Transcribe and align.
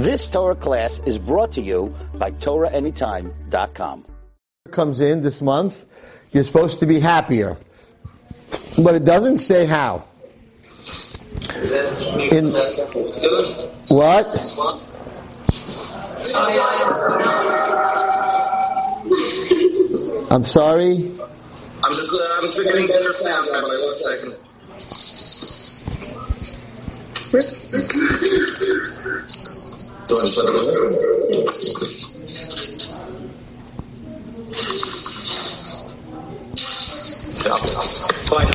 This 0.00 0.30
Torah 0.30 0.54
class 0.54 1.02
is 1.04 1.18
brought 1.18 1.52
to 1.52 1.60
you 1.60 1.94
by 2.14 2.30
TorahAnytime.com. 2.30 4.06
Comes 4.70 4.98
in 4.98 5.20
this 5.20 5.42
month, 5.42 5.84
you're 6.32 6.44
supposed 6.44 6.78
to 6.80 6.86
be 6.86 7.00
happier. 7.00 7.58
But 8.82 8.94
it 8.94 9.04
doesn't 9.04 9.40
say 9.40 9.66
how. 9.66 10.04
In, 12.32 12.46
what? 13.94 14.24
I'm 20.30 20.44
sorry? 20.46 20.94
I'm 21.84 21.92
just, 21.92 22.14
uh, 22.14 22.40
I'm 22.40 22.50
getting 22.50 22.86
better 22.86 23.04
sound, 23.04 23.48
Rabbi. 23.52 23.66
One 23.66 23.96
second. 23.96 24.40
Do 30.10 30.16
you 30.16 30.22
want 30.22 30.26
to 30.26 30.34
shut 30.34 30.46
it 30.46 30.50
off? 30.50 30.66
Yeah. 37.46 37.56
Fine. 38.26 38.50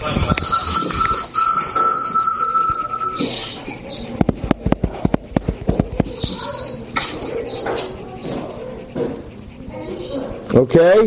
Okay? 10.55 10.99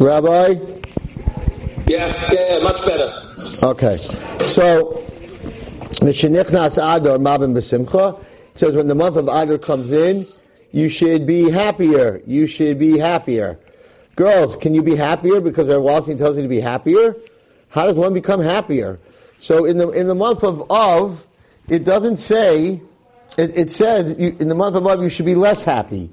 Rabbi? 0.00 0.48
Yeah, 1.86 2.32
yeah, 2.32 2.58
much 2.64 2.84
better. 2.84 3.12
Okay. 3.62 3.96
So, 4.48 5.03
Mishenichnas 6.04 6.76
Adar 6.76 7.16
Marbim 7.16 7.54
B'Simcha 7.54 8.22
says 8.52 8.76
when 8.76 8.88
the 8.88 8.94
month 8.94 9.16
of 9.16 9.26
Adar 9.26 9.56
comes 9.56 9.90
in, 9.90 10.26
you 10.70 10.90
should 10.90 11.26
be 11.26 11.50
happier. 11.50 12.20
You 12.26 12.46
should 12.46 12.78
be 12.78 12.98
happier. 12.98 13.58
Girls, 14.14 14.54
can 14.54 14.74
you 14.74 14.82
be 14.82 14.96
happier? 14.96 15.40
Because 15.40 15.66
Rabbi 15.66 15.80
Wallerstein 15.82 16.18
tells 16.18 16.36
you 16.36 16.42
to 16.42 16.48
be 16.48 16.60
happier. 16.60 17.16
How 17.70 17.86
does 17.86 17.94
one 17.94 18.12
become 18.12 18.42
happier? 18.42 19.00
So 19.38 19.64
in 19.64 19.78
the 19.78 19.88
in 19.90 20.06
the 20.06 20.14
month 20.14 20.44
of 20.44 20.70
Av, 20.70 21.26
it 21.68 21.84
doesn't 21.84 22.18
say. 22.18 22.82
It, 23.38 23.56
it 23.56 23.70
says 23.70 24.18
you, 24.18 24.36
in 24.38 24.48
the 24.48 24.54
month 24.54 24.76
of 24.76 24.86
Av 24.86 25.02
you 25.02 25.08
should 25.08 25.26
be 25.26 25.34
less 25.34 25.64
happy, 25.64 26.10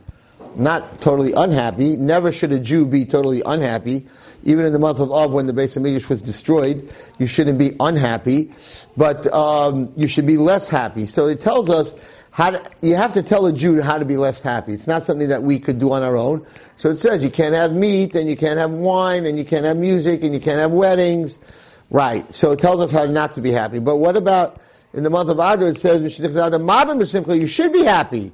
not 0.56 1.02
totally 1.02 1.34
unhappy. 1.34 1.98
Never 1.98 2.32
should 2.32 2.54
a 2.54 2.60
Jew 2.60 2.86
be 2.86 3.06
totally 3.06 3.42
unhappy. 3.46 4.08
Even 4.44 4.66
in 4.66 4.74
the 4.74 4.80
month 4.80 5.00
of 5.00 5.12
Av, 5.12 5.34
when 5.34 5.46
the 5.46 5.64
of 5.64 5.76
Midrash 5.78 6.10
was 6.10 6.22
destroyed, 6.22 6.94
you 7.20 7.28
shouldn't 7.28 7.60
be 7.60 7.76
unhappy, 7.80 8.52
but 8.98 9.32
um, 9.34 9.92
you 9.96 10.08
should 10.08 10.26
be 10.26 10.38
less 10.38 10.68
happy. 10.68 11.06
So 11.06 11.28
it 11.28 11.42
tells 11.42 11.70
us 11.70 11.94
how 12.32 12.52
to, 12.52 12.72
you 12.82 12.96
have 12.96 13.14
to 13.14 13.22
tell 13.22 13.46
a 13.46 13.54
Jew 13.54 13.82
how 13.82 14.00
to 14.00 14.06
be 14.06 14.18
less 14.18 14.42
happy. 14.42 14.74
It's 14.74 14.88
not 14.88 15.04
something 15.04 15.28
that 15.28 15.44
we 15.44 15.60
could 15.60 15.80
do 15.80 15.92
on 15.92 16.02
our 16.02 16.18
own. 16.18 16.46
So 16.78 16.90
it 16.90 16.98
says 16.98 17.24
you 17.24 17.30
can't 17.30 17.54
have 17.54 17.74
meat, 17.74 18.16
and 18.16 18.30
you 18.30 18.38
can't 18.38 18.58
have 18.58 18.72
wine, 18.72 19.26
and 19.26 19.38
you 19.38 19.46
can't 19.46 19.66
have 19.66 19.78
music, 19.78 20.24
and 20.24 20.34
you 20.34 20.40
can't 20.40 20.60
have 20.60 20.72
weddings. 20.72 21.38
Right. 21.92 22.34
So 22.34 22.52
it 22.52 22.60
tells 22.60 22.80
us 22.80 22.92
how 22.92 23.06
not 23.06 23.36
to 23.36 23.42
be 23.42 23.52
happy. 23.52 23.80
But 23.80 23.98
what 23.98 24.16
about 24.16 24.60
in 24.94 25.04
the 25.04 25.10
month 25.10 25.30
of 25.30 25.38
Adar? 25.38 25.68
It 25.68 25.80
says 25.80 26.02
you 26.02 26.10
should 27.48 27.74
be 27.74 27.84
happy, 27.84 28.32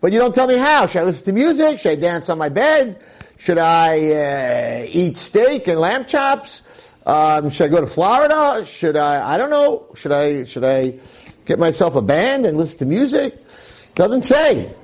but 0.00 0.12
you 0.12 0.18
don't 0.18 0.34
tell 0.34 0.46
me 0.46 0.58
how. 0.58 0.86
Should 0.86 1.00
I 1.00 1.04
listen 1.04 1.24
to 1.24 1.32
music? 1.32 1.80
Should 1.80 1.92
I 1.92 1.96
dance 1.96 2.28
on 2.28 2.36
my 2.36 2.50
bed? 2.50 3.02
Should 3.38 3.58
I 3.58 4.82
uh, 4.82 4.86
eat 4.88 5.16
steak 5.16 5.68
and 5.68 5.80
lamb 5.80 6.04
chops? 6.06 6.64
Um, 7.06 7.50
should 7.50 7.66
I 7.66 7.68
go 7.68 7.80
to 7.80 7.86
Florida? 7.86 8.64
Should 8.66 8.96
I? 8.96 9.34
I 9.34 9.38
don't 9.38 9.50
know. 9.50 9.86
Should 9.94 10.12
I? 10.12 10.44
Should 10.44 10.64
I 10.64 10.98
get 11.46 11.58
myself 11.58 11.96
a 11.96 12.02
band 12.02 12.44
and 12.44 12.58
listen 12.58 12.78
to 12.80 12.84
music? 12.84 13.42
Doesn't 13.94 14.22
say. 14.22 14.74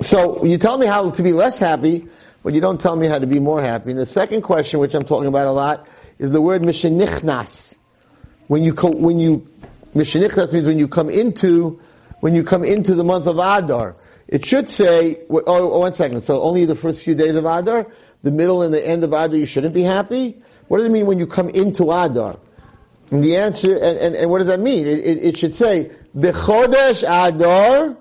So 0.00 0.44
you 0.44 0.58
tell 0.58 0.76
me 0.76 0.86
how 0.86 1.10
to 1.10 1.22
be 1.22 1.32
less 1.32 1.58
happy, 1.58 2.06
but 2.42 2.52
you 2.52 2.60
don't 2.60 2.80
tell 2.80 2.96
me 2.96 3.06
how 3.06 3.18
to 3.18 3.26
be 3.26 3.40
more 3.40 3.62
happy. 3.62 3.90
And 3.90 3.98
the 3.98 4.04
second 4.04 4.42
question, 4.42 4.80
which 4.80 4.94
I'm 4.94 5.04
talking 5.04 5.28
about 5.28 5.46
a 5.46 5.52
lot, 5.52 5.88
is 6.18 6.32
the 6.32 6.40
word 6.40 6.62
mishenichnas. 6.62 7.78
When 8.48 8.62
you 8.62 8.72
when 8.74 9.18
you 9.18 9.48
mishenichnas 9.94 10.52
means 10.52 10.66
when 10.66 10.78
you 10.78 10.88
come 10.88 11.08
into 11.08 11.80
when 12.20 12.34
you 12.34 12.42
come 12.42 12.64
into 12.64 12.94
the 12.94 13.04
month 13.04 13.26
of 13.26 13.36
Adar. 13.36 13.96
It 14.28 14.44
should 14.44 14.68
say, 14.68 15.20
oh, 15.30 15.42
oh, 15.46 15.78
one 15.78 15.92
second. 15.92 16.22
So 16.22 16.42
only 16.42 16.64
the 16.64 16.74
first 16.74 17.04
few 17.04 17.14
days 17.14 17.36
of 17.36 17.44
Adar, 17.44 17.86
the 18.22 18.32
middle 18.32 18.62
and 18.62 18.74
the 18.74 18.86
end 18.86 19.04
of 19.04 19.12
Adar, 19.12 19.36
you 19.36 19.46
shouldn't 19.46 19.74
be 19.74 19.82
happy. 19.82 20.40
What 20.68 20.78
does 20.78 20.86
it 20.86 20.92
mean 20.92 21.06
when 21.06 21.18
you 21.18 21.26
come 21.26 21.48
into 21.50 21.92
Adar? 21.92 22.38
And 23.10 23.22
the 23.22 23.36
answer, 23.36 23.74
and, 23.74 23.98
and, 23.98 24.16
and 24.16 24.30
what 24.30 24.38
does 24.38 24.48
that 24.48 24.58
mean? 24.58 24.86
It, 24.86 24.98
it, 24.98 25.24
it 25.24 25.38
should 25.38 25.54
say, 25.54 25.92
Bechodesh 26.16 27.04
Adar. 27.04 27.96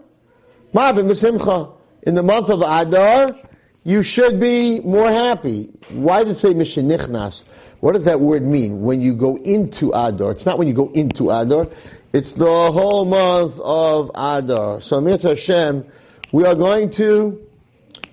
In 2.03 2.15
the 2.15 2.23
month 2.23 2.49
of 2.49 2.61
Adar, 2.61 3.39
you 3.83 4.03
should 4.03 4.39
be 4.39 4.79
more 4.79 5.09
happy. 5.09 5.69
Why 5.89 6.23
does 6.23 6.31
it 6.31 6.39
say 6.39 6.53
Mishenichnas? 6.53 7.43
What 7.81 7.93
does 7.93 8.05
that 8.05 8.19
word 8.19 8.41
mean? 8.43 8.81
When 8.81 8.99
you 8.99 9.15
go 9.15 9.37
into 9.37 9.91
Adar. 9.93 10.31
It's 10.31 10.45
not 10.45 10.57
when 10.57 10.67
you 10.67 10.73
go 10.73 10.91
into 10.93 11.29
Adar. 11.29 11.67
It's 12.13 12.33
the 12.33 12.45
whole 12.45 13.05
month 13.05 13.59
of 13.63 14.09
Adar. 14.15 14.81
So, 14.81 14.99
Mitzvah 14.99 15.29
Hashem, 15.29 15.85
we 16.35 16.43
are 16.43 16.53
going 16.53 16.89
to 16.89 17.41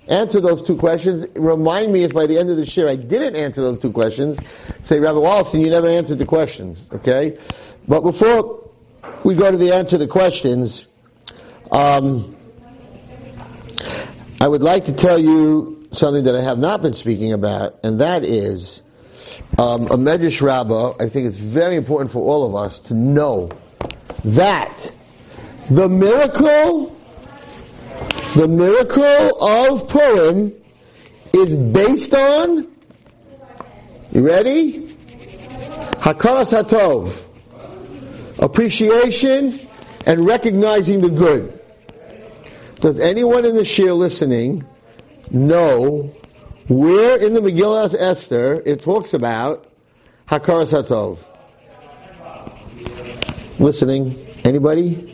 answer 0.06 0.40
those 0.40 0.62
two 0.62 0.76
questions. 0.76 1.26
Remind 1.34 1.92
me 1.92 2.04
if 2.04 2.14
by 2.14 2.28
the 2.28 2.38
end 2.38 2.50
of 2.50 2.56
this 2.56 2.76
year 2.76 2.88
I 2.88 2.94
didn't 2.94 3.34
answer 3.34 3.60
those 3.60 3.80
two 3.80 3.90
questions. 3.90 4.38
Say, 4.80 5.00
Rabbi 5.00 5.18
Wallerstein, 5.18 5.64
you 5.64 5.70
never 5.70 5.88
answered 5.88 6.20
the 6.20 6.24
questions. 6.24 6.88
Okay? 6.92 7.36
But 7.88 8.02
before 8.02 8.70
we 9.24 9.34
go 9.34 9.50
to 9.50 9.56
the 9.56 9.72
answer 9.72 9.98
to 9.98 9.98
the 9.98 10.06
questions, 10.06 10.86
um, 11.72 12.36
I 14.40 14.46
would 14.46 14.62
like 14.62 14.84
to 14.84 14.94
tell 14.94 15.18
you 15.18 15.88
something 15.90 16.22
that 16.22 16.36
I 16.36 16.42
have 16.42 16.60
not 16.60 16.80
been 16.80 16.94
speaking 16.94 17.32
about, 17.32 17.80
and 17.82 18.00
that 18.00 18.22
is 18.22 18.84
um, 19.58 19.86
a 19.86 19.96
Medrash 19.96 20.40
Rabbah. 20.40 20.94
I 21.00 21.08
think 21.08 21.26
it's 21.26 21.38
very 21.38 21.74
important 21.74 22.12
for 22.12 22.20
all 22.20 22.46
of 22.46 22.54
us 22.54 22.78
to 22.82 22.94
know 22.94 23.50
that 24.22 24.94
the 25.68 25.88
miracle, 25.88 26.96
the 28.34 28.48
miracle 28.48 29.42
of 29.42 29.88
Purim 29.88 30.52
is 31.34 31.54
based 31.54 32.14
on, 32.14 32.66
you 34.12 34.26
ready? 34.26 34.88
Hakaras 36.00 36.52
Hatov. 36.52 37.28
Appreciation 38.38 39.58
and 40.06 40.26
recognizing 40.26 41.00
the 41.00 41.10
good. 41.10 41.60
Does 42.80 42.98
anyone 42.98 43.44
in 43.44 43.54
the 43.54 43.64
shir 43.64 43.92
listening 43.92 44.64
know 45.30 46.12
where 46.68 47.18
in 47.18 47.34
the 47.34 47.40
Megillah 47.40 47.94
Esther 47.98 48.62
it 48.66 48.82
talks 48.82 49.14
about 49.14 49.70
Hakaras 50.28 50.72
Hatov? 50.72 51.24
Listening? 53.60 54.16
Anybody? 54.44 55.11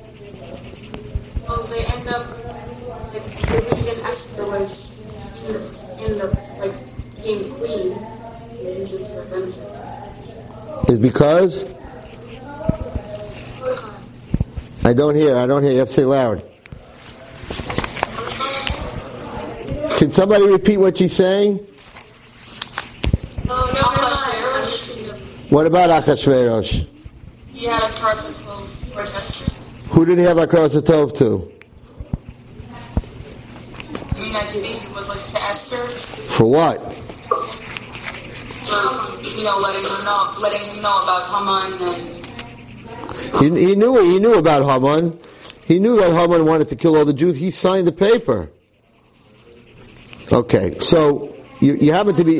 Like, 3.78 3.86
the 3.86 3.92
reason 3.92 4.04
Esther 4.04 4.46
was 4.46 5.00
in 5.46 5.52
the, 5.52 5.60
in 6.04 6.18
the 6.18 6.26
like, 6.58 6.74
became 7.16 7.42
queen, 7.54 7.86
use 8.78 8.92
it 8.94 9.04
to 9.04 9.12
her 9.20 9.26
benefit. 9.30 9.72
Is 10.90 10.98
because 10.98 11.64
I 14.84 14.92
don't 14.94 15.14
hear. 15.14 15.36
I 15.36 15.46
don't 15.46 15.62
hear. 15.62 15.72
You 15.72 15.78
have 15.80 15.88
to 15.88 15.94
say 15.94 16.04
loud. 16.04 16.42
Can 19.98 20.10
somebody 20.10 20.46
repeat 20.46 20.76
what 20.78 20.96
she's 20.96 21.12
saying? 21.12 21.60
Oh, 23.50 23.72
no, 25.50 25.56
What 25.56 25.66
about 25.66 25.90
Achashverosh? 25.90 26.86
He 27.52 27.66
had 27.66 27.82
a 27.82 27.86
towards 27.88 28.86
Esther. 28.94 29.94
Who 29.94 30.04
did 30.06 30.18
he 30.18 30.24
have 30.24 30.36
Hakaras 30.36 30.80
Hatov 30.80 31.12
to? 31.18 31.57
I 34.38 34.44
think 34.52 34.64
it 34.64 34.94
was 34.94 35.08
like 35.10 35.26
to 35.34 35.48
Esther, 35.50 36.30
For 36.32 36.46
what? 36.50 36.78
for, 38.68 39.38
you 39.38 39.44
know, 39.44 39.58
letting 39.58 39.82
her 39.82 40.04
know, 40.04 40.32
letting 40.40 40.62
him 40.68 40.82
know 40.82 40.96
about 41.02 41.24
Haman 41.32 41.72
and 43.42 43.58
He, 43.58 43.66
he 43.68 43.74
knew. 43.76 43.98
He 44.02 44.18
knew 44.20 44.34
about 44.34 44.62
Haman. 44.68 45.18
He 45.64 45.78
knew 45.78 45.96
that 45.96 46.12
Haman 46.12 46.46
wanted 46.46 46.68
to 46.68 46.76
kill 46.76 46.96
all 46.96 47.04
the 47.04 47.12
Jews. 47.12 47.36
He 47.36 47.50
signed 47.50 47.86
the 47.86 47.92
paper. 47.92 48.50
Okay, 50.30 50.78
so 50.80 51.34
you, 51.60 51.74
you 51.74 51.92
happen 51.92 52.14
to 52.14 52.24
be. 52.24 52.34
he 52.34 52.38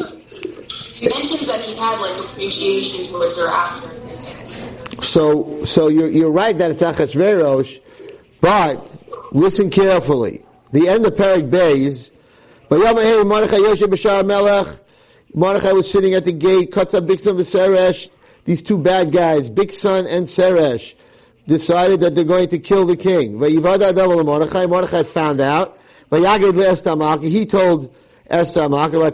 mentions 1.09 1.47
that 1.47 1.61
he 1.65 1.75
had 1.77 1.99
like 2.01 2.13
appreciation 2.13 3.13
towards 3.13 3.41
her 3.41 3.49
after. 3.49 5.03
So, 5.03 5.65
so 5.65 5.89
you're, 5.89 6.09
you're 6.09 6.31
right 6.31 6.57
that 6.59 6.71
it's 6.71 6.83
Achashverosh, 6.83 7.81
but 8.41 8.87
listen 9.33 9.71
carefully. 9.71 10.45
The 10.73 10.89
end 10.89 11.07
of 11.07 11.15
Perik 11.15 11.51
Beis, 11.51 12.11
Vayamahe 12.71 13.27
Mordechai 13.27 13.57
Yoshe 13.57 13.87
B'Shar 13.87 14.25
Melech, 14.27 14.69
Mordechai 15.35 15.73
was 15.73 15.91
sitting 15.91 16.15
at 16.15 16.25
the 16.25 16.33
gate, 16.33 16.71
Katzah 16.73 17.07
Bikson 17.07 17.37
V'Seresh, 17.37 18.11
these 18.45 18.63
two 18.63 18.79
bad 18.79 19.13
guys, 19.13 19.51
Bikson 19.51 20.07
and 20.07 20.27
Seresh. 20.27 20.95
decided 21.47 22.01
that 22.01 22.15
they're 22.15 22.25
going 22.25 22.49
to 22.49 22.59
kill 22.59 22.87
the 22.87 22.97
king. 22.97 23.39
Mordechai. 23.39 24.65
Mordechai 24.65 25.03
found 25.03 25.41
out. 25.41 25.79
He 26.11 27.45
told 27.45 27.95
Esther 28.31 28.69
Mordechai. 28.71 29.11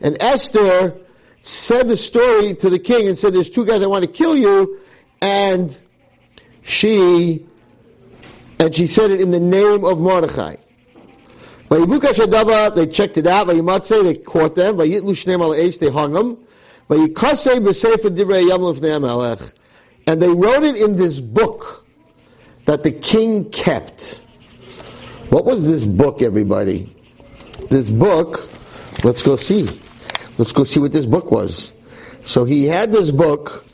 And 0.00 0.22
Esther 0.22 0.96
said 1.40 1.88
the 1.88 1.96
story 1.96 2.54
to 2.54 2.70
the 2.70 2.78
king 2.78 3.08
and 3.08 3.18
said, 3.18 3.34
there's 3.34 3.50
two 3.50 3.66
guys 3.66 3.80
that 3.80 3.90
want 3.90 4.04
to 4.04 4.10
kill 4.10 4.34
you, 4.34 4.80
and 5.20 5.76
she, 6.62 7.46
and 8.58 8.74
she 8.74 8.86
said 8.86 9.10
it 9.10 9.20
in 9.20 9.30
the 9.30 9.40
name 9.40 9.84
of 9.84 9.98
Mordechai. 9.98 10.56
They 11.68 12.86
checked 12.86 13.18
it 13.18 13.26
out. 13.26 13.46
They 13.48 14.14
caught 14.14 14.54
them. 14.54 14.76
They 14.76 15.90
hung 15.90 16.12
them. 16.12 16.38
And 20.08 20.22
they 20.22 20.30
wrote 20.30 20.62
it 20.62 20.76
in 20.76 20.96
this 20.96 21.18
book 21.18 21.84
that 22.66 22.84
the 22.84 22.92
king 22.92 23.50
kept. 23.50 24.22
What 25.30 25.44
was 25.44 25.68
this 25.68 25.84
book, 25.84 26.22
everybody? 26.22 26.94
This 27.68 27.90
book, 27.90 28.48
let's 29.02 29.22
go 29.22 29.34
see. 29.34 29.68
Let's 30.38 30.52
go 30.52 30.62
see 30.62 30.78
what 30.78 30.92
this 30.92 31.06
book 31.06 31.32
was. 31.32 31.72
So 32.22 32.44
he 32.44 32.64
had 32.66 32.92
this 32.92 33.10
book, 33.10 33.65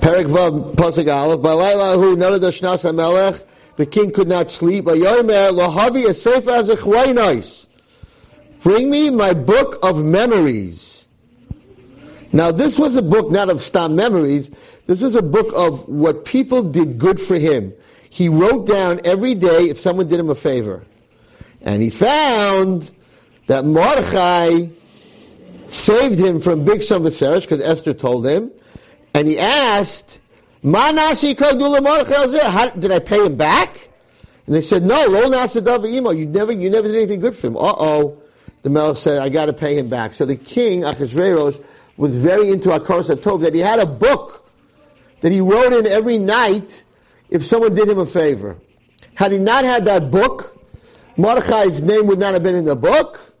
Perik 0.00 0.26
Vav 0.26 0.74
Pasuk 0.74 1.12
Aleph, 1.12 1.40
Balaylahu 1.40 2.16
Nadash 2.16 2.60
Shnas 2.60 2.84
HaMelech, 2.84 3.44
the 3.76 3.86
king 3.86 4.10
could 4.10 4.28
not 4.28 4.50
sleep. 4.50 4.86
Ayomer 4.86 5.50
Lohavi 5.50 6.06
Asef 6.06 6.46
as 6.48 6.68
a 6.68 7.66
Bring 8.62 8.90
me 8.90 9.10
my 9.10 9.32
book 9.32 9.78
of 9.82 10.02
memories. 10.02 11.06
Now 12.32 12.50
this 12.50 12.78
was 12.78 12.96
a 12.96 13.02
book 13.02 13.30
not 13.30 13.48
of 13.48 13.62
stam 13.62 13.94
memories, 13.94 14.50
this 14.86 15.02
is 15.02 15.14
a 15.14 15.22
book 15.22 15.52
of 15.54 15.88
what 15.88 16.24
people 16.24 16.62
did 16.62 16.98
good 16.98 17.20
for 17.20 17.36
him. 17.36 17.72
He 18.10 18.28
wrote 18.28 18.66
down 18.66 19.00
every 19.04 19.34
day 19.34 19.68
if 19.68 19.78
someone 19.78 20.08
did 20.08 20.18
him 20.18 20.30
a 20.30 20.34
favor. 20.34 20.84
And 21.60 21.82
he 21.82 21.90
found 21.90 22.90
that 23.46 23.64
Mordechai 23.64 24.68
saved 25.66 26.18
him 26.18 26.40
from 26.40 26.64
big 26.64 26.80
Viseresh, 26.80 27.42
because 27.42 27.60
Esther 27.60 27.94
told 27.94 28.26
him, 28.26 28.50
and 29.16 29.26
he 29.26 29.38
asked, 29.38 30.20
nasi 30.62 31.32
Did 31.32 31.42
I 31.42 32.98
pay 32.98 33.24
him 33.24 33.36
back? 33.36 33.88
And 34.44 34.54
they 34.54 34.60
said, 34.60 34.82
no, 34.82 35.06
lo 35.06 35.22
nasa 35.22 36.18
You 36.18 36.26
never, 36.26 36.52
you 36.52 36.68
never 36.68 36.86
did 36.86 36.96
anything 36.96 37.20
good 37.20 37.34
for 37.34 37.46
him. 37.46 37.56
Uh-oh. 37.56 38.18
The 38.60 38.68
Melech 38.68 38.98
said, 38.98 39.22
I 39.22 39.30
gotta 39.30 39.54
pay 39.54 39.78
him 39.78 39.88
back. 39.88 40.12
So 40.12 40.26
the 40.26 40.36
king, 40.36 40.82
Achashverosh, 40.82 41.64
was 41.96 42.14
very 42.14 42.50
into 42.50 42.68
Akaras 42.68 43.08
Tov, 43.16 43.40
that 43.40 43.54
he 43.54 43.60
had 43.60 43.78
a 43.78 43.86
book 43.86 44.50
that 45.20 45.32
he 45.32 45.40
wrote 45.40 45.72
in 45.72 45.86
every 45.86 46.18
night 46.18 46.84
if 47.30 47.46
someone 47.46 47.74
did 47.74 47.88
him 47.88 47.98
a 47.98 48.04
favor. 48.04 48.58
Had 49.14 49.32
he 49.32 49.38
not 49.38 49.64
had 49.64 49.86
that 49.86 50.10
book, 50.10 50.62
Mordechai's 51.16 51.80
name 51.80 52.06
would 52.08 52.18
not 52.18 52.34
have 52.34 52.42
been 52.42 52.54
in 52.54 52.66
the 52.66 52.76
book, 52.76 53.34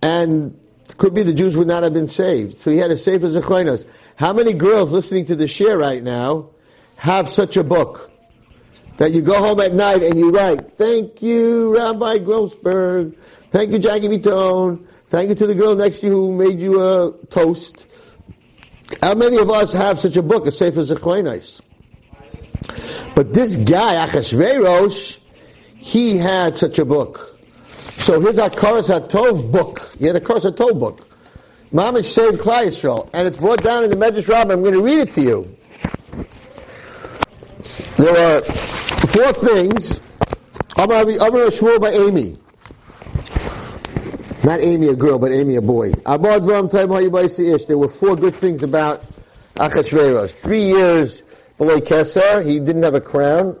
and 0.00 0.58
could 0.96 1.12
be 1.12 1.22
the 1.22 1.34
Jews 1.34 1.56
would 1.56 1.68
not 1.68 1.82
have 1.82 1.92
been 1.92 2.08
saved. 2.08 2.56
So 2.56 2.70
he 2.70 2.78
had 2.78 2.90
a 2.90 2.96
Sefer 2.96 3.26
Zichronos. 3.26 3.84
How 4.20 4.34
many 4.34 4.52
girls 4.52 4.92
listening 4.92 5.24
to 5.26 5.34
the 5.34 5.48
share 5.48 5.78
right 5.78 6.02
now 6.02 6.50
have 6.96 7.26
such 7.26 7.56
a 7.56 7.64
book? 7.64 8.10
That 8.98 9.12
you 9.12 9.22
go 9.22 9.38
home 9.38 9.60
at 9.60 9.72
night 9.72 10.02
and 10.02 10.18
you 10.18 10.30
write, 10.30 10.72
thank 10.72 11.22
you, 11.22 11.74
Rabbi 11.74 12.18
Grossberg. 12.18 13.16
Thank 13.50 13.72
you, 13.72 13.78
Jackie 13.78 14.08
Bitone. 14.08 14.84
Thank 15.08 15.30
you 15.30 15.34
to 15.36 15.46
the 15.46 15.54
girl 15.54 15.74
next 15.74 16.00
to 16.00 16.08
you 16.08 16.12
who 16.12 16.36
made 16.36 16.60
you 16.60 16.82
a 16.82 17.14
toast. 17.30 17.86
How 19.02 19.14
many 19.14 19.38
of 19.38 19.48
us 19.48 19.72
have 19.72 19.98
such 19.98 20.18
a 20.18 20.22
book, 20.22 20.46
As 20.46 20.58
safe 20.58 20.76
as 20.76 20.90
a 20.90 20.96
Sefer 20.96 21.06
Zichronos? 21.06 21.62
But 23.14 23.32
this 23.32 23.56
guy, 23.56 24.06
Achashverosh, 24.06 25.18
he 25.76 26.18
had 26.18 26.58
such 26.58 26.78
a 26.78 26.84
book. 26.84 27.40
So 27.72 28.20
his 28.20 28.38
Akaras 28.38 28.94
HaTov 28.94 29.50
book, 29.50 29.94
he 29.98 30.04
had 30.04 30.16
a 30.16 30.20
Akaras 30.20 30.54
HaTov 30.54 30.78
book. 30.78 31.09
Mamish 31.72 32.06
saved 32.06 32.40
Klal 32.40 32.64
Yisrael, 32.64 33.08
and 33.12 33.28
it's 33.28 33.36
brought 33.36 33.62
down 33.62 33.84
in 33.84 33.90
the 33.90 33.96
Medrash 33.96 34.28
Rabbah. 34.28 34.52
I'm 34.52 34.60
going 34.62 34.74
to 34.74 34.82
read 34.82 34.98
it 34.98 35.12
to 35.12 35.22
you. 35.22 35.56
There 37.96 38.36
are 38.36 38.40
four 38.42 39.32
things. 39.32 40.00
Amar 40.76 41.04
Shmuel 41.04 41.80
by 41.80 41.90
Amy. 41.90 42.36
Not 44.42 44.60
Amy 44.60 44.88
a 44.88 44.96
girl, 44.96 45.18
but 45.18 45.30
Amy 45.32 45.56
a 45.56 45.62
boy. 45.62 45.92
There 45.92 47.78
were 47.78 47.88
four 47.88 48.16
good 48.16 48.34
things 48.34 48.62
about 48.62 49.04
Achashverosh. 49.56 50.30
Three 50.30 50.64
years 50.64 51.22
below 51.58 51.78
Keser, 51.78 52.44
he 52.44 52.58
didn't 52.58 52.82
have 52.82 52.94
a 52.94 53.00
crown. 53.00 53.56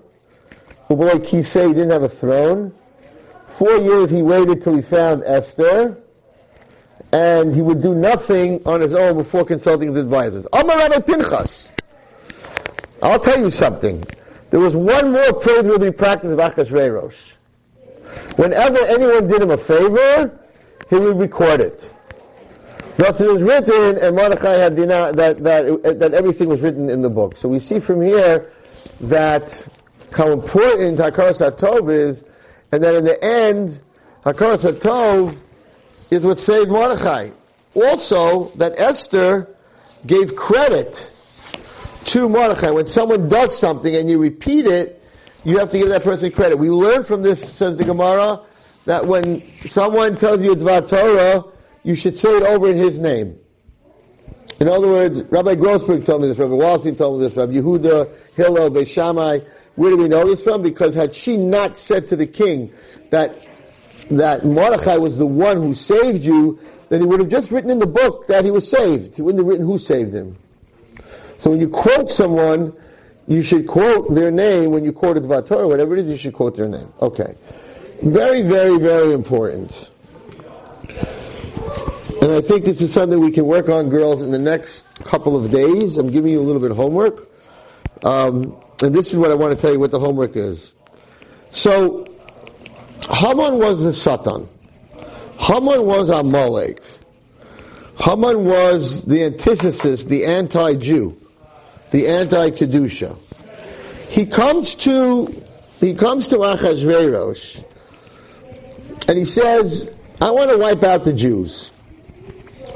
Below 0.88 1.18
Kisei, 1.18 1.68
he 1.68 1.74
didn't 1.74 1.90
have 1.90 2.02
a 2.02 2.08
throne. 2.08 2.72
Four 3.48 3.76
years 3.76 4.10
he 4.10 4.22
waited 4.22 4.62
till 4.62 4.74
he 4.74 4.82
found 4.82 5.22
Esther, 5.24 6.02
and 7.12 7.54
he 7.54 7.62
would 7.62 7.82
do 7.82 7.94
nothing 7.94 8.60
on 8.64 8.80
his 8.80 8.92
own 8.92 9.16
before 9.16 9.44
consulting 9.44 9.88
his 9.88 9.98
advisors. 9.98 10.46
Amar 10.52 10.76
Rabbi 10.76 11.00
Pinchas. 11.00 11.68
I'll 13.02 13.18
tell 13.18 13.38
you 13.38 13.50
something. 13.50 14.04
There 14.50 14.60
was 14.60 14.76
one 14.76 15.12
more 15.12 15.32
praiseworthy 15.32 15.90
practice 15.90 16.32
of 16.32 16.38
Achashverosh. 16.38 17.16
Whenever 18.36 18.78
anyone 18.84 19.28
did 19.28 19.42
him 19.42 19.50
a 19.50 19.56
favor, 19.56 20.38
he 20.88 20.96
would 20.96 21.18
record 21.18 21.60
it. 21.60 21.82
Thus 22.96 23.20
it 23.20 23.28
was 23.28 23.42
written, 23.42 23.98
and 23.98 24.16
Mordechai 24.16 24.54
had 24.54 24.76
that, 24.76 25.16
that, 25.16 25.98
that 26.00 26.14
everything 26.14 26.48
was 26.48 26.60
written 26.60 26.90
in 26.90 27.00
the 27.00 27.10
book. 27.10 27.36
So 27.36 27.48
we 27.48 27.58
see 27.58 27.78
from 27.78 28.02
here 28.02 28.52
that 29.00 29.66
how 30.12 30.32
important 30.32 30.98
Hakaras 30.98 31.40
HaTov 31.40 31.90
is 31.90 32.24
and 32.72 32.82
then 32.82 32.96
in 32.96 33.04
the 33.04 33.22
end, 33.24 33.80
Hakaras 34.24 34.70
Tov 34.78 35.36
is 36.10 36.22
what 36.24 36.38
saved 36.38 36.70
Mordechai. 36.70 37.30
Also, 37.74 38.46
that 38.56 38.78
Esther 38.78 39.54
gave 40.06 40.34
credit 40.34 41.14
to 42.06 42.28
Mordechai. 42.28 42.70
When 42.70 42.86
someone 42.86 43.28
does 43.28 43.56
something 43.56 43.94
and 43.94 44.10
you 44.10 44.18
repeat 44.18 44.66
it, 44.66 45.02
you 45.44 45.58
have 45.58 45.70
to 45.70 45.78
give 45.78 45.88
that 45.88 46.02
person 46.02 46.30
credit. 46.30 46.58
We 46.58 46.70
learn 46.70 47.04
from 47.04 47.22
this, 47.22 47.56
says 47.56 47.76
the 47.76 47.84
Gemara, 47.84 48.40
that 48.86 49.06
when 49.06 49.42
someone 49.66 50.16
tells 50.16 50.42
you 50.42 50.52
a 50.52 50.56
Dvar 50.56 50.86
Torah, 50.88 51.44
you 51.82 51.94
should 51.94 52.16
say 52.16 52.36
it 52.36 52.42
over 52.42 52.68
in 52.68 52.76
his 52.76 52.98
name. 52.98 53.38
In 54.58 54.68
other 54.68 54.88
words, 54.88 55.22
Rabbi 55.22 55.54
Grossberg 55.54 56.04
told 56.04 56.20
me 56.20 56.28
this, 56.28 56.38
Rabbi 56.38 56.52
Wallerstein 56.52 56.98
told 56.98 57.20
me 57.20 57.26
this, 57.26 57.36
Rabbi 57.36 57.52
Yehuda, 57.54 58.10
Hillel, 58.36 58.70
Beishamai, 58.70 59.46
where 59.76 59.90
do 59.90 59.96
we 59.96 60.08
know 60.08 60.26
this 60.26 60.44
from? 60.44 60.60
Because 60.60 60.94
had 60.94 61.14
she 61.14 61.38
not 61.38 61.78
said 61.78 62.08
to 62.08 62.16
the 62.16 62.26
king 62.26 62.70
that 63.08 63.46
that 64.10 64.44
Mordechai 64.44 64.96
was 64.96 65.18
the 65.18 65.26
one 65.26 65.56
who 65.56 65.74
saved 65.74 66.24
you, 66.24 66.58
then 66.88 67.00
he 67.00 67.06
would 67.06 67.20
have 67.20 67.28
just 67.28 67.50
written 67.50 67.70
in 67.70 67.78
the 67.78 67.86
book 67.86 68.26
that 68.26 68.44
he 68.44 68.50
was 68.50 68.68
saved. 68.68 69.14
He 69.14 69.22
wouldn't 69.22 69.38
have 69.40 69.46
written 69.46 69.64
who 69.64 69.78
saved 69.78 70.12
him. 70.12 70.36
So 71.38 71.50
when 71.50 71.60
you 71.60 71.68
quote 71.68 72.10
someone, 72.10 72.74
you 73.28 73.42
should 73.42 73.66
quote 73.66 74.12
their 74.14 74.30
name. 74.30 74.72
When 74.72 74.84
you 74.84 74.92
quote 74.92 75.16
a 75.16 75.20
Dvar 75.20 75.68
whatever 75.68 75.96
it 75.96 76.00
is, 76.00 76.10
you 76.10 76.16
should 76.16 76.34
quote 76.34 76.56
their 76.56 76.68
name. 76.68 76.92
Okay. 77.00 77.34
Very, 78.02 78.42
very, 78.42 78.78
very 78.78 79.12
important. 79.12 79.90
And 82.22 82.32
I 82.32 82.40
think 82.40 82.64
this 82.64 82.82
is 82.82 82.92
something 82.92 83.20
we 83.20 83.30
can 83.30 83.46
work 83.46 83.68
on, 83.68 83.88
girls, 83.88 84.20
in 84.20 84.30
the 84.30 84.38
next 84.38 84.84
couple 85.04 85.36
of 85.36 85.50
days. 85.50 85.96
I'm 85.96 86.10
giving 86.10 86.32
you 86.32 86.40
a 86.40 86.42
little 86.42 86.60
bit 86.60 86.70
of 86.70 86.76
homework. 86.76 87.30
Um, 88.02 88.60
and 88.82 88.94
this 88.94 89.12
is 89.12 89.16
what 89.16 89.30
I 89.30 89.34
want 89.34 89.54
to 89.54 89.60
tell 89.60 89.72
you 89.72 89.78
what 89.78 89.90
the 89.90 90.00
homework 90.00 90.36
is. 90.36 90.74
So, 91.50 92.06
Haman 93.12 93.58
was 93.58 93.84
the 93.84 93.92
Satan. 93.92 94.48
Haman 95.38 95.84
was 95.84 96.10
Amalek. 96.10 96.82
Haman 97.98 98.44
was 98.44 99.04
the 99.04 99.24
antithesis, 99.24 100.04
the 100.04 100.24
anti-Jew, 100.24 101.16
the 101.90 102.08
anti-Kedusha. 102.08 103.16
He 104.08 104.26
comes 104.26 104.74
to, 104.76 105.26
he 105.80 105.94
comes 105.94 106.28
to 106.28 106.36
Achashverosh, 106.38 107.64
and 109.08 109.18
he 109.18 109.24
says, 109.24 109.94
I 110.20 110.30
want 110.30 110.50
to 110.50 110.58
wipe 110.58 110.82
out 110.82 111.04
the 111.04 111.12
Jews. 111.12 111.72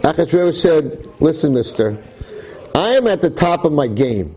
Achashverosh 0.02 0.56
said, 0.56 1.06
listen 1.20 1.54
mister, 1.54 2.02
I 2.74 2.96
am 2.96 3.06
at 3.06 3.20
the 3.20 3.30
top 3.30 3.64
of 3.64 3.72
my 3.72 3.86
game. 3.86 4.36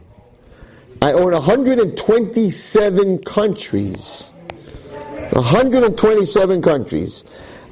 I 1.02 1.14
own 1.14 1.32
127 1.32 3.24
countries. 3.24 4.32
127 5.32 6.62
countries. 6.62 7.24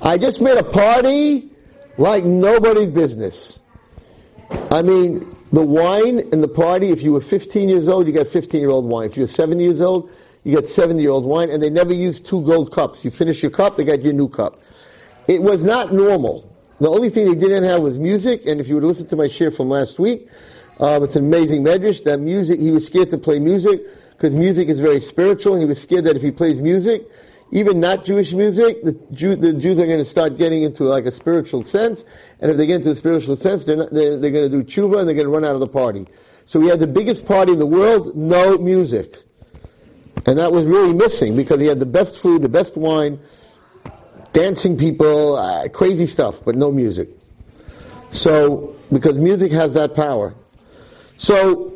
I 0.02 0.18
just 0.18 0.42
made 0.42 0.58
a 0.58 0.64
party 0.64 1.50
like 1.98 2.24
nobody's 2.24 2.92
business. 2.92 3.60
I 4.72 4.82
mean, 4.82 5.36
the 5.52 5.66
wine 5.66 6.20
and 6.32 6.44
the 6.44 6.48
party, 6.48 6.90
if 6.90 7.02
you 7.02 7.14
were 7.14 7.22
15 7.22 7.70
years 7.70 7.88
old, 7.88 8.08
you 8.08 8.14
got 8.14 8.28
15 8.28 8.60
year 8.60 8.70
old 8.70 8.86
wine. 8.86 9.08
If 9.08 9.18
you're 9.18 9.28
70 9.28 9.64
years 9.64 9.82
old, 9.82 10.10
you 10.44 10.56
get 10.56 10.68
70 10.68 11.02
year 11.02 11.12
old 11.12 11.26
wine, 11.26 11.50
and 11.50 11.62
they 11.64 11.70
never 11.70 11.94
used 11.94 12.26
two 12.26 12.44
gold 12.44 12.72
cups. 12.72 13.04
You 13.04 13.12
finish 13.12 13.42
your 13.42 13.52
cup, 13.52 13.78
they 13.78 13.84
got 13.84 14.04
your 14.04 14.14
new 14.14 14.28
cup. 14.30 14.62
It 15.28 15.42
was 15.42 15.64
not 15.64 15.92
normal. 15.92 16.52
The 16.80 16.90
only 16.90 17.10
thing 17.10 17.26
they 17.26 17.40
didn't 17.40 17.64
have 17.64 17.82
was 17.82 17.98
music, 17.98 18.46
and 18.46 18.60
if 18.60 18.68
you 18.68 18.76
would 18.76 18.84
listen 18.84 19.08
to 19.08 19.16
my 19.16 19.28
share 19.28 19.50
from 19.52 19.70
last 19.70 19.98
week, 19.98 20.30
Um, 20.78 21.04
it's 21.06 21.16
an 21.16 21.24
amazing 21.24 21.64
medrash. 21.64 22.04
That 22.04 22.20
music, 22.20 22.60
he 22.60 22.70
was 22.70 22.86
scared 22.86 23.10
to 23.12 23.18
play 23.18 23.40
music 23.40 23.82
because 24.12 24.36
music 24.36 24.68
is 24.68 24.82
very 24.82 25.00
spiritual, 25.00 25.54
and 25.54 25.62
he 25.62 25.68
was 25.68 25.82
scared 25.82 26.04
that 26.04 26.18
if 26.18 26.22
he 26.22 26.32
plays 26.32 26.62
music, 26.62 27.08
even 27.52 27.80
not 27.80 28.06
Jewish 28.06 28.34
music, 28.34 28.84
the, 28.84 28.94
Jew, 29.12 29.36
the 29.36 29.54
Jews 29.54 29.80
are 29.80 29.86
going 29.86 30.00
to 30.00 30.06
start 30.06 30.38
getting 30.38 30.64
into 30.64 30.84
like 30.84 31.06
a 31.06 31.12
spiritual 31.12 31.64
sense, 31.64 32.04
and 32.40 32.52
if 32.52 32.58
they 32.58 32.66
get 32.66 32.78
into 32.78 32.92
a 32.92 32.96
spiritual 32.96 33.36
sense, 33.36 33.66
they're, 33.66 33.78
not, 33.78 33.92
they're, 33.92 34.18
they're 34.18 34.32
going 34.32 34.50
to 34.50 34.64
do 34.64 34.64
tshuva 34.64 35.00
and 35.00 35.08
they're 35.08 35.16
going 35.16 35.28
to 35.28 35.32
run 35.32 35.46
out 35.46 35.54
of 35.54 35.60
the 35.60 35.68
party. 35.68 36.06
So 36.46 36.60
we 36.60 36.68
had 36.68 36.80
the 36.80 36.88
biggest 36.88 37.26
party 37.26 37.54
in 37.54 37.60
the 37.60 37.66
world, 37.66 38.16
no 38.16 38.58
music. 38.58 39.16
And 40.26 40.40
that 40.40 40.52
was 40.52 40.66
really 40.66 40.94
missing 40.94 41.36
because 41.36 41.62
he 41.62 41.68
had 41.68 41.80
the 41.80 41.86
best 41.86 42.20
food, 42.20 42.42
the 42.42 42.50
best 42.50 42.78
wine, 42.78 43.20
dancing 44.32 44.78
people, 44.78 45.36
uh, 45.36 45.68
crazy 45.70 46.08
stuff, 46.08 46.44
but 46.44 46.56
no 46.56 46.72
music. 46.72 47.10
So, 48.12 48.76
because 48.92 49.18
music 49.18 49.52
has 49.52 49.74
that 49.76 49.96
power. 49.96 50.34
So, 51.18 51.74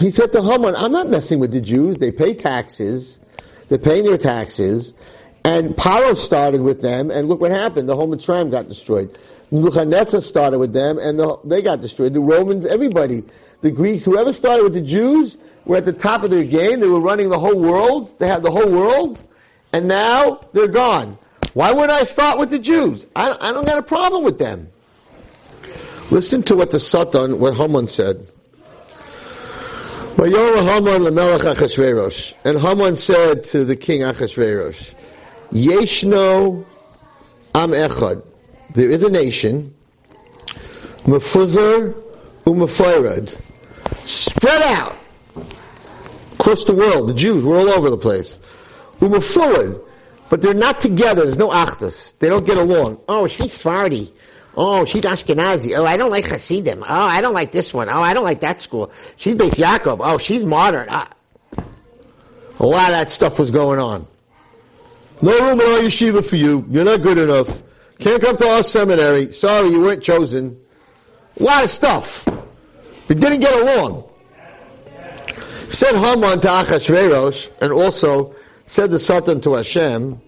he 0.00 0.10
said 0.10 0.32
to 0.32 0.42
Haman, 0.42 0.74
I'm 0.76 0.92
not 0.92 1.08
messing 1.08 1.38
with 1.38 1.52
the 1.52 1.60
Jews. 1.60 1.96
They 1.96 2.10
pay 2.10 2.34
taxes. 2.34 3.18
They're 3.72 3.78
paying 3.78 4.04
their 4.04 4.18
taxes. 4.18 4.92
And 5.44 5.70
Paro 5.70 6.14
started 6.14 6.60
with 6.60 6.82
them, 6.82 7.10
and 7.10 7.26
look 7.26 7.40
what 7.40 7.52
happened. 7.52 7.88
The 7.88 7.96
whole 7.96 8.06
Mitzrayim 8.06 8.50
got 8.50 8.68
destroyed. 8.68 9.16
Nebuchadnezzar 9.50 10.20
started 10.20 10.58
with 10.58 10.74
them, 10.74 10.98
and 10.98 11.18
the, 11.18 11.38
they 11.42 11.62
got 11.62 11.80
destroyed. 11.80 12.12
The 12.12 12.20
Romans, 12.20 12.66
everybody. 12.66 13.22
The 13.62 13.70
Greeks, 13.70 14.04
whoever 14.04 14.34
started 14.34 14.64
with 14.64 14.74
the 14.74 14.82
Jews, 14.82 15.38
were 15.64 15.78
at 15.78 15.86
the 15.86 15.94
top 15.94 16.22
of 16.22 16.30
their 16.30 16.44
game. 16.44 16.80
They 16.80 16.86
were 16.86 17.00
running 17.00 17.30
the 17.30 17.38
whole 17.38 17.58
world. 17.58 18.18
They 18.18 18.28
had 18.28 18.42
the 18.42 18.50
whole 18.50 18.70
world. 18.70 19.22
And 19.72 19.88
now, 19.88 20.46
they're 20.52 20.68
gone. 20.68 21.16
Why 21.54 21.72
would 21.72 21.88
I 21.88 22.04
start 22.04 22.38
with 22.38 22.50
the 22.50 22.58
Jews? 22.58 23.06
I, 23.16 23.34
I 23.40 23.52
don't 23.52 23.64
got 23.64 23.78
a 23.78 23.82
problem 23.82 24.22
with 24.22 24.38
them. 24.38 24.68
Listen 26.10 26.42
to 26.42 26.56
what 26.56 26.72
the 26.72 26.78
Satan, 26.78 27.38
what 27.38 27.54
Haman 27.54 27.88
said. 27.88 28.26
And 32.44 32.58
Haman 32.58 32.96
said 32.96 33.44
to 33.44 33.64
the 33.64 33.76
king 33.76 34.00
Achashverosh, 34.02 34.94
Yeshno 35.52 36.64
am 37.54 37.70
echad. 37.70 38.22
There 38.74 38.90
is 38.90 39.02
a 39.02 39.10
nation, 39.10 39.74
mefuzar 41.04 41.94
umefayrad, 42.44 43.38
spread 44.06 44.62
out 44.62 44.96
across 46.34 46.64
the 46.64 46.74
world. 46.74 47.08
The 47.08 47.14
Jews 47.14 47.44
were 47.44 47.56
all 47.56 47.68
over 47.68 47.90
the 47.90 47.98
place. 47.98 48.38
Umefurad, 49.00 49.80
but 50.28 50.40
they're 50.40 50.54
not 50.54 50.80
together. 50.80 51.22
There's 51.22 51.38
no 51.38 51.48
achdus. 51.48 52.18
They 52.18 52.28
don't 52.28 52.46
get 52.46 52.56
along. 52.56 53.00
Oh, 53.08 53.28
she's 53.28 53.48
Fardi. 53.48 54.12
Oh, 54.56 54.84
she's 54.84 55.02
Ashkenazi. 55.02 55.76
Oh, 55.76 55.84
I 55.84 55.96
don't 55.96 56.10
like 56.10 56.28
Hasidim. 56.28 56.82
Oh, 56.82 56.86
I 56.86 57.20
don't 57.20 57.32
like 57.32 57.52
this 57.52 57.72
one. 57.72 57.88
Oh, 57.88 58.02
I 58.02 58.12
don't 58.12 58.24
like 58.24 58.40
that 58.40 58.60
school. 58.60 58.92
She's 59.16 59.34
Beit 59.34 59.54
Yaakov. 59.54 59.98
Oh, 60.00 60.18
she's 60.18 60.44
modern. 60.44 60.88
Ah. 60.90 61.10
A 62.60 62.66
lot 62.66 62.90
of 62.90 62.96
that 62.96 63.10
stuff 63.10 63.38
was 63.38 63.50
going 63.50 63.78
on. 63.78 64.06
No 65.22 65.32
room 65.38 65.60
in 65.60 65.66
our 65.66 65.78
yeshiva 65.78 66.28
for 66.28 66.36
you. 66.36 66.66
You're 66.68 66.84
not 66.84 67.00
good 67.00 67.18
enough. 67.18 67.62
Can't 67.98 68.20
come 68.20 68.36
to 68.36 68.46
our 68.46 68.62
seminary. 68.62 69.32
Sorry, 69.32 69.68
you 69.70 69.80
weren't 69.80 70.02
chosen. 70.02 70.60
A 71.40 71.42
lot 71.42 71.64
of 71.64 71.70
stuff. 71.70 72.26
They 73.06 73.14
didn't 73.14 73.40
get 73.40 73.54
along. 73.62 74.04
Said 75.68 75.94
Haman 75.94 76.40
to 76.40 76.48
Achashverosh, 76.48 77.50
and 77.62 77.72
also 77.72 78.34
said 78.66 78.90
the 78.90 78.98
Satan 78.98 79.40
to 79.40 79.54
Hashem, 79.54 80.20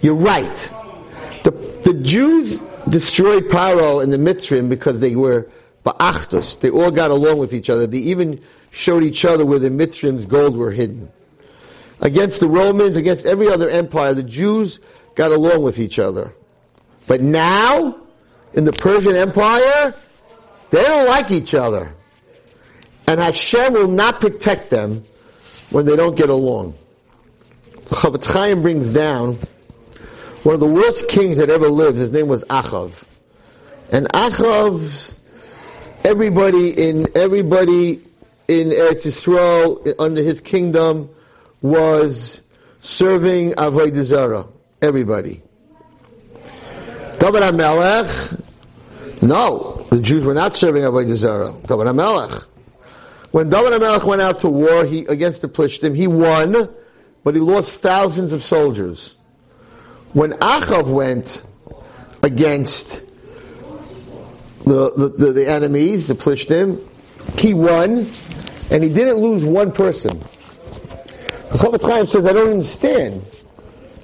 you're 0.00 0.14
right. 0.14 0.56
The, 1.44 1.50
the 1.84 1.94
Jews 2.02 2.60
destroyed 2.90 3.48
Paro 3.48 4.02
and 4.02 4.12
the 4.12 4.16
Mitzrim 4.18 4.68
because 4.68 5.00
they 5.00 5.16
were 5.16 5.48
ba'achdus. 5.84 6.60
They 6.60 6.70
all 6.70 6.90
got 6.90 7.10
along 7.10 7.38
with 7.38 7.54
each 7.54 7.70
other. 7.70 7.86
They 7.86 7.98
even 7.98 8.40
showed 8.70 9.02
each 9.02 9.24
other 9.24 9.44
where 9.44 9.58
the 9.58 9.70
Mitzrim's 9.70 10.26
gold 10.26 10.56
were 10.56 10.70
hidden. 10.70 11.10
Against 12.00 12.40
the 12.40 12.48
Romans, 12.48 12.96
against 12.96 13.26
every 13.26 13.48
other 13.48 13.68
empire, 13.68 14.14
the 14.14 14.22
Jews 14.22 14.78
got 15.14 15.32
along 15.32 15.62
with 15.62 15.78
each 15.78 15.98
other. 15.98 16.32
But 17.06 17.20
now, 17.20 17.96
in 18.52 18.64
the 18.64 18.72
Persian 18.72 19.16
Empire, 19.16 19.94
they 20.70 20.82
don't 20.82 21.08
like 21.08 21.30
each 21.30 21.54
other. 21.54 21.92
And 23.06 23.20
Hashem 23.20 23.72
will 23.72 23.88
not 23.88 24.20
protect 24.20 24.70
them 24.70 25.04
when 25.70 25.86
they 25.86 25.96
don't 25.96 26.16
get 26.16 26.28
along. 26.28 26.74
The 27.88 27.96
Chofetz 27.96 28.32
Chaim 28.32 28.62
brings 28.62 28.90
down 28.90 29.38
one 30.48 30.54
of 30.54 30.60
the 30.60 30.66
worst 30.66 31.08
kings 31.08 31.36
that 31.36 31.50
ever 31.50 31.68
lived. 31.68 31.98
His 31.98 32.10
name 32.10 32.26
was 32.26 32.42
Achav. 32.44 33.04
And 33.92 34.10
Achav, 34.14 35.18
everybody 36.04 36.70
in, 36.70 37.06
everybody 37.14 38.00
in 38.48 38.68
Eretz 38.70 39.04
Yisrael, 39.04 39.94
under 39.98 40.22
his 40.22 40.40
kingdom, 40.40 41.10
was 41.60 42.42
serving 42.80 43.50
Avodah 43.56 44.02
Zarah. 44.04 44.46
Everybody. 44.80 45.42
David 47.18 47.42
HaMelech, 47.42 48.42
no, 49.20 49.86
the 49.90 50.00
Jews 50.00 50.24
were 50.24 50.32
not 50.32 50.56
serving 50.56 50.82
Avodah 50.82 51.14
Zarah. 51.14 51.52
David 51.66 51.88
HaMelech. 51.88 52.48
When 53.32 53.50
David 53.50 53.74
HaMelech 53.74 54.04
went 54.04 54.22
out 54.22 54.40
to 54.40 54.48
war 54.48 54.86
he, 54.86 55.04
against 55.04 55.42
the 55.42 55.48
Plishtim, 55.48 55.94
he 55.94 56.06
won, 56.06 56.74
but 57.22 57.34
he 57.34 57.40
lost 57.42 57.82
thousands 57.82 58.32
of 58.32 58.42
soldiers. 58.42 59.17
When 60.12 60.32
Achav 60.32 60.86
went 60.92 61.44
against 62.22 63.04
the, 64.64 64.92
the, 65.16 65.32
the, 65.32 65.48
enemies, 65.48 66.08
the 66.08 66.14
Plishtim, 66.14 66.86
he 67.38 67.54
won, 67.54 68.06
and 68.70 68.82
he 68.82 68.88
didn't 68.88 69.16
lose 69.18 69.44
one 69.44 69.72
person. 69.72 70.18
The 70.18 71.58
Chofetz 71.58 71.86
Chaim 71.86 72.06
says, 72.06 72.26
I 72.26 72.32
don't 72.32 72.50
understand. 72.50 73.22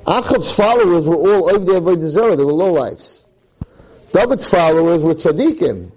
Achav's 0.07 0.55
followers 0.55 1.07
were 1.07 1.17
all 1.17 1.51
over 1.51 1.65
there 1.65 1.81
by 1.81 1.97
Zarah, 2.07 2.37
they 2.37 2.45
were 2.45 2.53
lowlifes. 2.53 3.25
David's 4.13 4.49
followers 4.49 5.03
were 5.03 5.15
tzaddikim. 5.15 5.91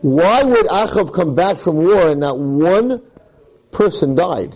Why 0.00 0.42
would 0.44 0.66
Achav 0.66 1.12
come 1.12 1.34
back 1.34 1.58
from 1.58 1.76
war 1.76 2.08
and 2.08 2.20
not 2.20 2.38
one 2.38 3.02
person 3.70 4.14
died? 4.14 4.54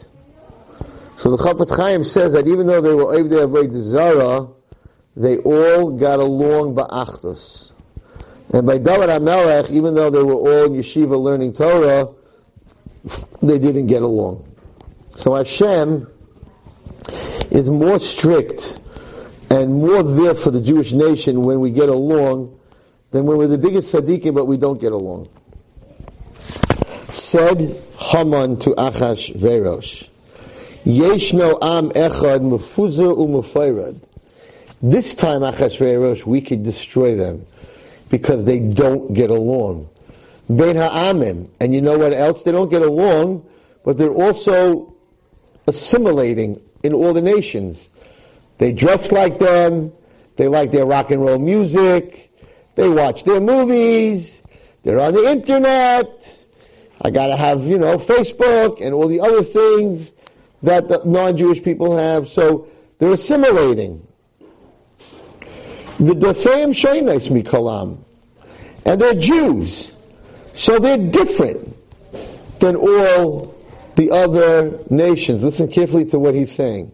So 1.23 1.31
the 1.31 1.37
Chofetz 1.37 1.77
Chaim 1.77 2.03
says 2.03 2.33
that 2.33 2.49
even 2.49 2.67
though 2.67 2.81
they 2.81 2.93
were 2.93 3.15
Evdei 3.15 3.47
Avodah 3.47 3.81
Zara, 3.81 4.49
they 5.15 5.39
all 5.39 5.93
got 5.93 6.19
along 6.19 6.75
ba'achdus. 6.75 7.71
And 8.53 8.67
by 8.67 8.79
David 8.79 9.09
HaMelech, 9.09 9.71
even 9.71 9.95
though 9.95 10.11
they 10.11 10.21
were 10.21 10.35
all 10.35 10.65
in 10.65 10.73
yeshiva 10.73 11.17
learning 11.17 11.53
Torah, 11.53 12.09
they 13.41 13.61
didn't 13.61 13.87
get 13.87 14.03
along. 14.03 14.53
So 15.11 15.37
Hashem 15.37 16.11
is 17.53 17.71
more 17.71 18.01
strict 18.01 18.81
and 19.49 19.75
more 19.75 20.03
there 20.03 20.35
for 20.35 20.51
the 20.51 20.61
Jewish 20.61 20.91
nation 20.91 21.43
when 21.43 21.61
we 21.61 21.71
get 21.71 21.89
along 21.89 22.59
than 23.13 23.27
when 23.27 23.39
we're 23.39 23.47
the 23.47 23.59
biggest 23.59 23.95
tzaddikim 23.95 24.35
but 24.35 24.47
we 24.47 24.57
don't 24.57 24.81
get 24.81 24.91
along. 24.91 25.29
Said 27.11 27.81
Haman 27.97 28.59
to 28.59 28.71
Achashverosh, 28.71 30.09
Yeshno 30.85 31.59
am 31.63 31.91
echad. 31.91 32.43
This 34.83 35.15
time 35.15 35.43
Achashverosh, 35.43 36.27
we 36.27 36.41
could 36.41 36.65
destroy 36.65 37.15
them 37.15 37.47
because 38.11 38.45
they 38.45 38.59
don't 38.59 39.15
get 39.15 39.31
along. 39.31 39.89
Ben 40.51 40.75
Ha'amim, 40.75 41.49
and 41.61 41.73
you 41.73 41.81
know 41.81 41.97
what 41.97 42.13
else? 42.13 42.43
They 42.43 42.51
don't 42.51 42.69
get 42.69 42.83
along, 42.83 43.47
but 43.85 43.97
they're 43.97 44.11
also 44.11 44.93
assimilating 45.69 46.61
in 46.83 46.95
all 46.95 47.13
the 47.13 47.23
nations. 47.23 47.89
They 48.59 48.73
dress 48.73 49.13
like 49.13 49.39
them, 49.39 49.93
they 50.35 50.49
like 50.49 50.73
their 50.73 50.85
rock 50.85 51.13
and 51.13 51.25
roll 51.25 51.39
music, 51.39 52.33
they 52.75 52.89
watch 52.89 53.23
their 53.23 53.41
movies, 53.41 54.43
they're 54.83 54.99
on 54.99 55.15
the 55.15 55.31
internet, 55.31 56.45
I 57.01 57.11
gotta 57.11 57.37
have, 57.37 57.63
you 57.63 57.79
know, 57.79 57.99
Facebook 57.99 58.81
and 58.81 58.93
all 58.93 59.07
the 59.07 59.21
other 59.21 59.45
things 59.45 60.13
that 60.63 61.07
non-Jewish 61.07 61.63
people 61.63 61.97
have, 61.97 62.29
so 62.29 62.69
they're 62.99 63.13
assimilating. 63.13 64.07
The 65.99 66.35
same 66.35 66.73
Shainis 66.73 67.29
Mikalam. 67.29 67.99
And 68.85 69.01
they're 69.01 69.15
Jews. 69.15 69.95
So 70.55 70.79
they're 70.79 70.99
different 70.99 71.77
than 72.61 72.77
all 72.77 73.57
the 73.97 74.11
other 74.11 74.79
nations. 74.91 75.45
Listen 75.45 75.69
carefully 75.69 76.07
to 76.07 76.19
what 76.19 76.35
he's 76.35 76.53
saying. 76.53 76.93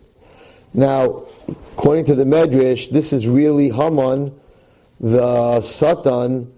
Now, 0.75 1.25
according 1.72 2.06
to 2.06 2.14
the 2.14 2.25
Medrash, 2.25 2.90
this 2.90 3.12
is 3.12 3.26
really 3.26 3.70
Haman, 3.70 4.38
the 5.00 5.62
Satan, 5.62 6.52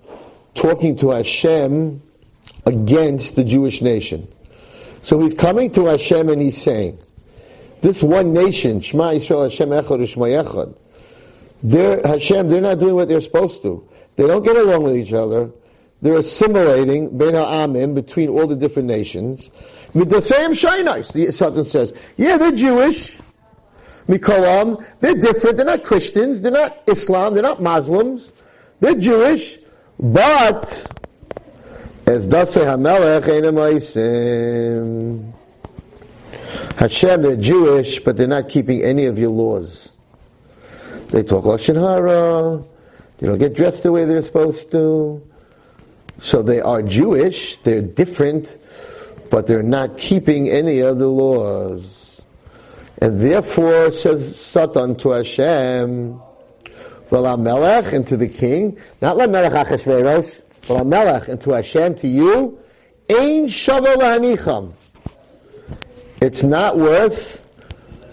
talking 0.54 0.96
to 0.96 1.10
Hashem 1.10 2.02
against 2.66 3.36
the 3.36 3.44
Jewish 3.44 3.82
nation. 3.82 4.26
So 5.02 5.20
he's 5.20 5.34
coming 5.34 5.70
to 5.72 5.86
Hashem 5.86 6.28
and 6.28 6.40
he's 6.40 6.60
saying, 6.60 6.98
this 7.80 8.02
one 8.02 8.32
nation, 8.32 8.80
Shema 8.80 9.12
Yisrael 9.12 9.44
Hashem 9.44 9.70
Echad 9.70 10.08
Shema 10.08 10.26
Echad, 10.26 10.76
they're, 11.62 12.00
Hashem, 12.06 12.48
they're 12.48 12.60
not 12.60 12.78
doing 12.78 12.94
what 12.94 13.08
they're 13.08 13.20
supposed 13.20 13.62
to. 13.62 13.86
They 14.16 14.26
don't 14.26 14.42
get 14.44 14.56
along 14.56 14.82
with 14.82 14.96
each 14.96 15.12
other. 15.12 15.50
they're 16.02 16.18
assimilating 16.18 17.16
Ben 17.16 17.34
Ha'amim 17.34 17.94
between 17.94 18.28
all 18.28 18.46
the 18.46 18.56
different 18.56 18.88
nations. 18.88 19.50
With 19.94 20.10
the 20.10 20.22
same 20.22 20.52
Shainais, 20.52 21.12
the 21.12 21.30
Satan 21.32 21.64
says, 21.64 21.92
yeah, 22.16 22.36
they're 22.36 22.52
Jewish. 22.52 23.18
Mikolam, 24.08 24.84
they're 25.00 25.14
different, 25.14 25.56
they're 25.56 25.66
not 25.66 25.84
Christians, 25.84 26.40
they're 26.40 26.50
not 26.50 26.82
Islam, 26.88 27.34
they're 27.34 27.42
not 27.42 27.62
Muslims, 27.62 28.32
they're 28.80 28.96
Jewish, 28.96 29.58
but 30.00 30.99
as 32.10 32.26
Dasei 32.26 32.66
HaMelech 32.66 33.22
Einam 33.22 33.56
Hashem, 36.76 37.22
they're 37.22 37.36
Jewish, 37.36 38.00
but 38.00 38.16
they're 38.16 38.26
not 38.26 38.48
keeping 38.48 38.82
any 38.82 39.06
of 39.06 39.16
your 39.16 39.30
laws. 39.30 39.92
They 41.10 41.22
talk 41.22 41.44
Lashon 41.44 41.80
Hara, 41.80 42.64
they 43.18 43.28
don't 43.28 43.38
get 43.38 43.54
dressed 43.54 43.84
the 43.84 43.92
way 43.92 44.06
they're 44.06 44.22
supposed 44.22 44.72
to. 44.72 45.24
So 46.18 46.42
they 46.42 46.60
are 46.60 46.82
Jewish, 46.82 47.56
they're 47.58 47.82
different, 47.82 48.58
but 49.30 49.46
they're 49.46 49.62
not 49.62 49.96
keeping 49.96 50.48
any 50.48 50.80
of 50.80 50.98
the 50.98 51.06
laws. 51.06 52.20
And 53.00 53.20
therefore, 53.20 53.92
says 53.92 54.36
Satan 54.36 54.96
to 54.96 55.10
Hashem, 55.10 56.20
Vala 57.08 57.36
Melech, 57.38 57.92
and 57.92 58.04
to 58.08 58.16
the 58.16 58.28
king, 58.28 58.78
not 59.00 59.16
La 59.16 59.28
Melech 59.28 59.52
Achashverosh, 59.52 60.40
Vala 60.62 60.84
Melech, 60.84 61.28
and 61.28 61.40
to 61.40 61.50
Hashem, 61.50 61.96
to 61.96 62.08
you, 62.08 62.58
Shavel 63.08 63.96
Hanicham. 63.96 64.72
It's 66.20 66.42
not 66.42 66.78
worth 66.78 67.42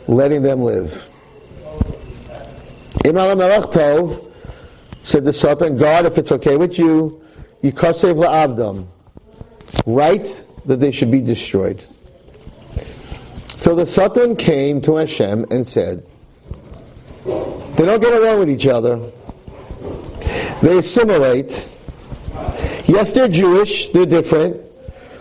letting 0.07 0.41
them 0.41 0.61
live. 0.61 1.09
Imam 3.05 3.37
Melech 3.37 3.69
Tov 3.71 4.31
said 5.03 5.23
the 5.23 5.33
Satan, 5.33 5.77
God, 5.77 6.05
if 6.05 6.17
it's 6.17 6.31
okay 6.31 6.57
with 6.57 6.77
you, 6.77 7.21
you 7.61 7.71
Yikasev 7.71 8.15
La'avdam, 8.15 8.87
write 9.85 10.45
that 10.65 10.79
they 10.79 10.91
should 10.91 11.11
be 11.11 11.21
destroyed. 11.21 11.83
So 13.55 13.75
the 13.75 13.85
Satan 13.85 14.35
came 14.35 14.81
to 14.81 14.95
Hashem 14.95 15.45
and 15.51 15.65
said, 15.65 16.05
they 17.23 17.85
don't 17.85 18.01
get 18.01 18.13
along 18.13 18.39
with 18.39 18.49
each 18.49 18.67
other. 18.67 19.11
They 20.61 20.77
assimilate. 20.77 21.73
Yes, 22.87 23.11
they're 23.11 23.27
Jewish, 23.27 23.87
they're 23.87 24.05
different, 24.05 24.61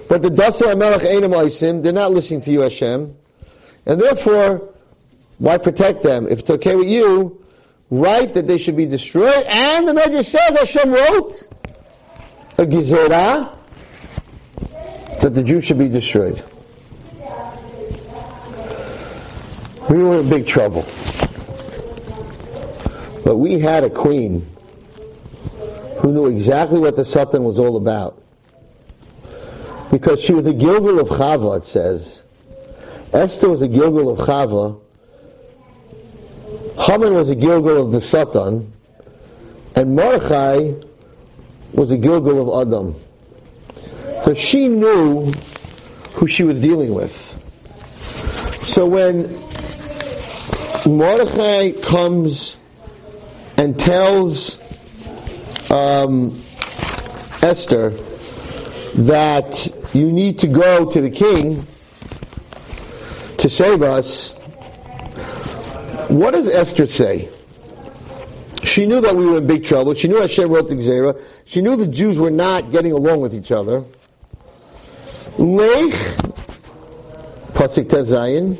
but 0.08 0.22
the 0.22 0.28
Dasa 0.28 0.78
Melech 0.78 1.02
Einam 1.02 1.34
Oisim, 1.34 1.82
they're 1.82 1.92
not 1.92 2.12
listening 2.12 2.40
to 2.42 2.50
you, 2.50 2.60
Hashem. 2.60 3.16
And 3.86 4.00
therefore, 4.00 4.72
why 5.38 5.58
protect 5.58 6.02
them? 6.02 6.28
If 6.28 6.40
it's 6.40 6.50
okay 6.50 6.76
with 6.76 6.88
you, 6.88 7.44
write 7.90 8.34
that 8.34 8.46
they 8.46 8.58
should 8.58 8.76
be 8.76 8.86
destroyed. 8.86 9.44
And 9.48 9.86
the 9.86 9.92
Medrash 9.92 10.26
says 10.26 10.58
Hashem 10.58 10.92
wrote 10.92 11.48
a 12.58 12.66
Gizerah 12.66 13.58
that 15.20 15.34
the 15.34 15.42
Jews 15.42 15.64
should 15.64 15.78
be 15.78 15.88
destroyed. 15.88 16.42
We 19.90 20.02
were 20.02 20.20
in 20.20 20.28
big 20.28 20.46
trouble. 20.46 20.82
But 23.24 23.36
we 23.36 23.58
had 23.58 23.82
a 23.82 23.90
queen 23.90 24.48
who 25.98 26.12
knew 26.12 26.26
exactly 26.26 26.78
what 26.78 26.96
the 26.96 27.04
Satan 27.04 27.44
was 27.44 27.58
all 27.58 27.76
about. 27.76 28.22
Because 29.90 30.22
she 30.22 30.32
was 30.32 30.46
a 30.46 30.52
Gilgul 30.52 31.00
of 31.00 31.08
Chava, 31.08 31.58
it 31.58 31.64
says. 31.64 32.22
Esther 33.12 33.48
was 33.48 33.62
a 33.62 33.68
Gilgul 33.68 34.10
of 34.10 34.18
Chava. 34.18 34.80
Haman 36.78 37.14
was 37.14 37.30
a 37.30 37.36
Gilgul 37.36 37.80
of 37.80 37.92
the 37.92 38.00
Satan. 38.00 38.72
And 39.74 39.94
Mordechai 39.94 40.72
was 41.72 41.90
a 41.90 41.96
Gilgul 41.96 42.40
of 42.42 42.66
Adam. 42.66 42.94
So 44.24 44.34
she 44.34 44.68
knew 44.68 45.30
who 46.12 46.26
she 46.26 46.42
was 46.42 46.60
dealing 46.60 46.94
with. 46.94 47.12
So 48.62 48.86
when 48.86 49.32
Mordechai 50.86 51.72
comes 51.82 52.56
and 53.56 53.78
tells 53.78 54.65
um, 55.70 56.40
Esther 57.42 57.90
that 58.96 59.68
you 59.92 60.10
need 60.10 60.38
to 60.38 60.46
go 60.46 60.90
to 60.90 61.00
the 61.00 61.10
king 61.10 61.66
to 63.38 63.50
save 63.50 63.82
us, 63.82 64.32
what 66.08 66.32
does 66.32 66.52
Esther 66.52 66.86
say? 66.86 67.28
She 68.64 68.86
knew 68.86 69.00
that 69.00 69.14
we 69.14 69.26
were 69.26 69.38
in 69.38 69.46
big 69.46 69.64
trouble. 69.64 69.94
She 69.94 70.08
knew 70.08 70.20
Hashem 70.20 70.50
wrote 70.50 70.68
the 70.68 70.74
Gzera. 70.74 71.20
She 71.44 71.62
knew 71.62 71.76
the 71.76 71.86
Jews 71.86 72.18
were 72.18 72.30
not 72.30 72.72
getting 72.72 72.92
along 72.92 73.20
with 73.20 73.34
each 73.34 73.52
other. 73.52 73.84
Lech, 75.38 75.92
Pasik 77.52 77.88
Tezayin, 77.88 78.56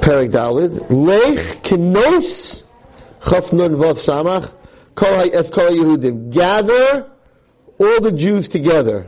Perik 0.00 0.30
Dalid, 0.30 0.86
Lech 0.90 1.62
Kinos, 1.62 2.64
Chaf 3.28 3.52
Nun 3.52 3.74
Vav 3.74 3.94
Samach. 3.94 4.52
Gather 4.94 7.10
all 7.78 8.00
the 8.00 8.12
Jews 8.12 8.48
together. 8.48 9.06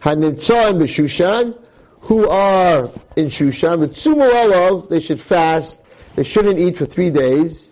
Hanitzah 0.00 0.70
and 0.70 0.80
B'Shushan, 0.80 1.58
who 2.00 2.28
are 2.28 2.90
in 3.14 3.26
Shushan, 3.26 3.80
the 3.80 3.88
Tzumu 3.88 4.88
they 4.88 4.98
should 4.98 5.20
fast, 5.20 5.80
they 6.16 6.24
shouldn't 6.24 6.58
eat 6.58 6.76
for 6.76 6.84
three 6.84 7.10
days, 7.10 7.70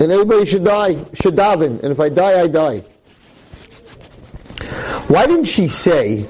and 0.00 0.10
everybody 0.10 0.44
should 0.44 0.64
die, 0.64 1.04
should 1.14 1.36
daven, 1.36 1.80
and 1.82 1.92
if 1.92 2.00
I 2.00 2.08
die, 2.08 2.40
I 2.40 2.48
die. 2.48 2.80
Why 5.06 5.26
didn't 5.26 5.44
she 5.44 5.68
say, 5.68 6.26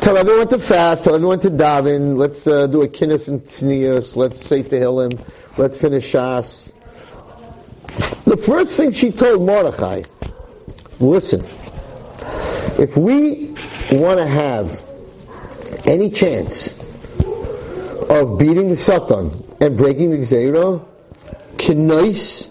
tell 0.00 0.16
everyone 0.16 0.48
to 0.48 0.58
fast, 0.58 1.04
tell 1.04 1.14
everyone 1.14 1.38
to 1.40 1.50
daven, 1.50 2.16
let's 2.16 2.46
uh, 2.46 2.66
do 2.66 2.82
a 2.82 2.88
kinnis 2.88 3.28
and 3.28 3.40
tnius, 3.42 4.16
let's 4.16 4.44
say 4.44 4.64
Tehillim, 4.64 5.24
let's 5.56 5.80
finish 5.80 6.12
Shas. 6.12 6.72
The 8.24 8.36
first 8.36 8.76
thing 8.76 8.92
she 8.92 9.10
told 9.10 9.42
Mordechai, 9.42 10.02
listen, 11.00 11.44
if 12.78 12.96
we 12.96 13.54
want 13.92 14.18
to 14.18 14.26
have 14.26 14.84
any 15.86 16.10
chance 16.10 16.74
of 18.08 18.38
beating 18.38 18.68
the 18.70 18.76
Satan 18.76 19.44
and 19.60 19.76
breaking 19.76 20.10
the 20.10 20.18
Gzeira, 20.18 20.84
Kenois 21.56 22.50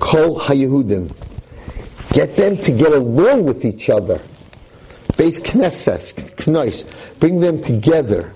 Kol 0.00 0.38
HaYehudim. 0.38 1.12
Get 2.12 2.36
them 2.36 2.56
to 2.56 2.70
get 2.72 2.92
along 2.92 3.44
with 3.44 3.64
each 3.64 3.90
other. 3.90 4.20
Base 5.16 5.40
Knesses, 5.40 6.30
Kenois. 6.36 6.84
Bring 7.18 7.40
them 7.40 7.60
together. 7.60 8.32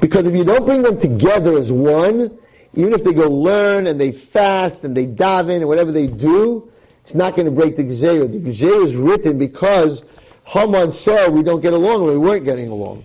Because 0.00 0.26
if 0.26 0.34
you 0.34 0.44
don't 0.44 0.64
bring 0.64 0.82
them 0.82 0.98
together 0.98 1.58
as 1.58 1.70
one, 1.70 2.36
even 2.74 2.92
if 2.92 3.04
they 3.04 3.12
go 3.12 3.30
learn 3.30 3.86
and 3.86 4.00
they 4.00 4.12
fast 4.12 4.84
and 4.84 4.96
they 4.96 5.06
daven 5.06 5.56
and 5.56 5.68
whatever 5.68 5.92
they 5.92 6.06
do, 6.06 6.70
it's 7.02 7.14
not 7.14 7.36
going 7.36 7.46
to 7.46 7.52
break 7.52 7.76
the 7.76 7.84
Gzeira. 7.84 8.30
The 8.30 8.38
Gzeira 8.38 8.86
is 8.86 8.96
written 8.96 9.38
because 9.38 10.04
Haman 10.44 10.92
said 10.92 11.30
we 11.32 11.42
don't 11.42 11.60
get 11.60 11.72
along, 11.72 12.04
we 12.06 12.16
weren't 12.16 12.44
getting 12.44 12.68
along. 12.68 13.04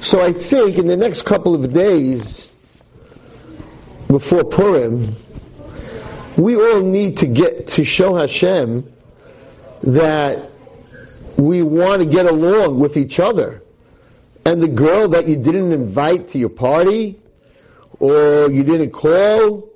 So 0.00 0.20
I 0.20 0.32
think 0.32 0.78
in 0.78 0.86
the 0.86 0.96
next 0.96 1.22
couple 1.22 1.54
of 1.54 1.72
days, 1.72 2.52
before 4.08 4.44
Purim, 4.44 5.14
we 6.36 6.56
all 6.56 6.80
need 6.80 7.18
to 7.18 7.26
get 7.26 7.66
to 7.68 7.84
show 7.84 8.14
Hashem 8.14 8.92
that 9.82 10.50
we 11.36 11.62
want 11.62 12.02
to 12.02 12.08
get 12.08 12.26
along 12.26 12.78
with 12.78 12.96
each 12.96 13.20
other. 13.20 13.62
And 14.44 14.62
the 14.62 14.68
girl 14.68 15.08
that 15.08 15.26
you 15.26 15.36
didn't 15.36 15.72
invite 15.72 16.28
to 16.28 16.38
your 16.38 16.50
party, 16.50 17.18
or 18.00 18.50
you 18.50 18.62
didn't 18.64 18.90
call, 18.90 19.68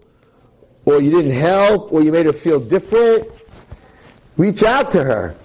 or 0.85 1.01
you 1.01 1.11
didn't 1.11 1.33
help, 1.33 1.93
or 1.93 2.03
you 2.03 2.13
made 2.13 2.27
her 2.27 2.33
feel 2.33 2.61
different, 2.61 3.29
reach 4.37 4.63
out 4.63 4.91
to 4.93 5.03
her. 5.05 5.37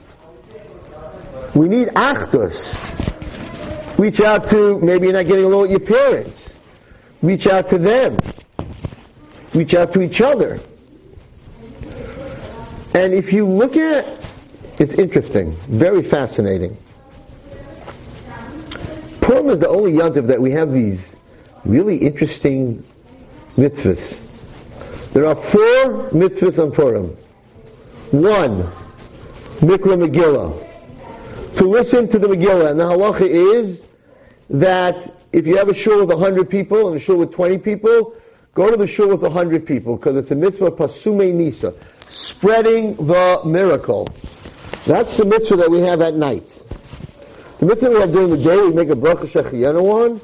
We 1.54 1.68
need 1.68 1.90
achdus. 1.90 2.82
Reach 3.98 4.20
out 4.20 4.50
to, 4.50 4.80
maybe 4.80 5.06
you're 5.06 5.14
not 5.14 5.26
getting 5.26 5.46
along 5.46 5.62
with 5.62 5.72
your 5.72 5.80
parents. 5.80 6.54
Reach 7.22 7.48
out 7.48 7.68
to 7.70 7.78
them 7.78 8.18
reach 9.56 9.74
out 9.74 9.94
to 9.94 10.02
each 10.02 10.22
other. 10.22 10.60
And 12.94 13.14
if 13.14 13.34
you 13.34 13.48
look 13.48 13.78
at, 13.78 14.06
it's 14.80 14.96
interesting, 14.96 15.52
very 15.68 16.04
fascinating. 16.04 16.78
Purim 19.22 19.50
is 19.50 19.60
the 19.60 19.70
only 19.70 19.94
yontif 19.94 20.28
that 20.28 20.42
we 20.42 20.52
have 20.52 20.72
these 20.72 21.15
really 21.66 21.98
interesting 21.98 22.84
mitzvahs. 23.58 24.24
There 25.14 25.26
are 25.26 25.36
four 25.36 26.10
mitzvahs 26.12 26.62
on 26.62 26.72
Purim. 26.72 27.08
One, 28.12 28.64
Mikra 29.60 29.98
Megillah. 29.98 31.58
To 31.58 31.66
listen 31.68 32.08
to 32.10 32.20
the 32.20 32.28
Megillah. 32.28 32.72
And 32.72 32.80
the 32.80 32.86
halacha 32.86 33.28
is 33.28 33.84
that 34.50 35.14
if 35.32 35.48
you 35.48 35.58
have 35.58 35.70
a 35.70 35.74
shul 35.74 36.00
with 36.02 36.10
100 36.10 36.50
people 36.50 36.88
and 36.88 36.98
a 36.98 37.00
shul 37.00 37.18
with 37.18 37.34
20 37.34 37.58
people, 37.60 38.14
Go 38.56 38.72
to 38.72 38.78
the 38.78 38.88
shul 38.88 39.10
with 39.10 39.22
a 39.24 39.30
hundred 39.30 39.68
people 39.68 39.98
because 39.98 40.16
it's 40.16 40.32
a 40.32 40.36
mitzvah 40.36 40.72
pirsumei 40.72 41.34
nisa. 41.34 41.74
spreading 42.08 42.96
the 42.96 43.42
miracle. 43.44 44.08
That's 44.86 45.18
the 45.18 45.26
mitzvah 45.26 45.58
that 45.58 45.70
we 45.70 45.80
have 45.82 46.02
at 46.02 46.16
night. 46.16 46.62
The 47.60 47.66
mitzvah 47.66 47.90
we 47.90 48.00
have 48.00 48.14
during 48.14 48.30
the 48.30 48.38
day, 48.38 48.56
we 48.62 48.72
make 48.72 48.90
a 48.90 48.96
bracha 48.96 49.28
shechiyana 49.28 49.84
one, 49.84 50.22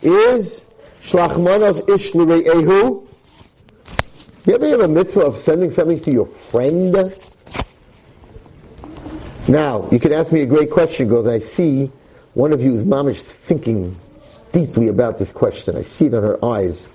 is 0.00 0.64
shlachmanos 1.02 1.88
ish 1.88 2.12
ehu. 2.12 3.06
You 4.44 4.54
ever 4.54 4.68
have 4.68 4.80
a 4.80 4.88
mitzvah 4.88 5.20
of 5.20 5.36
sending 5.36 5.70
something 5.70 6.00
to 6.00 6.10
your 6.10 6.26
friend? 6.26 7.16
Now, 9.48 9.88
you 9.90 9.98
can 9.98 10.12
ask 10.12 10.32
me 10.32 10.42
a 10.42 10.46
great 10.46 10.70
question 10.70 11.08
because 11.08 11.26
I 11.26 11.38
see 11.38 11.90
one 12.34 12.52
of 12.52 12.62
you 12.62 12.74
is 12.74 12.84
mamish 12.84 13.20
thinking 13.20 13.98
deeply 14.52 14.88
about 14.88 15.18
this 15.18 15.32
question. 15.32 15.76
I 15.76 15.82
see 15.82 16.06
it 16.06 16.14
in 16.14 16.22
her 16.22 16.44
eyes. 16.44 16.88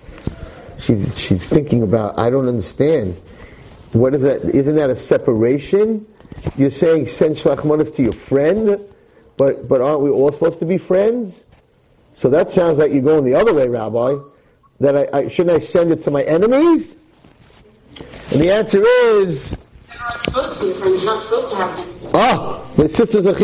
She's, 0.79 1.19
she's 1.19 1.45
thinking 1.45 1.83
about, 1.83 2.17
I 2.19 2.29
don't 2.29 2.47
understand. 2.47 3.15
What 3.93 4.13
is 4.13 4.21
that? 4.21 4.43
Isn't 4.43 4.75
that 4.75 4.89
a 4.89 4.95
separation? 4.95 6.05
You're 6.55 6.71
saying 6.71 7.07
send 7.07 7.35
shlachmanas 7.35 7.95
to 7.95 8.03
your 8.03 8.13
friend, 8.13 8.79
but, 9.37 9.67
but 9.67 9.81
aren't 9.81 10.01
we 10.01 10.09
all 10.09 10.31
supposed 10.31 10.59
to 10.59 10.65
be 10.65 10.77
friends? 10.77 11.46
So 12.17 12.30
that 12.32 12.51
sounds 12.51 12.80
like 12.80 12.91
you're 12.91 13.03
going 13.03 13.23
the 13.23 13.36
other 13.36 13.53
way, 13.53 13.69
Rabbi. 13.69 14.15
That 14.80 15.13
I, 15.13 15.19
I 15.19 15.27
shouldn't 15.27 15.56
I 15.56 15.60
send 15.60 15.91
it 15.91 16.01
to 16.03 16.12
my 16.12 16.23
enemies? 16.23 16.97
And 18.32 18.41
the 18.41 18.51
answer 18.51 18.84
is. 18.84 19.56
Not 19.99 20.23
supposed 20.23 20.60
to 20.62 20.67
be 20.67 20.73
friends. 20.73 21.06
Not 21.06 21.23
supposed 21.23 21.51
to 21.51 21.58
have 21.58 22.01
them. 22.01 22.12
Ah, 22.15 22.67
the 22.75 22.89
sisters 22.89 23.25
of 23.25 23.38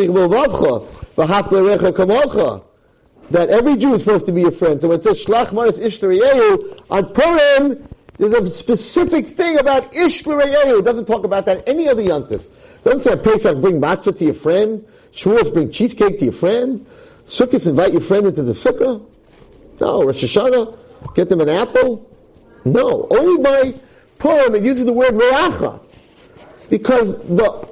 That 3.30 3.50
every 3.50 3.78
Jew 3.78 3.94
is 3.94 4.02
supposed 4.02 4.26
to 4.26 4.32
be 4.32 4.44
a 4.44 4.52
friend. 4.52 4.82
So 4.82 4.88
when 4.88 5.00
it 5.00 5.04
says 5.04 5.24
Shlach 5.24 5.54
Maris 5.54 5.78
Ishtareyehu, 5.78 6.86
on 6.90 7.14
Purim, 7.14 7.88
there's 8.18 8.34
a 8.34 8.50
specific 8.50 9.28
thing 9.28 9.60
about 9.60 9.92
Ishtareyehu. 9.92 10.80
It 10.80 10.86
doesn't 10.86 11.06
talk 11.06 11.26
about 11.26 11.46
that 11.46 11.68
any 11.70 11.88
other 11.88 12.02
Yontif. 12.02 12.44
Doesn't 12.84 13.02
say 13.02 13.16
Pesach 13.18 13.62
bring 13.62 13.80
matzah 13.80 14.18
to 14.18 14.26
your 14.26 14.34
friend. 14.34 14.84
Shavuos 15.12 15.54
bring 15.54 15.72
cheesecake 15.72 16.18
to 16.18 16.26
your 16.26 16.34
friend. 16.34 16.88
Sukkot 17.34 17.66
invite 17.66 17.92
your 17.92 18.02
friend 18.02 18.28
into 18.28 18.44
the 18.44 18.54
sukkah. 18.54 19.04
No, 19.82 20.04
Rosh 20.04 20.24
Hashanah, 20.24 21.16
get 21.16 21.30
them 21.30 21.42
an 21.42 21.50
apple. 21.50 22.08
No, 22.64 23.08
only 23.10 23.42
by 23.42 23.74
Purim 24.20 24.54
it 24.54 24.62
uses 24.64 24.86
the 24.86 24.94
word 24.94 25.16
Reacha. 25.16 25.80
Because 26.70 27.18
the, 27.28 27.68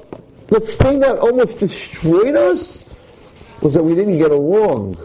the 0.48 0.60
thing 0.60 1.00
that 1.02 1.20
almost 1.20 1.60
destroyed 1.60 2.36
us 2.36 2.88
was 3.62 3.76
that 3.76 3.84
we 3.84 3.94
didn't 3.94 4.18
get 4.18 4.32
along. 4.32 4.98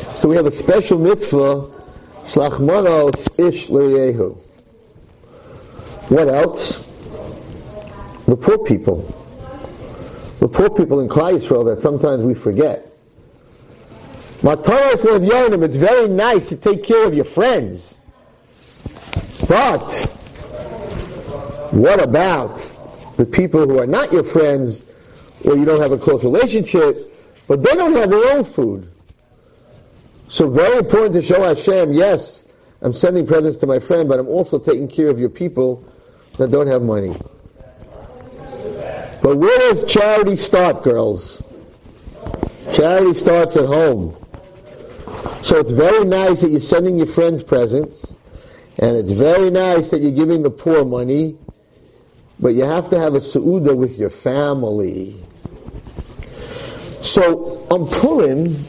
So 0.00 0.28
we 0.28 0.36
have 0.36 0.44
a 0.44 0.50
special 0.50 0.98
mitzvah, 0.98 1.70
Shlachmanos 2.24 3.26
Ish 3.38 3.70
L'Yehu. 3.70 4.36
What 6.10 6.28
else? 6.28 6.76
The 8.26 8.36
poor 8.36 8.58
people. 8.58 8.98
The 10.40 10.48
poor 10.48 10.68
people 10.68 11.00
in 11.00 11.08
Klal 11.08 11.40
Yisrael 11.40 11.64
that 11.74 11.80
sometimes 11.80 12.22
we 12.22 12.34
forget. 12.34 12.89
It's 14.42 15.76
very 15.76 16.08
nice 16.08 16.48
to 16.48 16.56
take 16.56 16.82
care 16.82 17.06
of 17.06 17.14
your 17.14 17.24
friends. 17.24 18.00
But, 19.46 19.90
what 21.72 22.02
about 22.02 22.56
the 23.16 23.26
people 23.26 23.66
who 23.66 23.78
are 23.78 23.86
not 23.86 24.12
your 24.12 24.24
friends, 24.24 24.82
or 25.44 25.56
you 25.56 25.64
don't 25.64 25.80
have 25.80 25.92
a 25.92 25.98
close 25.98 26.24
relationship, 26.24 27.14
but 27.46 27.62
they 27.62 27.74
don't 27.74 27.94
have 27.94 28.10
their 28.10 28.36
own 28.36 28.44
food? 28.44 28.90
So 30.28 30.48
very 30.48 30.78
important 30.78 31.14
to 31.14 31.22
show 31.22 31.42
Hashem, 31.42 31.92
yes, 31.92 32.44
I'm 32.82 32.92
sending 32.92 33.26
presents 33.26 33.58
to 33.58 33.66
my 33.66 33.78
friend, 33.78 34.08
but 34.08 34.18
I'm 34.18 34.28
also 34.28 34.58
taking 34.58 34.88
care 34.88 35.08
of 35.08 35.18
your 35.18 35.28
people 35.28 35.84
that 36.38 36.50
don't 36.50 36.68
have 36.68 36.82
money. 36.82 37.14
But 39.22 39.36
where 39.36 39.58
does 39.58 39.84
charity 39.84 40.36
start, 40.36 40.82
girls? 40.82 41.42
Charity 42.72 43.14
starts 43.14 43.56
at 43.56 43.66
home. 43.66 44.16
So 45.42 45.58
it's 45.58 45.70
very 45.70 46.04
nice 46.04 46.42
that 46.42 46.50
you're 46.50 46.60
sending 46.60 46.98
your 46.98 47.06
friends 47.06 47.42
presents, 47.42 48.14
and 48.78 48.96
it's 48.96 49.10
very 49.10 49.50
nice 49.50 49.88
that 49.88 50.00
you're 50.00 50.12
giving 50.12 50.42
the 50.42 50.50
poor 50.50 50.84
money, 50.84 51.36
but 52.38 52.54
you 52.54 52.64
have 52.64 52.88
to 52.90 52.98
have 52.98 53.14
a 53.14 53.20
su'uda 53.20 53.76
with 53.76 53.98
your 53.98 54.10
family. 54.10 55.16
So 57.02 57.66
on 57.70 57.88
Purim, 57.88 58.64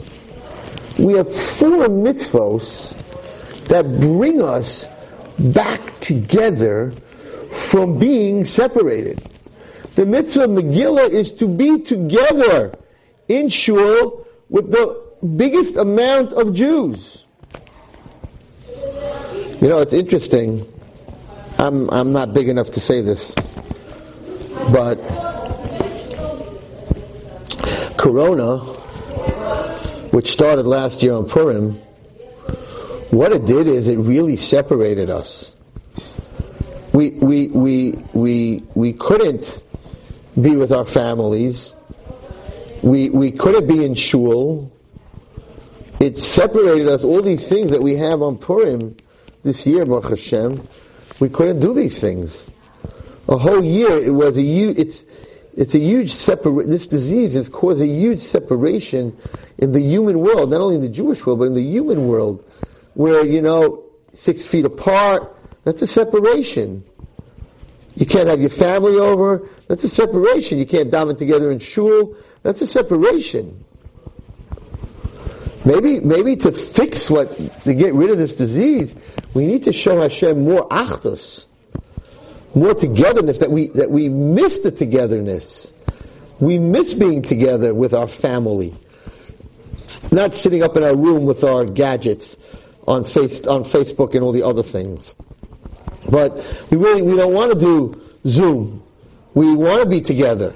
we 0.98 1.14
have 1.14 1.34
four 1.34 1.88
mitzvos 1.88 2.98
that 3.68 3.84
bring 4.00 4.42
us 4.42 4.88
back 5.40 6.00
together 6.00 6.92
from 7.52 8.00
being 8.00 8.46
separated. 8.46 9.22
The 9.96 10.06
mitzvah 10.06 10.48
Megillah 10.48 11.10
is 11.10 11.32
to 11.34 11.48
be 11.48 11.80
together 11.82 12.74
in 13.28 13.50
shul 13.50 14.26
with 14.50 14.72
the 14.72 15.11
biggest 15.22 15.78
amount 15.78 16.34
of 16.34 16.54
Jews. 16.54 17.26
You 19.62 19.68
know, 19.68 19.80
it's 19.80 19.94
interesting. 19.94 20.66
I'm, 21.60 21.90
I'm 21.92 22.12
not 22.12 22.34
big 22.34 22.50
enough 22.50 22.72
to 22.72 22.80
say 22.80 23.02
this, 23.02 23.36
but 24.72 24.98
Corona, 27.98 28.58
which 30.10 30.32
started 30.32 30.66
last 30.66 31.04
year 31.04 31.14
on 31.14 31.28
Purim, 31.28 31.74
what 33.12 33.32
it 33.32 33.46
did 33.46 33.68
is 33.68 33.88
it 33.88 34.00
really 34.00 34.38
separated 34.38 35.12
us. 35.12 35.54
We, 36.94 37.12
we, 37.12 37.50
we, 37.50 37.92
we, 38.14 38.64
we 38.74 38.94
couldn't 38.94 39.62
be 40.40 40.56
with 40.56 40.72
our 40.72 40.86
families. 40.86 41.76
We, 42.82 43.10
we 43.10 43.32
couldn't 43.32 43.68
be 43.68 43.86
in 43.86 43.94
shul. 43.94 44.71
It 46.02 46.18
separated 46.18 46.88
us, 46.88 47.04
all 47.04 47.22
these 47.22 47.48
things 47.48 47.70
that 47.70 47.84
we 47.84 47.96
have 47.98 48.24
on 48.24 48.40
Purim 48.40 48.98
this 49.44 49.68
year, 49.68 49.86
Baruch 49.86 50.10
Hashem, 50.10 50.68
we 51.20 51.30
couldn't 51.30 51.60
do 51.60 51.76
these 51.76 52.00
things. 52.00 52.50
A 53.30 53.38
whole 53.38 53.64
year, 53.64 54.00
it 54.00 54.10
was 54.10 54.36
a 54.36 54.42
huge, 54.42 54.80
it's, 54.80 55.06
it's 55.56 55.76
a 55.76 55.78
huge 55.78 56.12
this 56.66 56.88
disease 56.88 57.36
has 57.36 57.50
caused 57.50 57.82
a 57.82 57.86
huge 57.86 58.20
separation 58.20 59.16
in 59.60 59.74
the 59.74 59.80
human 59.80 60.20
world, 60.22 60.50
not 60.50 60.60
only 60.60 60.78
in 60.78 60.82
the 60.82 60.90
Jewish 60.90 61.24
world, 61.24 61.38
but 61.38 61.46
in 61.46 61.54
the 61.54 61.62
human 61.62 62.08
world, 62.08 62.44
where, 62.96 63.24
you 63.24 63.44
know, 63.44 63.84
six 64.12 64.44
feet 64.44 64.66
apart, 64.66 65.38
that's 65.66 65.84
a 65.84 65.88
separation. 65.88 66.84
You 67.94 68.08
can't 68.08 68.28
have 68.28 68.42
your 68.42 68.50
family 68.50 68.98
over, 68.98 69.48
that's 69.68 69.84
a 69.84 69.90
separation. 69.90 70.58
You 70.58 70.66
can't 70.66 70.90
daven 70.90 71.20
together 71.20 71.52
in 71.52 71.60
shul, 71.60 72.16
that's 72.42 72.62
a 72.62 72.68
separation. 72.68 73.66
Maybe, 75.64 76.00
maybe 76.00 76.36
to 76.38 76.52
fix 76.52 77.10
what, 77.10 77.30
to 77.64 77.74
get 77.74 77.94
rid 77.94 78.10
of 78.10 78.18
this 78.18 78.34
disease, 78.34 78.96
we 79.34 79.46
need 79.46 79.64
to 79.66 79.74
show 79.74 80.02
Hashem 80.02 80.44
more 80.44 80.68
achdus, 80.70 81.46
more 82.56 82.74
togetherness, 82.74 83.38
that 83.40 83.52
we, 83.52 83.68
that 83.70 83.92
we 83.92 84.10
miss 84.10 84.60
the 84.60 84.72
togetherness. 84.72 85.72
We 86.40 86.58
miss 86.58 86.96
being 86.96 87.22
together 87.22 87.76
with 87.76 87.94
our 87.94 88.08
family. 88.08 88.76
Not 90.12 90.34
sitting 90.34 90.64
up 90.64 90.76
in 90.76 90.84
our 90.84 90.96
room 90.96 91.26
with 91.26 91.44
our 91.44 91.66
gadgets 91.66 92.38
on 92.88 93.04
face, 93.04 93.46
on 93.46 93.64
Facebook 93.64 94.16
and 94.16 94.24
all 94.24 94.32
the 94.32 94.44
other 94.44 94.64
things. 94.64 95.14
But 96.10 96.36
we 96.72 96.78
really, 96.78 97.04
we 97.04 97.16
don't 97.16 97.34
want 97.34 97.54
to 97.54 97.60
do 97.60 98.02
Zoom. 98.26 98.84
We 99.36 99.56
want 99.56 99.84
to 99.84 99.88
be 99.88 100.02
together. 100.02 100.56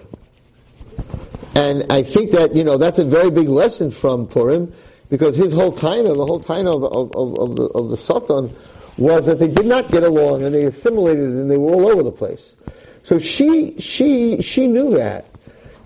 And 1.56 1.86
I 1.90 2.02
think 2.02 2.32
that, 2.32 2.56
you 2.56 2.64
know, 2.64 2.78
that's 2.78 3.00
a 3.00 3.06
very 3.06 3.30
big 3.30 3.48
lesson 3.48 3.92
from 3.92 4.28
Purim, 4.28 4.74
because 5.10 5.36
his 5.36 5.54
whole 5.54 5.74
taina, 5.74 6.16
the 6.16 6.26
whole 6.26 6.40
taina 6.40 6.76
of, 6.76 6.84
of, 6.84 7.16
of, 7.16 7.40
of, 7.40 7.56
the, 7.56 7.64
of 7.78 7.90
the 7.90 7.98
Satan, 7.98 8.56
was 8.98 9.26
that 9.26 9.40
they 9.40 9.48
did 9.48 9.66
not 9.66 9.92
get 9.92 10.04
along 10.04 10.44
and 10.44 10.54
they 10.54 10.64
assimilated 10.64 11.30
and 11.30 11.52
they 11.52 11.58
were 11.58 11.74
all 11.74 11.88
over 11.88 12.04
the 12.04 12.12
place. 12.12 12.56
So 13.04 13.20
she, 13.20 13.80
she, 13.80 14.42
she 14.42 14.68
knew 14.68 14.96
that, 14.98 15.26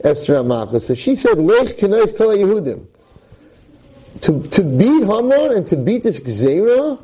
Esther 0.03 0.35
Amaka. 0.35 0.81
So 0.81 0.93
she 0.93 1.15
said, 1.15 1.37
Lech 1.37 1.75
kenais 1.75 2.15
kol 2.17 2.29
Yehudim. 2.29 2.85
To, 4.21 4.41
to 4.41 4.63
beat 4.63 5.05
Haman 5.05 5.51
and 5.55 5.67
to 5.67 5.75
beat 5.75 6.03
this 6.03 6.19
Gzeira, 6.19 6.99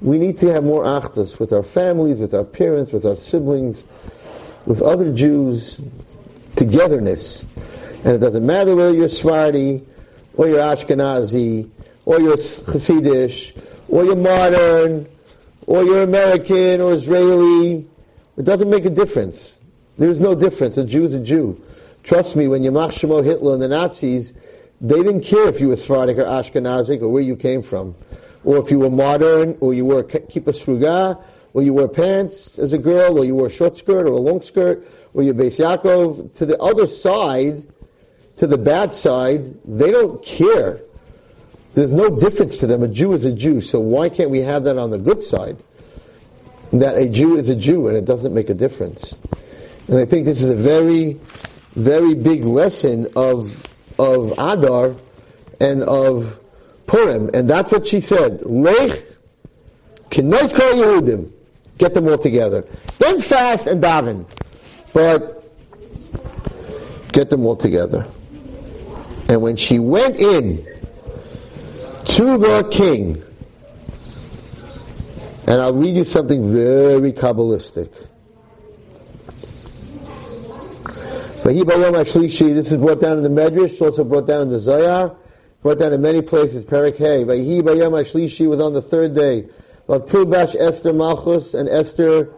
we 0.00 0.18
need 0.18 0.38
to 0.38 0.52
have 0.52 0.64
more 0.64 0.84
achdus 0.84 1.38
with 1.38 1.52
our 1.52 1.62
families, 1.62 2.16
with 2.16 2.34
our 2.34 2.44
parents, 2.44 2.92
with 2.92 3.04
our 3.04 3.16
siblings, 3.16 3.84
with 4.66 4.82
other 4.82 5.12
Jews, 5.12 5.80
togetherness. 6.56 7.44
And 8.04 8.14
it 8.14 8.18
doesn't 8.18 8.44
matter 8.44 8.74
whether 8.74 8.94
you're 8.94 9.08
Sephardi, 9.08 9.84
or 10.34 10.48
you're 10.48 10.58
Ashkenazi, 10.58 11.70
or 12.04 12.20
you're 12.20 12.36
Hasidish, 12.36 13.60
or 13.88 14.04
you're 14.04 14.16
modern, 14.16 15.08
or 15.66 15.84
you're 15.84 16.02
American 16.02 16.80
or 16.80 16.94
Israeli. 16.94 17.86
It 18.36 18.44
doesn't 18.44 18.70
make 18.70 18.84
a 18.84 18.90
difference. 18.90 19.58
There's 19.98 20.20
no 20.20 20.34
difference. 20.34 20.78
A 20.78 20.84
Jew 20.84 21.04
is 21.04 21.14
a 21.14 21.20
Jew. 21.20 21.60
Trust 22.02 22.34
me, 22.34 22.48
when 22.48 22.62
Yamach 22.62 22.92
Hitler 23.24 23.52
and 23.52 23.62
the 23.62 23.68
Nazis, 23.68 24.32
they 24.80 25.02
didn't 25.02 25.20
care 25.20 25.46
if 25.48 25.60
you 25.60 25.68
were 25.68 25.76
Sephardic 25.76 26.16
or 26.16 26.24
Ashkenazic 26.24 27.02
or 27.02 27.08
where 27.08 27.22
you 27.22 27.36
came 27.36 27.62
from. 27.62 27.94
Or 28.42 28.56
if 28.56 28.70
you 28.70 28.78
were 28.78 28.88
modern, 28.90 29.58
or 29.60 29.74
you 29.74 29.84
were 29.84 30.02
Kippah 30.02 30.56
Sruga, 30.56 31.22
or 31.52 31.62
you 31.62 31.74
wear 31.74 31.88
pants 31.88 32.58
as 32.58 32.72
a 32.72 32.78
girl, 32.78 33.18
or 33.18 33.24
you 33.24 33.34
wear 33.34 33.46
a 33.46 33.50
short 33.50 33.76
skirt 33.76 34.08
or 34.08 34.12
a 34.12 34.20
long 34.20 34.40
skirt, 34.40 34.88
or 35.12 35.22
you 35.22 35.34
base 35.34 35.58
Yaakov, 35.58 36.34
to 36.38 36.46
the 36.46 36.58
other 36.58 36.86
side, 36.86 37.66
to 38.40 38.46
the 38.46 38.56
bad 38.56 38.94
side, 38.94 39.54
they 39.66 39.90
don't 39.90 40.24
care. 40.24 40.80
There's 41.74 41.92
no 41.92 42.08
difference 42.18 42.56
to 42.56 42.66
them. 42.66 42.82
A 42.82 42.88
Jew 42.88 43.12
is 43.12 43.26
a 43.26 43.32
Jew, 43.32 43.60
so 43.60 43.78
why 43.78 44.08
can't 44.08 44.30
we 44.30 44.38
have 44.38 44.64
that 44.64 44.78
on 44.78 44.88
the 44.88 44.96
good 44.96 45.22
side? 45.22 45.58
That 46.72 46.96
a 46.96 47.06
Jew 47.10 47.36
is 47.36 47.50
a 47.50 47.54
Jew 47.54 47.88
and 47.88 47.98
it 47.98 48.06
doesn't 48.06 48.32
make 48.32 48.48
a 48.48 48.54
difference. 48.54 49.14
And 49.88 49.98
I 49.98 50.06
think 50.06 50.24
this 50.24 50.42
is 50.42 50.48
a 50.48 50.54
very, 50.54 51.20
very 51.74 52.14
big 52.14 52.44
lesson 52.44 53.08
of, 53.14 53.62
of 53.98 54.32
Adar 54.38 54.96
and 55.60 55.82
of 55.82 56.40
Purim. 56.86 57.28
And 57.34 57.48
that's 57.48 57.70
what 57.70 57.86
she 57.86 58.00
said. 58.00 58.40
Lech, 58.46 59.04
kenois 60.08 60.48
kol 60.48 60.80
Yehudim. 60.80 61.30
Get 61.76 61.92
them 61.92 62.08
all 62.08 62.16
together. 62.16 62.64
Then 62.98 63.20
fast 63.20 63.66
and 63.66 63.82
daven. 63.82 64.24
But 64.94 65.44
get 67.12 67.28
them 67.28 67.44
all 67.44 67.56
together. 67.56 68.06
And 69.30 69.40
when 69.42 69.54
she 69.54 69.78
went 69.78 70.16
in 70.16 70.56
to 72.04 72.36
the 72.36 72.68
king, 72.68 73.22
and 75.46 75.60
I'll 75.60 75.72
read 75.72 75.94
you 75.94 76.02
something 76.02 76.52
very 76.52 77.12
Kabbalistic. 77.12 77.92
This 81.44 82.72
is 82.72 82.76
brought 82.78 83.00
down 83.00 83.18
in 83.18 83.22
the 83.22 83.28
Medrash, 83.28 83.80
also 83.80 84.02
brought 84.02 84.26
down 84.26 84.42
in 84.42 84.48
the 84.48 84.58
Zohar, 84.58 85.14
brought 85.62 85.78
down 85.78 85.92
in 85.92 86.02
many 86.02 86.22
places. 86.22 86.64
Perik 86.64 86.96
Hey. 86.96 87.22
Vahi 87.22 87.62
Ashlishi 87.62 88.48
was 88.48 88.58
on 88.58 88.72
the 88.72 88.82
third 88.82 89.14
day. 89.14 89.48
Tilbash 89.88 90.56
Esther 90.58 90.92
Malchus, 90.92 91.54
and 91.54 91.68
Esther 91.68 92.34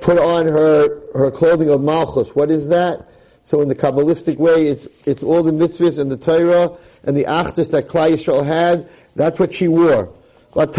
put 0.00 0.20
on 0.20 0.46
her, 0.46 1.00
her 1.14 1.32
clothing 1.32 1.68
of 1.68 1.80
Malchus. 1.80 2.28
What 2.36 2.52
is 2.52 2.68
that? 2.68 3.09
So 3.44 3.60
in 3.60 3.68
the 3.68 3.74
Kabbalistic 3.74 4.36
way, 4.36 4.68
it's, 4.68 4.86
it's 5.06 5.22
all 5.22 5.42
the 5.42 5.50
mitzvahs 5.50 5.98
and 5.98 6.10
the 6.10 6.16
Torah 6.16 6.76
and 7.04 7.16
the 7.16 7.24
Achdus 7.24 7.70
that 7.70 7.88
Klal 7.88 8.12
Yisrael 8.12 8.44
had. 8.46 8.88
That's 9.16 9.40
what 9.40 9.52
she 9.52 9.68
wore. 9.68 10.12
And 10.54 10.74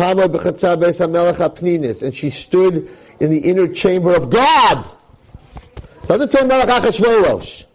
she 2.15 2.29
stood 2.29 2.89
in 3.19 3.29
the 3.29 3.41
inner 3.43 3.67
chamber 3.67 4.15
of 4.15 4.29
God. 4.29 4.85
Doesn't 6.07 6.31
say 6.31 6.45
Melech 6.45 6.67
Achashverosh. 6.67 7.65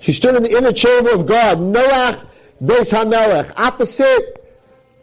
She 0.00 0.12
stood 0.12 0.36
in 0.36 0.42
the 0.42 0.56
inner 0.56 0.72
chamber 0.72 1.10
of 1.12 1.26
God. 1.26 1.58
Noach 1.58 2.26
Beis 2.62 2.90
HaMelech. 2.90 3.52
Opposite 3.58 4.38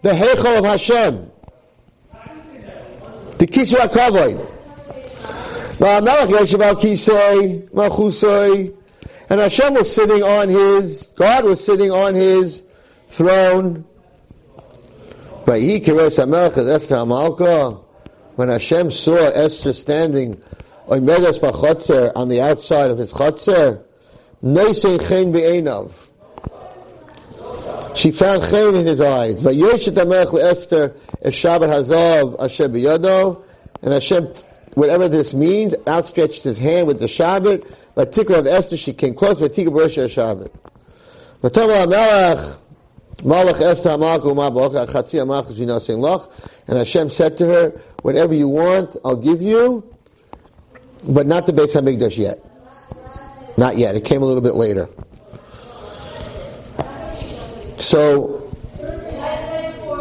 the 0.02 0.12
Heichal 0.12 0.60
of 0.60 0.66
Hashem. 0.66 1.32
The 3.38 3.48
Kisra 3.48 3.88
Kavod. 3.88 4.38
Melech 5.80 6.30
Yeshiv 6.30 6.62
Al 6.64 6.76
Kisei, 6.76 7.70
Malchusoi. 7.70 8.76
And 9.30 9.40
Hashem 9.40 9.76
was 9.76 9.94
sitting 9.94 10.24
on 10.24 10.50
his, 10.50 11.08
God 11.16 11.46
was 11.46 11.64
sitting 11.64 11.92
on 11.92 12.16
his 12.16 12.64
throne. 13.10 13.86
When 18.36 18.50
Hashem 18.50 18.92
saw 18.92 19.16
Esther 19.16 19.74
standing 19.74 20.42
on 20.88 21.06
the 21.06 22.42
outside 22.42 22.90
of 22.90 22.98
his 22.98 23.14
chotzer, 23.14 23.84
she 27.96 28.12
found 28.12 28.44
chen 28.44 28.76
in 28.76 28.86
his 28.88 29.02
eyes. 29.02 29.42
But 29.42 29.56
Esther 29.56 30.96
Hazav 31.70 33.44
and 33.82 33.94
Hashem, 33.94 34.28
whatever 34.74 35.08
this 35.10 35.34
means, 35.34 35.76
outstretched 35.88 36.44
his 36.44 36.58
hand 36.58 36.88
with 36.88 37.00
the 37.00 37.06
Sharvit. 37.06 37.66
Vatikra 38.00 38.40
of 38.40 38.48
Esther, 38.48 38.78
she 38.78 38.94
came 38.94 39.14
close. 39.14 39.42
Vatikra 39.42 39.74
Baruch 39.74 39.92
Shabbat. 39.92 40.50
V'tomer 41.44 41.86
HaMelech, 41.86 42.58
Malach 43.18 43.60
Esther 43.60 43.90
Malchu 43.90 44.34
Ma'boch, 44.34 44.88
Achatzi 44.88 45.20
Amach 45.22 45.48
Zinasin 45.48 46.00
Loch. 46.00 46.32
And 46.68 46.78
Hashem 46.78 47.10
said 47.10 47.38
to 47.40 47.48
her, 47.48 47.82
whatever 48.02 48.34
you 48.34 48.48
want, 48.48 48.96
I'll 49.04 49.18
give 49.18 49.42
you, 49.42 49.84
but 51.04 51.28
not 51.28 51.46
the 51.46 51.52
Beis 51.52 51.76
HaMikdash 51.76 52.18
yet. 52.18 52.40
Not 53.58 53.78
yet. 53.78 53.96
It 53.96 54.06
came 54.06 54.22
a 54.22 54.26
little 54.26 54.42
bit 54.42 54.56
later. 54.56 54.88
So, 57.80 58.50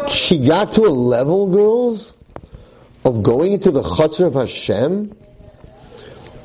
she 0.07 0.37
got 0.37 0.71
to 0.73 0.85
a 0.85 0.93
level, 0.93 1.47
girls, 1.47 2.15
of 3.03 3.23
going 3.23 3.51
into 3.51 3.71
the 3.71 3.81
Chutzner 3.81 4.27
of 4.27 4.35
Hashem. 4.35 5.13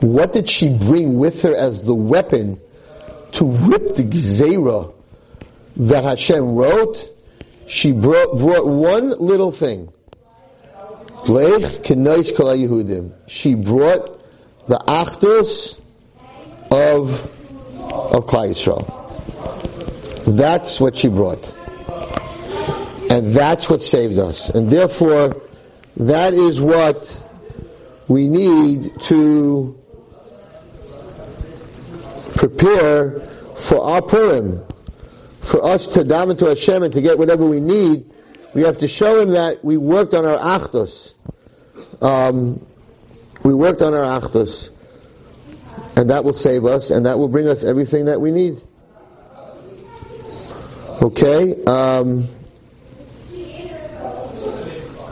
What 0.05 0.35
did 0.35 0.51
she 0.51 0.69
bring 0.69 1.19
with 1.19 1.41
her 1.43 1.57
as 1.57 1.81
the 1.81 1.95
weapon 1.95 2.61
to 3.33 3.47
rip 3.47 3.95
the 3.95 4.03
Gezerah 4.05 4.93
that 5.79 6.05
Hashem 6.05 6.55
wrote, 6.55 6.99
she 7.67 7.93
brought, 7.93 8.37
brought 8.37 8.67
one 8.67 9.19
little 9.19 9.51
thing. 9.51 9.91
She 13.27 13.55
brought 13.55 14.21
the 14.69 14.79
achdus 14.87 15.81
of 16.71 17.31
of 17.81 18.27
Klal 18.27 18.51
Yisrael. 18.51 18.85
That's 20.37 20.79
what 20.81 20.97
she 20.97 21.09
brought, 21.09 21.57
and 23.11 23.33
that's 23.33 23.71
what 23.71 23.83
saved 23.83 24.19
us. 24.19 24.51
And 24.51 24.71
therefore, 24.71 25.41
that 25.97 26.35
is 26.35 26.61
what 26.61 27.11
we 28.07 28.29
need 28.29 29.01
to 29.03 29.81
prepare 32.49 33.21
for 33.57 33.83
our 33.83 34.03
Purim 34.03 34.65
for 35.41 35.65
us 35.65 35.87
to 35.89 36.01
daven 36.01 36.39
to 36.39 36.47
Hashem 36.47 36.83
and 36.83 36.93
to 36.93 37.01
get 37.01 37.19
whatever 37.19 37.45
we 37.45 37.61
need, 37.61 38.11
we 38.55 38.63
have 38.63 38.79
to 38.79 38.89
show 38.89 39.21
Him 39.21 39.31
that 39.31 39.65
we 39.65 39.77
worked 39.77 40.15
on 40.15 40.25
our 40.25 40.39
achdus. 40.39 41.15
Um, 42.03 42.65
we 43.43 43.55
worked 43.55 43.83
on 43.83 43.95
our 43.95 44.21
achdus, 44.21 44.71
and 45.97 46.11
that 46.11 46.25
will 46.25 46.35
save 46.35 46.65
us, 46.65 46.91
and 46.91 47.07
that 47.07 47.19
will 47.19 47.29
bring 47.29 47.49
us 47.49 47.65
everything 47.65 48.07
that 48.07 48.21
we 48.21 48.31
need. 48.31 48.61
Okay. 51.03 51.63
Um, 51.65 52.29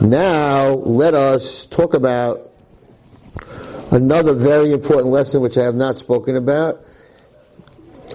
now 0.01 0.69
let 0.69 1.13
us 1.13 1.65
talk 1.65 1.93
about 1.93 2.51
another 3.91 4.33
very 4.33 4.71
important 4.71 5.11
lesson 5.11 5.41
which 5.41 5.57
I 5.57 5.63
have 5.63 5.75
not 5.75 5.97
spoken 5.97 6.35
about 6.35 6.83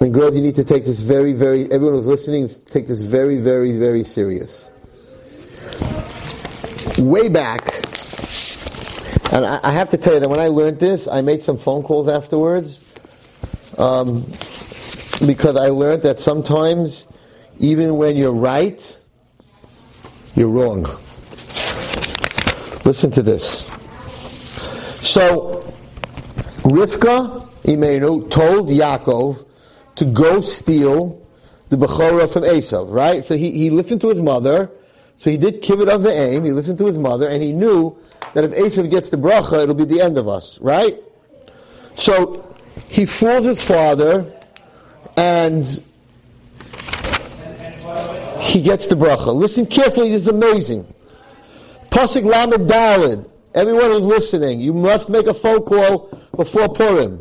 and 0.01 0.15
girls, 0.15 0.37
you 0.37 0.43
need 0.43 0.55
to 0.55 0.65
take 0.65 0.85
this 0.85 1.01
very, 1.01 1.33
very, 1.33 1.65
everyone 1.73 1.95
who's 1.95 2.07
listening, 2.07 2.49
take 2.67 2.87
this 2.87 3.01
very, 3.01 3.39
very, 3.39 3.77
very 3.79 4.05
serious. 4.05 4.71
Way 6.99 7.29
back, 7.29 7.69
and 9.33 9.45
I, 9.45 9.61
I 9.63 9.73
have 9.73 9.89
to 9.91 9.97
tell 9.97 10.15
you 10.15 10.21
that 10.21 10.29
when 10.29 10.41
I 10.41 10.49
learned 10.49 10.79
this, 10.79 11.09
I 11.09 11.21
made 11.21 11.43
some 11.43 11.57
phone 11.57 11.83
calls 11.83 12.09
afterwards, 12.09 12.81
um, 13.77 14.23
because 15.27 15.57
I 15.57 15.69
learned 15.69 16.03
that 16.03 16.19
sometimes, 16.19 17.07
even 17.59 17.97
when 17.97 18.17
you're 18.17 18.33
right, 18.33 18.81
you're 20.37 20.49
wrong. 20.49 20.85
Listen 22.85 23.11
to 23.13 23.23
this. 23.23 23.65
So, 25.03 25.65
Rivka 26.63 27.49
Imenu 27.65 28.31
told 28.31 28.69
Yaakov 28.69 29.48
to 29.99 30.05
go 30.05 30.41
steal 30.41 31.21
the 31.71 31.77
Bechorah 31.77 32.33
from 32.33 32.45
Esav, 32.45 32.93
right? 32.93 33.25
So 33.25 33.37
he, 33.37 33.51
he 33.51 33.71
listened 33.71 34.01
to 34.03 34.09
his 34.09 34.23
mother, 34.23 34.71
so 35.17 35.29
he 35.29 35.37
did 35.37 35.61
kibbut 35.61 35.89
of 35.89 36.05
the 36.05 36.13
aim, 36.13 36.45
he 36.45 36.53
listened 36.53 36.79
to 36.79 36.87
his 36.87 37.01
mother, 37.01 37.29
and 37.29 37.43
he 37.43 37.53
knew 37.53 37.99
that 38.33 38.45
if 38.45 38.53
Esav 38.53 38.89
gets 38.91 39.09
the 39.09 39.17
bracha, 39.17 39.65
it'll 39.65 39.75
be 39.75 39.85
the 39.85 40.01
end 40.01 40.17
of 40.17 40.29
us, 40.29 40.61
right? 40.61 41.03
So 41.97 42.57
he 42.89 43.07
fools 43.07 43.45
his 43.45 43.61
father, 43.61 44.33
and 45.17 45.65
he 48.39 48.63
gets 48.63 48.87
the 48.87 48.95
bracha. 48.95 49.35
Listen 49.35 49.67
carefully, 49.67 50.11
this 50.11 50.23
is 50.23 50.29
amazing. 50.29 50.95
Pasuk 51.91 52.25
Lamed 52.25 52.71
Dalid. 52.71 53.29
Everyone 53.53 53.87
who's 53.87 54.07
listening, 54.07 54.61
you 54.61 54.73
must 54.73 55.09
make 55.09 55.27
a 55.27 55.35
phone 55.35 55.63
call 55.63 56.17
before 56.37 56.69
Purim. 56.69 57.21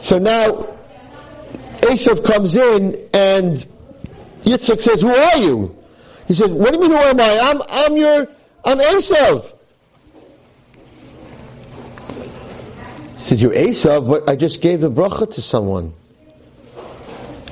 So 0.00 0.18
now, 0.18 0.75
Esav 1.96 2.22
comes 2.22 2.56
in 2.56 2.94
and 3.14 3.66
Yitzchak 4.42 4.80
says, 4.80 5.00
who 5.00 5.08
are 5.08 5.38
you? 5.38 5.74
He 6.28 6.34
said, 6.34 6.50
what 6.50 6.74
do 6.74 6.76
you 6.76 6.82
mean 6.82 6.90
who 6.90 6.96
am 6.98 7.18
I? 7.18 7.38
I'm, 7.42 7.62
I'm 7.70 7.96
your, 7.96 8.28
I'm 8.64 8.78
Esav. 8.78 9.54
He 13.08 13.14
said, 13.14 13.40
you're 13.40 13.54
Esav, 13.54 14.08
but 14.08 14.28
I 14.28 14.36
just 14.36 14.60
gave 14.60 14.82
the 14.82 14.90
bracha 14.90 15.32
to 15.34 15.40
someone. 15.40 15.94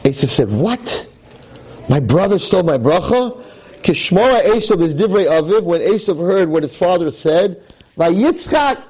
Esav 0.04 0.28
said, 0.28 0.50
what? 0.50 1.08
My 1.88 2.00
brother 2.00 2.38
stole 2.38 2.64
my 2.64 2.76
bracha? 2.76 3.42
Kishmara 3.82 4.42
Esav 4.42 4.82
is 4.82 4.94
divrei 4.94 5.26
aviv. 5.26 5.62
When 5.64 5.80
Esav 5.80 6.18
heard 6.18 6.50
what 6.50 6.62
his 6.62 6.76
father 6.76 7.10
said, 7.10 7.62
Vayitzak. 7.96 8.82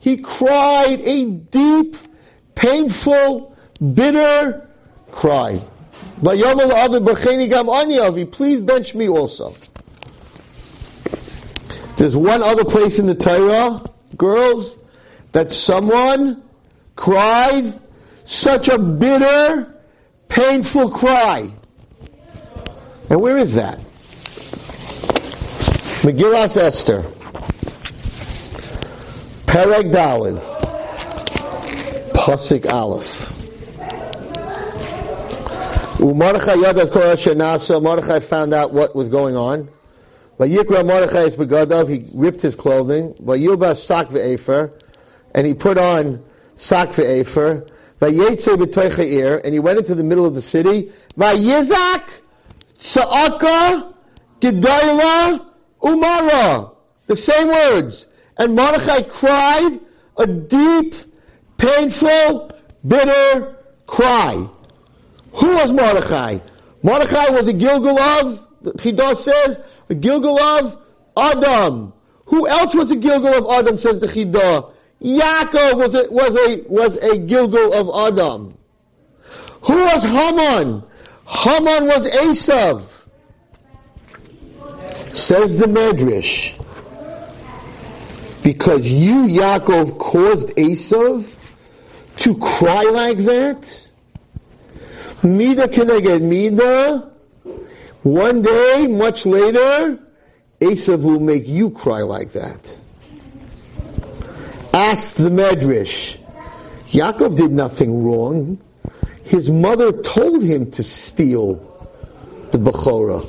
He 0.00 0.16
cried 0.18 1.00
a 1.00 1.26
deep, 1.26 1.96
painful, 2.58 3.56
bitter 3.94 4.68
cry. 5.12 5.62
Please 6.20 6.42
bench 8.60 8.94
me 8.94 9.08
also. 9.08 9.54
There's 11.96 12.16
one 12.16 12.42
other 12.42 12.64
place 12.64 12.98
in 12.98 13.06
the 13.06 13.14
Torah, 13.14 13.84
girls, 14.16 14.76
that 15.30 15.52
someone 15.52 16.42
cried 16.96 17.78
such 18.24 18.68
a 18.68 18.76
bitter, 18.76 19.72
painful 20.28 20.90
cry. 20.90 21.52
And 23.08 23.20
where 23.20 23.38
is 23.38 23.54
that? 23.54 23.78
Megillas 26.02 26.56
Esther. 26.56 27.02
Pereg 29.46 29.92
Dalid. 29.92 30.57
Pasik 32.18 32.66
Aleph. 32.70 33.30
Umarchai 35.98 36.62
Yadat 36.62 36.90
Kol 36.90 37.14
Shenasa. 37.14 37.80
Mordechai 37.80 38.18
found 38.18 38.52
out 38.52 38.72
what 38.72 38.94
was 38.96 39.08
going 39.08 39.36
on. 39.36 39.68
Vayikra 40.38 40.84
Mordechai 40.84 41.22
is 41.22 41.36
begadav. 41.36 41.88
He 41.88 42.10
ripped 42.12 42.40
his 42.40 42.56
clothing. 42.56 43.14
Vayilba 43.14 43.76
sak 43.76 44.08
ve'efer. 44.08 44.72
And 45.32 45.46
he 45.46 45.54
put 45.54 45.78
on 45.78 46.24
sak 46.56 46.88
ve'efer. 46.88 47.70
Vayetze 48.00 48.56
b'toicha 48.56 49.40
And 49.44 49.54
he 49.54 49.60
went 49.60 49.78
into 49.78 49.94
the 49.94 50.04
middle 50.04 50.26
of 50.26 50.34
the 50.34 50.42
city. 50.42 50.92
Vayitzak 51.16 52.04
tza'aka 52.78 53.94
gedayla 54.40 55.46
umara. 55.80 56.74
The 57.06 57.16
same 57.16 57.46
words. 57.46 58.06
And 58.36 58.56
Mordechai 58.56 59.02
cried 59.02 59.80
a 60.16 60.26
deep, 60.26 60.94
painful, 61.58 62.50
bitter 62.86 63.56
cry. 63.86 64.48
Who 65.32 65.54
was 65.56 65.70
Mordechai? 65.70 66.38
Mordechai 66.82 67.30
was 67.30 67.48
a 67.48 67.52
Gilgul 67.52 67.98
of, 67.98 68.48
Chidah 68.78 69.16
says, 69.16 69.60
a 69.90 69.94
Gilgul 69.94 70.40
of 70.58 70.80
Adam. 71.16 71.92
Who 72.26 72.48
else 72.48 72.74
was 72.74 72.90
a 72.90 72.96
Gilgul 72.96 73.36
of 73.36 73.46
Adam, 73.50 73.76
says 73.76 74.00
the 74.00 74.06
Chidah? 74.06 74.72
Yaakov 75.02 75.78
was 75.78 75.94
a, 75.94 76.10
was 76.10 76.36
a, 76.36 76.62
was 76.68 76.96
a 76.96 77.18
Gilgal 77.18 77.72
of 77.72 78.12
Adam. 78.12 78.58
Who 79.62 79.76
was 79.76 80.02
Haman? 80.04 80.82
Haman 81.26 81.86
was 81.86 82.08
Esav. 82.08 82.84
Says 85.14 85.56
the 85.56 85.66
Medrash. 85.66 86.56
Because 88.42 88.90
you, 88.90 89.26
Yaakov, 89.26 89.98
caused 89.98 90.48
Esav 90.48 91.32
to 92.18 92.36
cry 92.38 92.84
like 92.84 93.18
that? 93.18 93.88
Mida 95.22 95.68
get 95.68 96.22
Mida. 96.22 97.10
One 98.02 98.42
day, 98.42 98.86
much 98.88 99.26
later, 99.26 99.98
Esav 100.60 101.02
will 101.02 101.20
make 101.20 101.46
you 101.48 101.70
cry 101.70 102.02
like 102.02 102.32
that. 102.32 102.80
Ask 104.72 105.16
the 105.16 105.30
Medrash. 105.30 106.18
Yaakov 106.90 107.36
did 107.36 107.50
nothing 107.50 108.04
wrong. 108.04 108.58
His 109.24 109.50
mother 109.50 109.92
told 110.02 110.42
him 110.42 110.70
to 110.72 110.82
steal 110.82 111.56
the 112.50 112.58
Bechorah. 112.58 113.26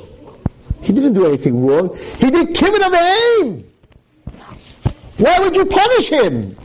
He 0.81 0.93
didn't 0.93 1.13
do 1.13 1.25
anything 1.25 1.65
wrong. 1.65 1.97
He 2.19 2.31
did 2.31 2.55
kibbut 2.55 2.85
of 2.85 2.93
aim. 2.93 3.65
Why 5.17 5.39
would 5.39 5.55
you 5.55 5.65
punish 5.65 6.09
him? 6.09 6.55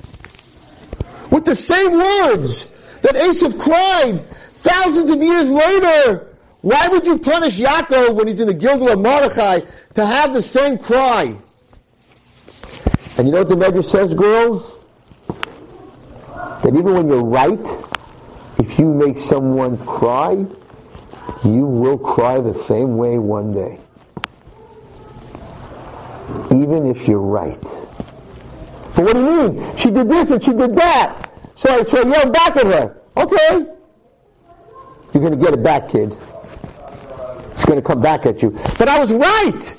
With 1.34 1.46
the 1.46 1.56
same 1.56 1.94
words 1.94 2.68
that 3.02 3.16
Esav 3.16 3.58
cried 3.58 4.24
thousands 4.62 5.10
of 5.10 5.20
years 5.20 5.50
later. 5.50 6.28
Why 6.60 6.86
would 6.86 7.04
you 7.04 7.18
punish 7.18 7.58
Yaakov 7.58 8.14
when 8.14 8.28
he's 8.28 8.38
in 8.38 8.46
the 8.46 8.54
Gilgul 8.54 8.92
of 8.92 9.00
Mordechai 9.00 9.62
to 9.94 10.06
have 10.06 10.32
the 10.32 10.44
same 10.44 10.78
cry? 10.78 11.34
And 13.18 13.26
you 13.26 13.32
know 13.32 13.42
what 13.42 13.48
the 13.48 13.56
Medrash 13.56 13.86
says, 13.86 14.14
girls? 14.14 14.78
That 16.62 16.68
even 16.68 16.94
when 16.94 17.08
you're 17.08 17.24
right, 17.24 17.66
if 18.60 18.78
you 18.78 18.94
make 18.94 19.18
someone 19.18 19.76
cry, 19.84 20.34
you 21.44 21.66
will 21.66 21.98
cry 21.98 22.40
the 22.40 22.54
same 22.54 22.96
way 22.96 23.18
one 23.18 23.52
day. 23.52 23.80
Even 26.52 26.86
if 26.86 27.08
you're 27.08 27.18
right. 27.18 27.60
But 28.94 29.04
what 29.04 29.14
do 29.14 29.24
you 29.24 29.50
mean? 29.50 29.76
She 29.76 29.90
did 29.90 30.08
this 30.08 30.30
and 30.30 30.42
she 30.42 30.52
did 30.52 30.74
that. 30.76 31.30
So 31.56 31.68
I, 31.68 31.82
so 31.82 31.98
I 31.98 32.08
yelled 32.08 32.32
back 32.32 32.56
at 32.56 32.66
her. 32.66 33.00
Okay. 33.16 33.66
You're 35.12 35.20
going 35.20 35.38
to 35.38 35.44
get 35.44 35.54
it 35.54 35.62
back, 35.62 35.88
kid. 35.88 36.16
It's 37.52 37.64
going 37.64 37.76
to 37.76 37.82
come 37.82 38.00
back 38.00 38.26
at 38.26 38.42
you. 38.42 38.50
But 38.78 38.88
I 38.88 38.98
was 38.98 39.12
right. 39.12 39.76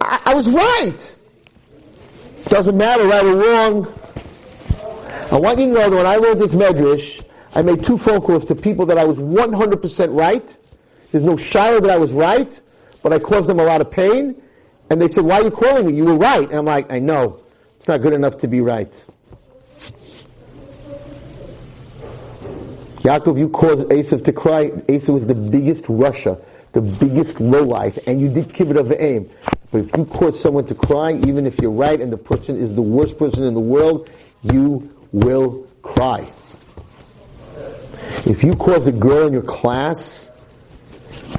I, 0.00 0.20
I 0.26 0.34
was 0.34 0.50
right. 0.50 1.18
Doesn't 2.44 2.76
matter 2.76 3.04
right 3.04 3.24
or 3.24 3.36
wrong. 3.36 3.94
I 5.30 5.36
want 5.36 5.58
you 5.58 5.66
to 5.66 5.72
know 5.72 5.90
that 5.90 5.96
when 5.96 6.06
I 6.06 6.16
wrote 6.16 6.38
this 6.38 6.54
medrash, 6.54 7.22
I 7.54 7.62
made 7.62 7.84
two 7.84 7.98
phone 7.98 8.20
calls 8.20 8.46
to 8.46 8.54
people 8.54 8.86
that 8.86 8.96
I 8.96 9.04
was 9.04 9.18
100% 9.18 10.18
right. 10.18 10.58
There's 11.12 11.24
no 11.24 11.36
shadow 11.36 11.80
that 11.80 11.90
I 11.90 11.98
was 11.98 12.12
right, 12.12 12.60
but 13.02 13.12
I 13.12 13.18
caused 13.18 13.48
them 13.48 13.60
a 13.60 13.64
lot 13.64 13.80
of 13.80 13.90
pain. 13.90 14.40
And 14.90 15.00
they 15.00 15.08
said, 15.08 15.24
why 15.24 15.40
are 15.40 15.42
you 15.42 15.50
calling 15.50 15.86
me? 15.86 15.94
You 15.94 16.06
were 16.06 16.16
right. 16.16 16.48
And 16.48 16.58
I'm 16.58 16.64
like, 16.64 16.90
I 16.90 16.98
know. 16.98 17.42
It's 17.78 17.86
not 17.86 18.02
good 18.02 18.12
enough 18.12 18.38
to 18.38 18.48
be 18.48 18.60
right. 18.60 18.92
Yaakov, 23.02 23.38
you 23.38 23.48
caused 23.48 23.88
Esav 23.90 24.24
to 24.24 24.32
cry. 24.32 24.70
Esav 24.70 25.14
was 25.14 25.26
the 25.26 25.36
biggest 25.36 25.84
rasha, 25.84 26.42
the 26.72 26.82
biggest 26.82 27.40
lowlife, 27.40 27.96
and 28.08 28.20
you 28.20 28.28
did 28.28 28.48
kibbut 28.48 28.76
of 28.76 28.90
aim. 28.98 29.30
But 29.70 29.82
if 29.82 29.96
you 29.96 30.04
cause 30.06 30.40
someone 30.40 30.66
to 30.66 30.74
cry, 30.74 31.12
even 31.12 31.46
if 31.46 31.60
you're 31.60 31.70
right 31.70 32.00
and 32.00 32.12
the 32.12 32.18
person 32.18 32.56
is 32.56 32.74
the 32.74 32.82
worst 32.82 33.16
person 33.16 33.44
in 33.44 33.54
the 33.54 33.60
world, 33.60 34.10
you 34.42 34.92
will 35.12 35.64
cry. 35.82 36.28
If 38.26 38.42
you 38.42 38.56
cause 38.56 38.88
a 38.88 38.92
girl 38.92 39.28
in 39.28 39.32
your 39.32 39.42
class 39.42 40.32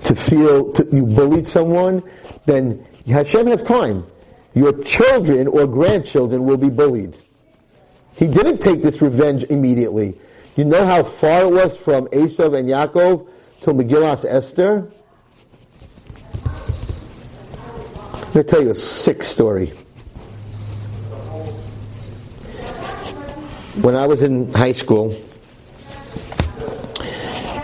to 0.06 0.16
feel 0.16 0.72
to, 0.72 0.88
you 0.90 1.06
bullied 1.06 1.48
someone, 1.48 2.02
then 2.46 2.88
Hashem 3.06 3.46
has 3.48 3.62
time. 3.62 4.06
Your 4.54 4.84
children 4.84 5.48
or 5.48 5.68
grandchildren 5.68 6.46
will 6.46 6.58
be 6.58 6.70
bullied. 6.70 7.18
He 8.16 8.28
didn't 8.28 8.60
take 8.60 8.82
this 8.82 9.02
revenge 9.02 9.44
immediately. 9.46 10.20
You 10.56 10.66
know 10.66 10.86
how 10.86 11.04
far 11.04 11.44
it 11.44 11.52
was 11.52 11.82
from 11.82 12.08
Esav 12.08 12.58
and 12.58 12.68
Yaakov 12.68 13.28
to 13.62 13.70
Megillas 13.72 14.26
Esther? 14.26 14.92
I'm 18.14 18.34
going 18.34 18.34
to 18.34 18.44
tell 18.44 18.62
you 18.62 18.72
a 18.72 18.76
sick 18.76 19.24
story. 19.24 19.68
When 23.82 23.96
I 23.96 24.06
was 24.06 24.22
in 24.22 24.54
high 24.54 24.74
school, 24.74 25.10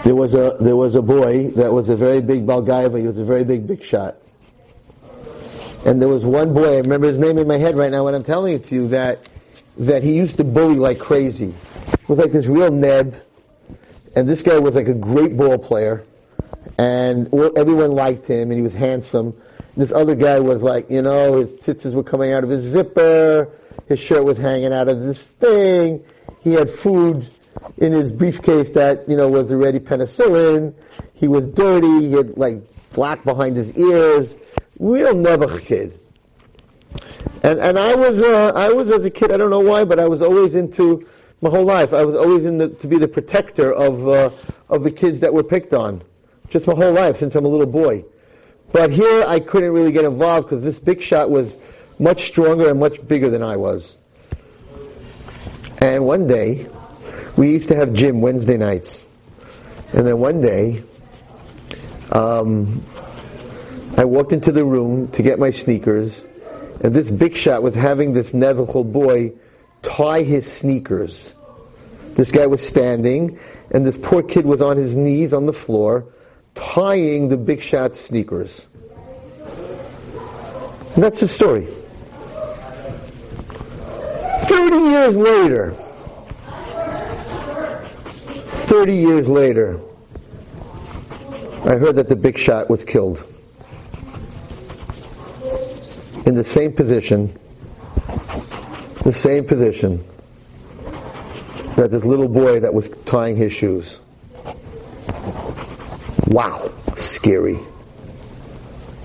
there 0.05 0.15
was 0.15 0.33
a 0.33 0.55
there 0.61 0.75
was 0.75 0.95
a 0.95 1.01
boy 1.01 1.49
that 1.51 1.73
was 1.73 1.89
a 1.89 1.97
very 1.97 2.21
big 2.21 2.45
Balgaiva. 2.45 2.99
He 2.99 3.07
was 3.07 3.17
a 3.17 3.25
very 3.25 3.43
big 3.43 3.67
big 3.67 3.83
shot. 3.83 4.15
And 5.85 6.01
there 6.01 6.09
was 6.09 6.25
one 6.25 6.53
boy. 6.53 6.73
I 6.73 6.77
remember 6.77 7.07
his 7.07 7.19
name 7.19 7.37
in 7.37 7.47
my 7.47 7.57
head 7.57 7.77
right 7.77 7.91
now 7.91 8.05
when 8.05 8.15
I'm 8.15 8.23
telling 8.23 8.53
it 8.53 8.63
to 8.65 8.75
you 8.75 8.87
that 8.89 9.29
that 9.77 10.03
he 10.03 10.15
used 10.15 10.37
to 10.37 10.43
bully 10.43 10.75
like 10.75 10.99
crazy. 10.99 11.53
Was 12.07 12.17
like 12.19 12.31
this 12.31 12.47
real 12.47 12.71
neb, 12.71 13.21
and 14.15 14.27
this 14.27 14.41
guy 14.41 14.57
was 14.59 14.75
like 14.75 14.87
a 14.87 14.93
great 14.93 15.37
ball 15.37 15.57
player, 15.57 16.03
and 16.77 17.31
everyone 17.57 17.91
liked 17.91 18.25
him, 18.25 18.51
and 18.51 18.53
he 18.53 18.61
was 18.61 18.73
handsome. 18.73 19.39
This 19.77 19.91
other 19.91 20.15
guy 20.15 20.39
was 20.39 20.63
like, 20.63 20.89
you 20.89 21.01
know, 21.01 21.37
his 21.37 21.59
tits 21.59 21.85
were 21.93 22.03
coming 22.03 22.31
out 22.31 22.43
of 22.43 22.49
his 22.49 22.63
zipper, 22.63 23.51
his 23.87 23.99
shirt 23.99 24.23
was 24.23 24.37
hanging 24.37 24.71
out 24.71 24.87
of 24.87 25.01
this 25.01 25.31
thing, 25.33 26.03
he 26.41 26.53
had 26.53 26.69
food 26.69 27.29
in 27.77 27.91
his 27.91 28.11
briefcase 28.11 28.69
that, 28.71 29.07
you 29.09 29.17
know, 29.17 29.27
was 29.27 29.51
already 29.51 29.79
penicillin, 29.79 30.73
he 31.13 31.27
was 31.27 31.47
dirty, 31.47 32.07
he 32.07 32.13
had 32.13 32.37
like 32.37 32.61
black 32.93 33.23
behind 33.25 33.55
his 33.55 33.75
ears, 33.75 34.37
real 34.79 35.13
Nebuch 35.13 35.61
kid. 35.61 35.99
And, 37.43 37.59
and 37.59 37.77
I 37.77 37.95
was, 37.95 38.21
uh, 38.21 38.53
I 38.55 38.69
was 38.69 38.91
as 38.91 39.03
a 39.03 39.09
kid, 39.09 39.31
I 39.31 39.37
don't 39.37 39.49
know 39.49 39.59
why, 39.59 39.83
but 39.83 39.99
I 39.99 40.07
was 40.07 40.21
always 40.21 40.55
into, 40.55 41.07
my 41.41 41.49
whole 41.49 41.65
life, 41.65 41.93
I 41.93 42.03
was 42.03 42.15
always 42.15 42.45
in 42.45 42.57
the, 42.57 42.69
to 42.69 42.87
be 42.87 42.97
the 42.97 43.07
protector 43.07 43.71
of, 43.71 44.07
uh, 44.07 44.29
of 44.69 44.83
the 44.83 44.91
kids 44.91 45.19
that 45.19 45.33
were 45.33 45.43
picked 45.43 45.73
on. 45.73 46.01
Just 46.49 46.67
my 46.67 46.73
whole 46.73 46.93
life, 46.93 47.17
since 47.17 47.35
I'm 47.35 47.45
a 47.45 47.49
little 47.49 47.65
boy. 47.67 48.05
But 48.71 48.91
here 48.91 49.23
I 49.27 49.39
couldn't 49.39 49.71
really 49.71 49.91
get 49.91 50.05
involved 50.05 50.47
because 50.47 50.63
this 50.63 50.79
big 50.79 51.01
shot 51.01 51.29
was 51.29 51.57
much 51.99 52.23
stronger 52.23 52.69
and 52.69 52.79
much 52.79 53.05
bigger 53.07 53.29
than 53.29 53.43
I 53.43 53.57
was. 53.57 53.97
And 55.81 56.05
one 56.05 56.27
day, 56.27 56.67
we 57.37 57.51
used 57.51 57.67
to 57.69 57.75
have 57.75 57.93
gym 57.93 58.21
Wednesday 58.21 58.57
nights. 58.57 59.07
And 59.93 60.07
then 60.07 60.19
one 60.19 60.41
day, 60.41 60.83
um, 62.11 62.83
I 63.97 64.03
walked 64.03 64.33
into 64.33 64.51
the 64.51 64.65
room 64.65 65.07
to 65.11 65.23
get 65.23 65.39
my 65.39 65.51
sneakers, 65.51 66.25
And 66.81 66.93
this 66.93 67.09
big 67.09 67.37
shot 67.37 67.63
was 67.63 67.75
having 67.75 68.11
this 68.11 68.33
Nebuchadnezzar 68.33 68.83
boy 68.83 69.33
tie 69.81 70.23
his 70.23 70.51
sneakers. 70.51 71.33
This 72.15 72.31
guy 72.31 72.47
was 72.47 72.65
standing, 72.65 73.39
and 73.71 73.85
this 73.85 73.97
poor 73.97 74.21
kid 74.21 74.45
was 74.45 74.61
on 74.61 74.75
his 74.75 74.95
knees 74.95 75.33
on 75.33 75.45
the 75.45 75.53
floor, 75.53 76.13
tying 76.55 77.29
the 77.29 77.37
big 77.37 77.61
shot 77.61 77.95
sneakers. 77.95 78.67
And 80.95 81.03
that's 81.03 81.21
the 81.21 81.27
story. 81.27 81.67
30 84.47 84.77
years 84.77 85.17
later, 85.17 85.71
30 88.51 88.93
years 88.93 89.29
later, 89.29 89.79
I 91.63 91.77
heard 91.77 91.95
that 91.95 92.09
the 92.09 92.15
big 92.15 92.37
shot 92.37 92.69
was 92.69 92.83
killed. 92.83 93.25
In 96.25 96.33
the 96.33 96.43
same 96.43 96.73
position, 96.73 97.31
the 99.03 99.13
same 99.13 99.45
position 99.45 100.03
that 101.75 101.89
this 101.91 102.03
little 102.03 102.27
boy 102.27 102.59
that 102.59 102.73
was 102.73 102.89
tying 103.05 103.35
his 103.35 103.53
shoes. 103.53 104.01
Wow, 106.27 106.71
scary. 106.95 107.59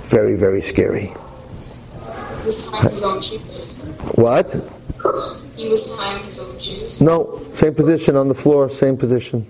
Very, 0.02 0.36
very 0.36 0.62
scary. 0.62 1.06
He 1.06 2.46
was 2.46 2.70
tying 2.70 2.90
his 2.90 3.04
own 3.04 3.20
shoes. 3.20 3.78
What? 4.14 4.50
He 5.56 5.68
was 5.68 5.94
tying 5.96 6.24
his 6.24 6.40
own 6.40 6.58
shoes. 6.58 7.00
No, 7.02 7.42
same 7.52 7.74
position 7.74 8.16
on 8.16 8.28
the 8.28 8.34
floor, 8.34 8.70
same 8.70 8.96
position. 8.96 9.46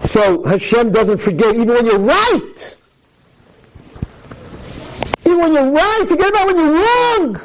So 0.00 0.44
Hashem 0.44 0.92
doesn't 0.92 1.18
forget 1.18 1.56
even 1.56 1.68
when 1.68 1.86
you're 1.86 1.98
right. 1.98 2.76
When 5.40 5.54
you're 5.54 5.70
right, 5.70 6.04
forget 6.06 6.28
about 6.28 6.46
when 6.48 6.56
you're 6.56 6.74
wrong. 6.74 7.40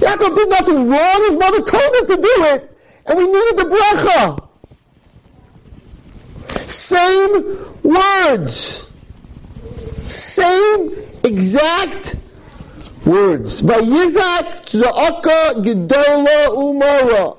Yaakov 0.00 0.34
did 0.34 0.48
nothing 0.48 0.90
wrong. 0.90 1.24
His 1.28 1.36
mother 1.36 1.62
told 1.62 1.94
him 1.94 2.06
to 2.06 2.16
do 2.16 2.44
it, 2.46 2.78
and 3.06 3.18
we 3.18 3.26
needed 3.26 3.56
the 3.56 3.64
bracha. 3.64 4.40
Same 6.68 7.58
words, 7.84 8.90
same 10.08 10.90
exact 11.22 12.16
words. 13.06 13.62
Vayitzak 13.62 14.66
za'aka 14.66 15.62
gedola 15.62 16.48
umara. 16.48 17.38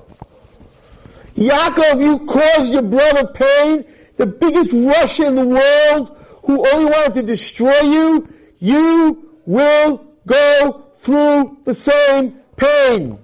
Yaakov, 1.35 2.01
you 2.01 2.19
caused 2.25 2.71
your 2.71 2.83
brother 2.83 3.27
pain, 3.27 3.83
the 4.15 4.25
biggest 4.25 4.71
rasha 4.71 5.27
in 5.27 5.35
the 5.35 5.45
world, 5.45 6.17
who 6.45 6.67
only 6.73 6.85
wanted 6.85 7.13
to 7.15 7.23
destroy 7.23 7.79
you. 7.81 8.27
You 8.59 9.39
will 9.45 10.05
go 10.25 10.85
through 10.95 11.57
the 11.63 11.75
same 11.75 12.39
pain. 12.55 13.19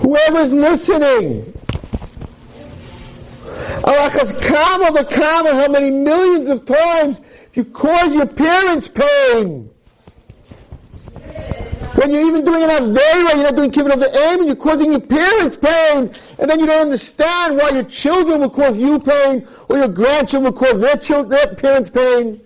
Whoever's 0.00 0.52
listening, 0.54 1.52
Allah 3.84 4.10
Alachas 4.10 4.32
kama 4.32 4.98
v'kama, 4.98 5.52
how 5.52 5.68
many 5.68 5.90
millions 5.90 6.48
of 6.48 6.64
times 6.64 7.20
you 7.54 7.64
cause 7.64 8.14
your 8.14 8.26
parents 8.26 8.88
pain. 8.88 9.70
When 11.98 12.12
you're 12.12 12.28
even 12.28 12.44
doing 12.44 12.62
it 12.62 12.70
on 12.70 12.94
very 12.94 13.24
well, 13.24 13.34
you're 13.34 13.44
not 13.44 13.56
doing 13.56 13.72
kibbutz 13.72 13.94
of 13.94 13.98
the 13.98 14.16
aim, 14.30 14.38
and 14.38 14.46
you're 14.46 14.54
causing 14.54 14.92
your 14.92 15.00
parents 15.00 15.56
pain, 15.56 16.14
and 16.38 16.48
then 16.48 16.60
you 16.60 16.66
don't 16.66 16.82
understand 16.82 17.56
why 17.56 17.70
your 17.70 17.82
children 17.82 18.38
will 18.38 18.50
cause 18.50 18.78
you 18.78 19.00
pain, 19.00 19.48
or 19.68 19.78
your 19.78 19.88
grandchildren 19.88 20.44
will 20.44 20.60
cause 20.60 20.80
their 20.80 20.94
children, 20.96 21.30
their 21.30 21.56
parents 21.56 21.90
pain. 21.90 22.40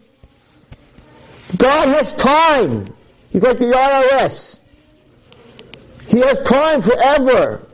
God 1.58 1.86
has 1.88 2.14
time. 2.14 2.94
He's 3.28 3.42
like 3.42 3.58
the 3.58 3.66
IRS. 3.66 4.62
He 6.08 6.20
has 6.20 6.40
time 6.40 6.80
forever. 6.80 7.66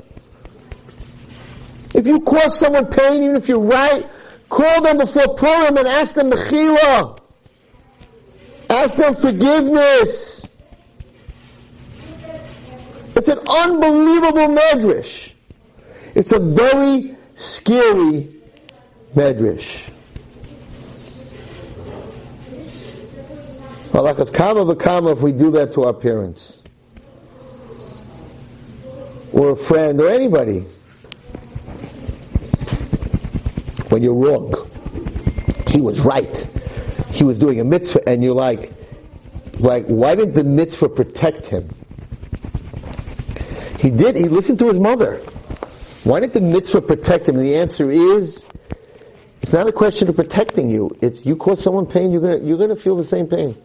If 1.95 2.09
you 2.09 2.22
cause 2.22 2.59
someone 2.59 2.87
pain, 2.87 3.22
even 3.22 3.37
if 3.37 3.47
you're 3.47 3.61
right, 3.61 4.05
call 4.49 4.83
them 4.83 4.99
before 4.99 5.33
Purim 5.37 5.76
and 5.76 5.87
ask 5.87 6.16
them 6.16 6.33
mechila. 6.33 7.20
Ask 8.68 8.97
them 8.97 9.14
forgiveness. 9.14 10.38
It's 13.29 13.39
an 13.39 13.47
unbelievable 13.47 14.57
medrash. 14.57 15.35
It's 16.14 16.33
a 16.33 16.39
very 16.39 17.14
scary 17.35 18.35
medrash. 19.14 19.91
Halakas 23.91 24.33
kama 24.33 24.64
v'kama 24.64 25.12
if 25.12 25.20
we 25.20 25.33
do 25.33 25.51
that 25.51 25.72
to 25.72 25.85
our 25.85 25.93
parents. 25.93 26.62
Or 29.35 29.51
a 29.51 29.57
friend 29.57 30.01
or 30.01 30.09
anybody. 30.09 30.61
When 33.91 34.03
you're 34.03 34.14
wrong. 34.14 34.55
He 35.66 35.83
was 35.83 36.01
right. 36.01 36.49
He 37.11 37.24
was 37.24 37.39
doing 37.39 37.61
a 37.61 37.64
mitzvah 37.64 38.09
and 38.09 38.24
you're 38.24 38.35
like, 38.35 38.72
like, 39.59 39.85
why 39.85 40.14
didn't 40.14 40.35
the 40.35 40.45
mitzvah 40.45 40.89
protect 40.89 41.47
him? 41.47 41.68
He 43.79 43.91
did, 43.91 44.16
he 44.16 44.24
listened 44.24 44.59
to 44.59 44.68
his 44.68 44.79
mother. 44.79 45.16
Why 46.05 46.20
did 46.20 46.33
the 46.33 46.41
mitzvah 46.41 46.83
protect 46.83 47.29
him? 47.29 47.37
And 47.37 47.45
the 47.45 47.57
answer 47.57 47.91
is, 47.91 48.45
it's 49.41 49.53
not 49.53 49.68
a 49.68 49.72
question 49.72 50.09
of 50.09 50.16
protecting 50.16 50.68
you. 50.68 50.97
It's 51.01 51.24
you 51.24 51.37
cause 51.37 51.62
someone 51.62 51.87
pain, 51.87 52.11
you're 52.11 52.20
gonna, 52.20 52.39
you're 52.39 52.59
gonna 52.59 52.76
feel 52.76 52.97
the 52.97 53.05
same 53.05 53.29
pain. 53.29 53.57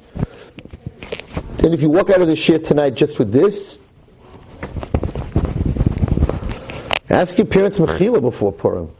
And 1.64 1.74
if 1.74 1.82
you 1.82 1.90
walk 1.90 2.10
out 2.10 2.22
of 2.22 2.28
the 2.28 2.34
shiur 2.34 2.64
tonight 2.64 2.92
just 2.92 3.18
with 3.18 3.32
this, 3.32 3.80
ask 7.10 7.38
your 7.38 7.48
parents 7.48 7.80
mechila 7.80 8.22
before 8.22 8.52
Purim. 8.52 8.94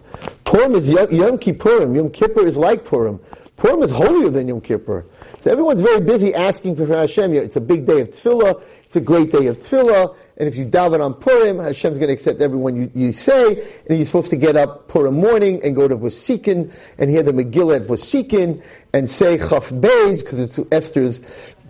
Purim 0.46 0.76
is 0.76 0.90
Yom, 0.90 1.12
Yom 1.12 1.38
Kippurim. 1.38 1.96
Yom 1.96 2.10
Kippur 2.10 2.46
is 2.48 2.58
like 2.58 2.86
Purim. 2.86 3.20
Purim 3.58 3.84
is 3.84 3.92
holier 3.92 4.30
than 4.30 4.48
Yom 4.48 4.62
Kippur. 4.62 5.06
So 5.40 5.52
everyone's 5.52 5.82
very 5.82 6.00
busy 6.00 6.34
asking 6.34 6.76
for 6.76 6.88
Hashem. 6.88 7.34
It's 7.34 7.56
a 7.56 7.62
big 7.62 7.86
day 7.86 8.02
of 8.02 8.10
tefillah. 8.10 8.62
It's 8.86 8.96
a 8.96 9.02
great 9.02 9.32
day 9.32 9.48
of 9.48 9.60
tefillah. 9.60 10.16
And 10.38 10.50
if 10.50 10.56
you 10.56 10.66
daven 10.66 11.00
on 11.00 11.14
Purim, 11.14 11.60
Hashem's 11.60 12.00
going 12.00 12.08
to 12.08 12.14
accept 12.14 12.42
everyone 12.42 12.76
you, 12.76 12.92
you 12.96 13.12
say. 13.12 13.54
And 13.88 13.98
you're 13.98 14.06
supposed 14.06 14.32
to 14.32 14.38
get 14.38 14.56
up 14.56 14.88
Purim 14.88 15.16
morning 15.16 15.62
and 15.64 15.76
go 15.76 15.88
to 15.88 15.96
Vosikin 15.96 16.74
and 16.98 17.10
hear 17.10 17.22
the 17.22 17.32
Megillah 17.32 17.82
at 17.82 17.82
Vosikin 17.84 18.64
and 18.94 19.10
say 19.10 19.38
Chaf 19.38 19.70
Beis 19.70 20.20
because 20.22 20.40
it's 20.40 20.60
Esther's 20.72 21.22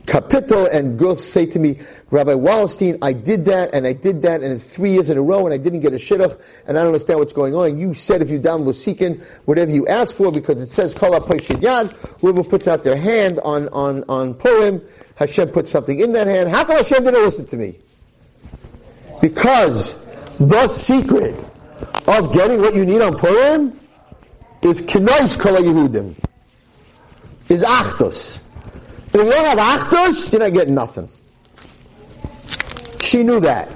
capital. 0.05 0.65
And 0.65 0.97
girls 0.97 1.27
say 1.27 1.45
to 1.47 1.59
me, 1.59 1.79
Rabbi 2.09 2.31
Wallerstein, 2.31 2.99
I 3.01 3.11
did 3.11 3.45
that 3.45 3.73
and 3.73 3.85
I 3.85 3.91
did 3.91 4.21
that 4.21 4.41
and 4.41 4.53
it's 4.53 4.65
three 4.65 4.91
years 4.91 5.09
in 5.09 5.17
a 5.17 5.21
row 5.21 5.45
and 5.45 5.53
I 5.53 5.57
didn't 5.57 5.81
get 5.81 5.91
a 5.91 5.97
shidduch 5.97 6.39
and 6.65 6.77
I 6.77 6.81
don't 6.81 6.87
understand 6.87 7.19
what's 7.19 7.33
going 7.33 7.55
on. 7.55 7.77
You 7.77 7.93
said 7.93 8.21
if 8.21 8.29
you 8.29 8.39
down 8.39 8.63
Vosikin, 8.63 9.21
whatever 9.43 9.71
you 9.71 9.87
ask 9.87 10.15
for 10.15 10.31
because 10.31 10.61
it 10.61 10.69
says 10.69 10.93
Kol 10.93 11.11
Yad, 11.11 11.91
whoever 12.21 12.45
puts 12.45 12.69
out 12.69 12.83
their 12.83 12.97
hand 12.97 13.39
on, 13.43 13.67
on, 13.69 14.05
on 14.07 14.35
Purim, 14.35 14.81
Hashem 15.15 15.49
puts 15.49 15.69
something 15.69 15.99
in 15.99 16.13
that 16.13 16.27
hand. 16.27 16.49
How 16.49 16.63
come 16.63 16.77
Hashem 16.77 17.03
didn't 17.03 17.23
listen 17.23 17.45
to 17.47 17.57
me? 17.57 17.79
Because 19.23 19.95
the 20.37 20.67
secret 20.67 21.33
of 22.07 22.33
getting 22.33 22.59
what 22.59 22.75
you 22.75 22.83
need 22.83 23.01
on 23.01 23.17
Purim 23.17 23.79
is 24.61 24.81
kinois 24.81 25.39
kol 25.39 25.53
Yehudim. 25.53 26.13
Is 27.47 27.63
achdus. 27.63 28.41
If 29.07 29.13
you 29.13 29.29
don't 29.29 29.45
have 29.45 29.57
achdus, 29.57 30.29
you're 30.29 30.41
not 30.41 30.51
getting 30.51 30.75
nothing. 30.75 31.07
She 33.01 33.23
knew 33.23 33.39
that. 33.39 33.71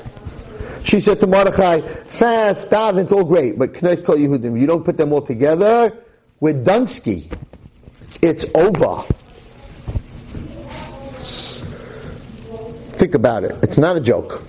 She 0.83 0.99
said 0.99 1.21
to 1.21 1.27
Mordechai, 1.27 1.79
fast, 1.79 2.69
daven, 2.69 3.03
it's 3.03 3.13
all 3.13 3.23
great, 3.23 3.57
but 3.57 3.71
kinois 3.73 4.03
kol 4.03 4.17
Yehudim, 4.17 4.59
you 4.59 4.67
don't 4.67 4.83
put 4.83 4.97
them 4.97 5.13
all 5.13 5.21
together, 5.21 5.97
with 6.41 6.65
Dunsky. 6.65 7.31
It's 8.21 8.45
over. 8.53 9.01
Think 12.97 13.15
about 13.15 13.45
it. 13.45 13.55
It's 13.63 13.77
not 13.77 13.95
a 13.95 14.01
joke. 14.01 14.43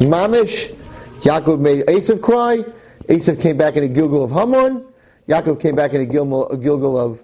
Mamish, 0.00 0.74
Yaakov 1.20 1.60
made 1.60 1.86
Esav 1.86 2.22
cry. 2.22 2.64
Esav 3.04 3.40
came 3.40 3.56
back 3.56 3.76
in 3.76 3.84
a 3.84 3.88
Gilgul 3.88 4.24
of 4.24 4.30
Haman. 4.30 4.86
Yaakov 5.28 5.60
came 5.60 5.76
back 5.76 5.92
in 5.92 6.00
a 6.00 6.06
Gilgul, 6.06 6.50
a 6.50 6.56
Gilgul 6.56 6.98
of 6.98 7.22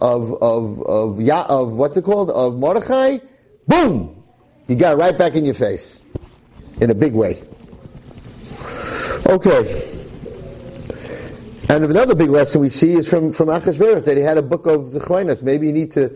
of 0.00 0.32
of 0.42 0.82
of, 0.82 1.20
of 1.20 1.72
what's 1.72 1.96
it 1.96 2.04
called 2.04 2.30
of 2.30 2.56
Mordechai. 2.56 3.18
Boom! 3.66 4.22
You 4.68 4.76
got 4.76 4.94
it 4.94 4.96
right 4.96 5.16
back 5.18 5.34
in 5.34 5.44
your 5.44 5.54
face 5.54 6.00
in 6.80 6.90
a 6.90 6.94
big 6.94 7.12
way. 7.12 7.42
Okay. 9.26 9.88
And 11.68 11.84
another 11.84 12.14
big 12.14 12.30
lesson 12.30 12.60
we 12.60 12.68
see 12.68 12.92
is 12.92 13.08
from 13.08 13.32
from 13.32 13.48
Achashverosh 13.48 14.04
that 14.04 14.16
he 14.16 14.22
had 14.22 14.38
a 14.38 14.42
book 14.42 14.66
of 14.66 14.82
Zichronos. 14.82 15.42
Maybe 15.42 15.66
you 15.66 15.72
need 15.72 15.90
to 15.92 16.12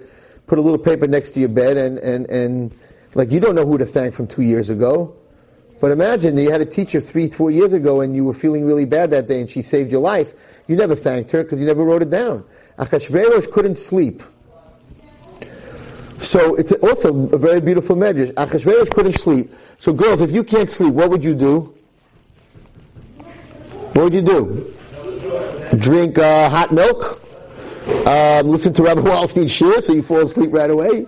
put 0.47 0.59
a 0.59 0.61
little 0.61 0.79
paper 0.79 1.09
next 1.09 1.33
to 1.33 1.41
your 1.41 1.49
bed 1.49 1.77
and 1.77 1.99
and 1.99 2.31
and 2.31 2.75
like 3.15 3.33
you 3.33 3.41
don't 3.41 3.57
know 3.57 3.67
who 3.67 3.79
to 3.79 3.87
thank 3.87 4.15
from 4.15 4.29
two 4.29 4.43
years 4.43 4.71
ago. 4.71 5.17
But 5.81 5.91
imagine 5.91 6.39
you 6.39 6.51
had 6.51 6.63
a 6.63 6.67
teacher 6.67 7.01
three, 7.01 7.29
four 7.29 7.51
years 7.51 7.73
ago 7.73 8.01
and 8.01 8.17
you 8.17 8.25
were 8.25 8.35
feeling 8.35 8.65
really 8.65 8.87
bad 8.87 9.11
that 9.11 9.27
day 9.27 9.41
and 9.41 9.51
she 9.51 9.63
saved 9.63 9.91
your 9.91 10.01
life. 10.01 10.33
You 10.67 10.77
never 10.77 10.95
thanked 10.95 11.31
her 11.33 11.43
because 11.43 11.61
you 11.61 11.67
never 11.67 11.85
wrote 11.85 12.03
it 12.03 12.11
down. 12.11 12.45
Achashverosh 12.79 13.51
couldn't 13.51 13.77
sleep. 13.77 14.23
So 16.19 16.55
it's 16.55 16.73
also 16.73 17.29
a 17.29 17.39
very 17.39 17.61
beautiful 17.61 17.95
medrash. 17.95 18.33
Achashverosh 18.33 18.91
couldn't 18.91 19.19
sleep. 19.19 19.53
So 19.79 19.93
girls, 19.93 20.23
if 20.23 20.33
you 20.33 20.45
can't 20.45 20.71
sleep, 20.71 20.95
what 20.95 21.11
would 21.11 21.23
you 21.23 21.35
do? 21.35 21.75
What 23.93 24.05
would 24.05 24.15
you 24.15 24.23
do? 24.23 24.75
Drink 25.79 26.19
uh, 26.19 26.49
hot 26.49 26.73
milk? 26.73 27.23
Um, 28.07 28.49
listen 28.49 28.73
to 28.75 28.83
Rabbi 28.83 29.03
Wallerstein 29.03 29.45
shiur 29.45 29.83
so 29.83 29.93
you 29.93 30.03
fall 30.03 30.21
asleep 30.21 30.53
right 30.53 30.71
away? 30.71 31.07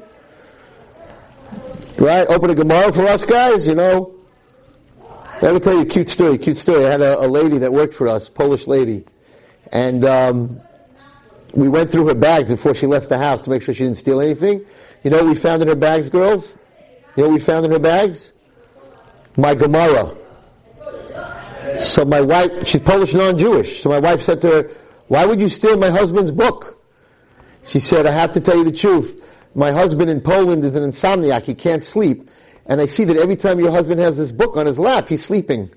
Right? 1.99 2.27
Open 2.29 2.51
a 2.51 2.55
Gemara 2.55 2.93
for 2.93 3.07
us 3.07 3.25
guys, 3.25 3.67
you 3.67 3.75
know. 3.75 4.18
Let 5.41 5.55
me 5.55 5.61
tell 5.61 5.75
you 5.75 5.83
a 5.83 5.87
cute 5.87 6.09
story, 6.09 6.37
cute 6.37 6.57
story. 6.57 6.85
I 6.85 6.91
had 6.91 7.01
a, 7.01 7.21
a 7.21 7.29
lady 7.29 7.59
that 7.59 7.73
worked 7.73 7.95
for 7.95 8.09
us, 8.09 8.29
Polish 8.29 8.67
lady. 8.67 9.05
And 9.71 10.05
um, 10.05 10.61
we 11.55 11.69
went 11.69 11.93
through 11.93 12.09
her 12.09 12.15
bags 12.15 12.49
before 12.49 12.75
she 12.75 12.87
left 12.87 13.09
the 13.09 13.19
house 13.19 13.43
to 13.43 13.51
make 13.51 13.63
sure 13.63 13.73
she 13.73 13.85
didn't 13.85 13.99
steal 13.99 14.21
anything. 14.21 14.65
You 15.05 15.11
know 15.11 15.19
what 15.19 15.27
we 15.27 15.37
found 15.37 15.63
in 15.63 15.69
her 15.69 15.77
bags, 15.77 16.09
girls? 16.09 16.55
You 17.15 17.23
know 17.23 17.29
what 17.29 17.35
we 17.35 17.41
found 17.41 17.65
in 17.65 17.71
her 17.71 17.79
bags? 17.79 18.33
My 19.37 19.55
Gemara. 19.55 20.17
So 21.79 22.05
my 22.05 22.21
wife, 22.21 22.67
she's 22.67 22.81
Polish 22.81 23.15
non-Jewish. 23.15 23.81
So 23.81 23.91
my 23.91 24.01
wife 24.01 24.23
said 24.23 24.41
to 24.41 24.49
her, 24.49 24.71
why 25.07 25.25
would 25.25 25.41
you 25.41 25.49
steal 25.49 25.77
my 25.77 25.91
husband's 25.91 26.33
book? 26.33 26.85
She 27.63 27.79
said, 27.79 28.07
I 28.07 28.11
have 28.11 28.33
to 28.33 28.41
tell 28.41 28.57
you 28.57 28.65
the 28.65 28.73
truth. 28.73 29.25
My 29.55 29.71
husband 29.71 30.11
in 30.11 30.21
Poland 30.21 30.65
is 30.65 30.75
an 30.75 30.83
insomniac. 30.83 31.45
He 31.45 31.55
can't 31.55 31.85
sleep. 31.85 32.28
And 32.69 32.83
I 32.83 32.87
see 32.87 33.05
that 33.05 33.17
every 33.17 33.37
time 33.37 33.59
your 33.59 33.71
husband 33.71 34.01
has 34.01 34.19
this 34.19 34.31
book 34.31 34.57
on 34.57 34.67
his 34.67 34.79
lap, 34.79 35.09
he's 35.09 35.25
sleeping. 35.25 35.71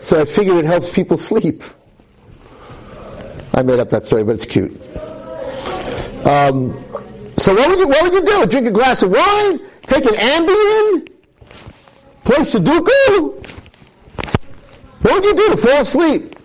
So 0.00 0.20
I 0.20 0.24
figure 0.24 0.58
it 0.58 0.64
helps 0.64 0.90
people 0.90 1.18
sleep. 1.18 1.62
I 3.54 3.62
made 3.62 3.78
up 3.78 3.90
that 3.90 4.06
story, 4.06 4.24
but 4.24 4.34
it's 4.34 4.46
cute. 4.46 4.72
Um, 6.26 6.72
so 7.36 7.54
what 7.54 7.68
would 7.68 7.78
you 7.78 7.88
what 7.88 8.02
would 8.04 8.14
you 8.14 8.24
do? 8.24 8.46
Drink 8.46 8.66
a 8.68 8.70
glass 8.70 9.02
of 9.02 9.10
wine? 9.10 9.60
Take 9.82 10.04
an 10.06 10.14
Ambien? 10.14 11.08
Play 12.24 12.36
Sudoku? 12.38 13.46
What 15.02 15.14
would 15.14 15.24
you 15.24 15.34
do 15.34 15.50
to 15.50 15.56
fall 15.56 15.80
asleep? 15.82 16.36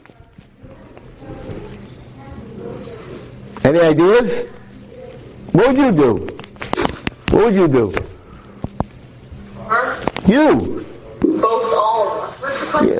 Any 3.63 3.79
ideas? 3.79 4.45
What 5.53 5.67
would 5.67 5.77
you 5.77 5.91
do? 5.91 6.13
What 7.29 7.45
would 7.45 7.55
you 7.55 7.67
do? 7.67 7.93
You. 10.27 10.85
Both 11.21 11.73
all 11.75 12.07
of 12.07 12.23
us. 12.23 12.87
Yeah. 12.87 12.99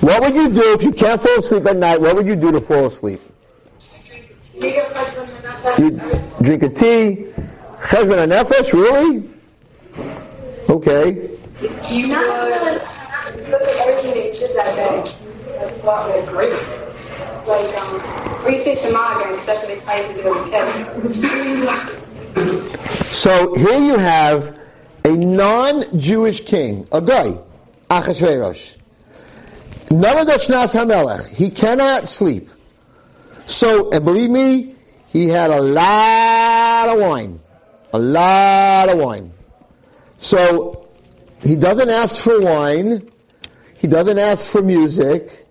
What 0.00 0.20
would 0.22 0.34
you 0.34 0.50
do 0.50 0.74
if 0.74 0.82
you 0.82 0.92
can't 0.92 1.20
fall 1.20 1.38
asleep 1.38 1.66
at 1.66 1.76
night? 1.76 2.00
What 2.00 2.14
would 2.16 2.26
you 2.26 2.36
do 2.36 2.52
to 2.52 2.60
fall 2.60 2.86
asleep? 2.86 3.20
Big 4.60 4.76
of 4.76 4.84
husband 4.84 5.30
and 5.34 5.44
not 5.44 5.62
that. 5.62 5.78
You 5.78 6.44
drink 6.44 6.62
a 6.62 6.68
tea? 6.68 7.32
Cheshbon 7.84 8.22
and 8.22 8.32
nefesh? 8.32 8.72
Really? 8.72 9.28
Okay. 10.68 11.30
You 11.90 12.08
not 12.08 12.20
really 12.20 12.74
look 13.50 13.62
at 13.62 13.74
everything 13.80 14.12
that 14.14 14.24
you 14.24 14.48
that 14.54 14.70
day? 14.76 14.96
Like 15.58 15.84
what 15.84 16.00
went? 16.08 16.54
Like, 17.46 17.68
um, 17.80 17.92
or 18.44 18.56
say 18.58 18.74
Shemaga 18.74 19.24
and 19.26 19.36
that's 19.40 19.60
what 19.62 19.68
they 19.68 19.80
tell 19.84 20.00
to 20.08 20.14
do 20.22 20.28
with 21.04 21.16
kids. 22.34 23.08
So 23.08 23.54
here 23.54 23.78
you 23.78 23.96
have 23.96 24.58
a 25.04 25.12
non-Jewish 25.12 26.44
king, 26.44 26.88
a 26.90 27.00
guy, 27.00 27.38
Achashverosh. 27.90 28.78
Navadoshnas 29.88 30.74
Hamelech. 30.74 31.28
He 31.28 31.50
cannot 31.50 32.08
sleep. 32.08 32.48
So, 33.46 33.90
and 33.90 34.04
believe 34.04 34.30
me, 34.30 34.74
he 35.08 35.28
had 35.28 35.50
a 35.50 35.60
lot 35.60 36.88
of 36.88 37.00
wine. 37.00 37.40
A 37.92 37.98
lot 37.98 38.88
of 38.88 38.98
wine. 38.98 39.32
So, 40.16 40.88
he 41.42 41.56
doesn't 41.56 41.90
ask 41.90 42.22
for 42.22 42.40
wine. 42.40 43.08
He 43.76 43.86
doesn't 43.86 44.18
ask 44.18 44.50
for 44.50 44.62
music. 44.62 45.46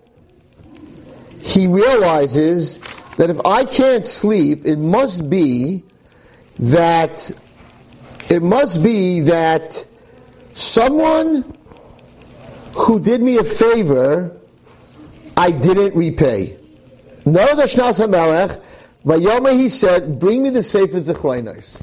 He 1.40 1.68
realizes 1.68 2.78
that 3.16 3.30
if 3.30 3.38
I 3.44 3.64
can't 3.64 4.04
sleep, 4.04 4.66
it 4.66 4.78
must 4.78 5.30
be 5.30 5.84
that 6.58 7.30
it 8.30 8.42
must 8.42 8.82
be 8.82 9.20
that 9.20 9.86
someone 10.52 11.56
who 12.72 13.00
did 13.00 13.22
me 13.22 13.38
a 13.38 13.44
favor, 13.44 14.36
I 15.36 15.50
didn't 15.50 15.94
repay. 15.94 16.58
No, 17.26 17.54
the 17.54 17.64
Shnas 17.64 18.04
HaMelech, 18.04 18.62
Vayoma 19.04 19.52
he 19.52 19.68
said, 19.68 20.18
bring 20.18 20.42
me 20.42 20.50
the 20.50 20.62
Sefer 20.62 21.00
Zichronos. 21.00 21.82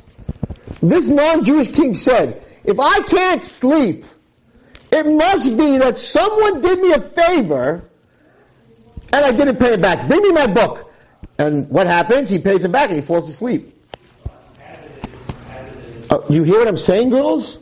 This 0.82 1.10
non-Jewish 1.10 1.70
king 1.70 1.96
said, 1.96 2.44
if 2.64 2.80
I 2.80 3.02
can't 3.02 3.44
sleep, 3.44 4.06
it 4.92 5.06
must 5.06 5.58
be 5.58 5.78
that 5.78 5.98
someone 5.98 6.62
did 6.62 6.80
me 6.80 6.94
a 6.94 7.00
favor 7.00 7.90
and 9.14 9.26
I 9.26 9.32
didn't 9.32 9.58
pay 9.58 9.74
it 9.74 9.82
back. 9.82 10.08
Bring 10.08 10.22
me 10.22 10.32
my 10.32 10.48
book. 10.48 10.92
And 11.38 11.70
what 11.70 11.88
happens? 11.88 12.30
He 12.30 12.40
pays 12.40 12.64
it 12.64 12.72
back 12.72 12.90
and 12.90 12.98
he 12.98 13.06
falls 13.06 13.30
asleep. 13.30 13.71
Uh, 16.12 16.20
you 16.30 16.44
hear 16.44 16.60
what 16.60 16.68
I'm 16.68 16.78
saying, 16.78 17.10
girls? 17.10 17.62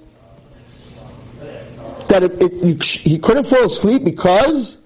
That 2.09 2.23
it, 2.23 2.41
it, 2.41 2.53
you, 2.63 2.77
he 2.81 3.19
couldn't 3.19 3.43
fall 3.43 3.65
asleep 3.65 4.03
because 4.03 4.81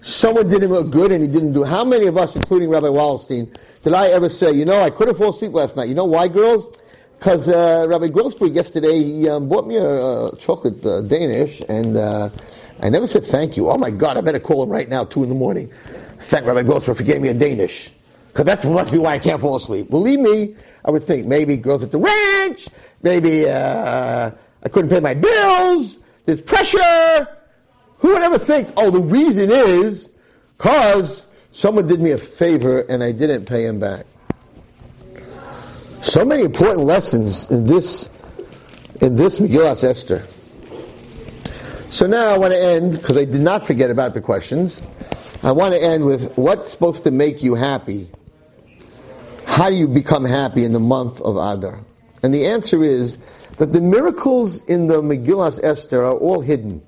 someone 0.00 0.48
did 0.48 0.62
him 0.62 0.72
a 0.72 0.82
good 0.82 1.12
and 1.12 1.22
he 1.22 1.28
didn't 1.28 1.52
do. 1.52 1.62
How 1.62 1.84
many 1.84 2.06
of 2.06 2.16
us, 2.16 2.34
including 2.34 2.70
Rabbi 2.70 2.86
Wallerstein, 2.86 3.54
did 3.82 3.92
I 3.92 4.08
ever 4.08 4.30
say, 4.30 4.52
you 4.52 4.64
know, 4.64 4.80
I 4.80 4.88
couldn't 4.88 5.16
fall 5.16 5.28
asleep 5.28 5.52
last 5.52 5.76
night? 5.76 5.90
You 5.90 5.94
know 5.94 6.06
why, 6.06 6.28
girls? 6.28 6.74
Because 7.18 7.50
uh, 7.50 7.84
Rabbi 7.86 8.08
Grossberg 8.08 8.54
yesterday 8.54 9.02
he 9.02 9.28
um, 9.28 9.46
bought 9.46 9.66
me 9.66 9.76
a, 9.76 9.86
a 9.86 10.36
chocolate 10.38 10.84
uh, 10.84 11.02
Danish, 11.02 11.60
and 11.68 11.98
uh, 11.98 12.30
I 12.80 12.88
never 12.88 13.06
said 13.06 13.24
thank 13.24 13.58
you. 13.58 13.68
Oh 13.68 13.76
my 13.76 13.90
God, 13.90 14.16
I 14.16 14.22
better 14.22 14.40
call 14.40 14.62
him 14.62 14.70
right 14.70 14.88
now, 14.88 15.04
two 15.04 15.22
in 15.22 15.28
the 15.28 15.34
morning. 15.34 15.70
Thank 16.18 16.46
Rabbi 16.46 16.62
Grossberg 16.62 16.96
for 16.96 17.04
getting 17.04 17.22
me 17.22 17.28
a 17.28 17.34
Danish. 17.34 17.90
Because 18.36 18.54
that 18.54 18.64
must 18.66 18.92
be 18.92 18.98
why 18.98 19.14
I 19.14 19.18
can't 19.18 19.40
fall 19.40 19.56
asleep. 19.56 19.88
Believe 19.88 20.20
me, 20.20 20.54
I 20.84 20.90
would 20.90 21.02
think 21.02 21.26
maybe 21.26 21.56
girls 21.56 21.82
at 21.82 21.90
the 21.90 21.96
ranch, 21.96 22.68
maybe 23.02 23.48
uh, 23.48 24.30
I 24.62 24.68
couldn't 24.68 24.90
pay 24.90 25.00
my 25.00 25.14
bills, 25.14 25.98
there's 26.26 26.42
pressure. 26.42 27.28
Who 27.96 28.08
would 28.08 28.20
ever 28.20 28.36
think, 28.36 28.68
oh, 28.76 28.90
the 28.90 29.00
reason 29.00 29.50
is 29.50 30.10
because 30.58 31.26
someone 31.50 31.86
did 31.86 31.98
me 31.98 32.10
a 32.10 32.18
favor 32.18 32.80
and 32.80 33.02
I 33.02 33.12
didn't 33.12 33.46
pay 33.46 33.64
him 33.64 33.80
back. 33.80 34.04
So 36.02 36.22
many 36.22 36.42
important 36.42 36.84
lessons 36.84 37.50
in 37.50 37.64
this 37.64 38.10
in 39.00 39.16
this 39.16 39.38
Megillat 39.38 39.82
Esther. 39.82 40.26
So 41.88 42.06
now 42.06 42.34
I 42.34 42.36
want 42.36 42.52
to 42.52 42.62
end 42.62 42.92
because 42.92 43.16
I 43.16 43.24
did 43.24 43.40
not 43.40 43.66
forget 43.66 43.88
about 43.88 44.12
the 44.12 44.20
questions. 44.20 44.82
I 45.42 45.52
want 45.52 45.72
to 45.72 45.82
end 45.82 46.04
with 46.04 46.36
what's 46.36 46.70
supposed 46.70 47.04
to 47.04 47.10
make 47.10 47.42
you 47.42 47.54
happy. 47.54 48.10
How 49.56 49.70
do 49.70 49.74
you 49.74 49.88
become 49.88 50.26
happy 50.26 50.66
in 50.66 50.72
the 50.72 50.80
month 50.80 51.22
of 51.22 51.36
Adar? 51.36 51.80
And 52.22 52.34
the 52.34 52.44
answer 52.44 52.84
is 52.84 53.16
that 53.56 53.72
the 53.72 53.80
miracles 53.80 54.62
in 54.64 54.86
the 54.86 55.00
Megillat 55.00 55.64
Esther 55.64 56.04
are 56.04 56.12
all 56.12 56.42
hidden. 56.42 56.82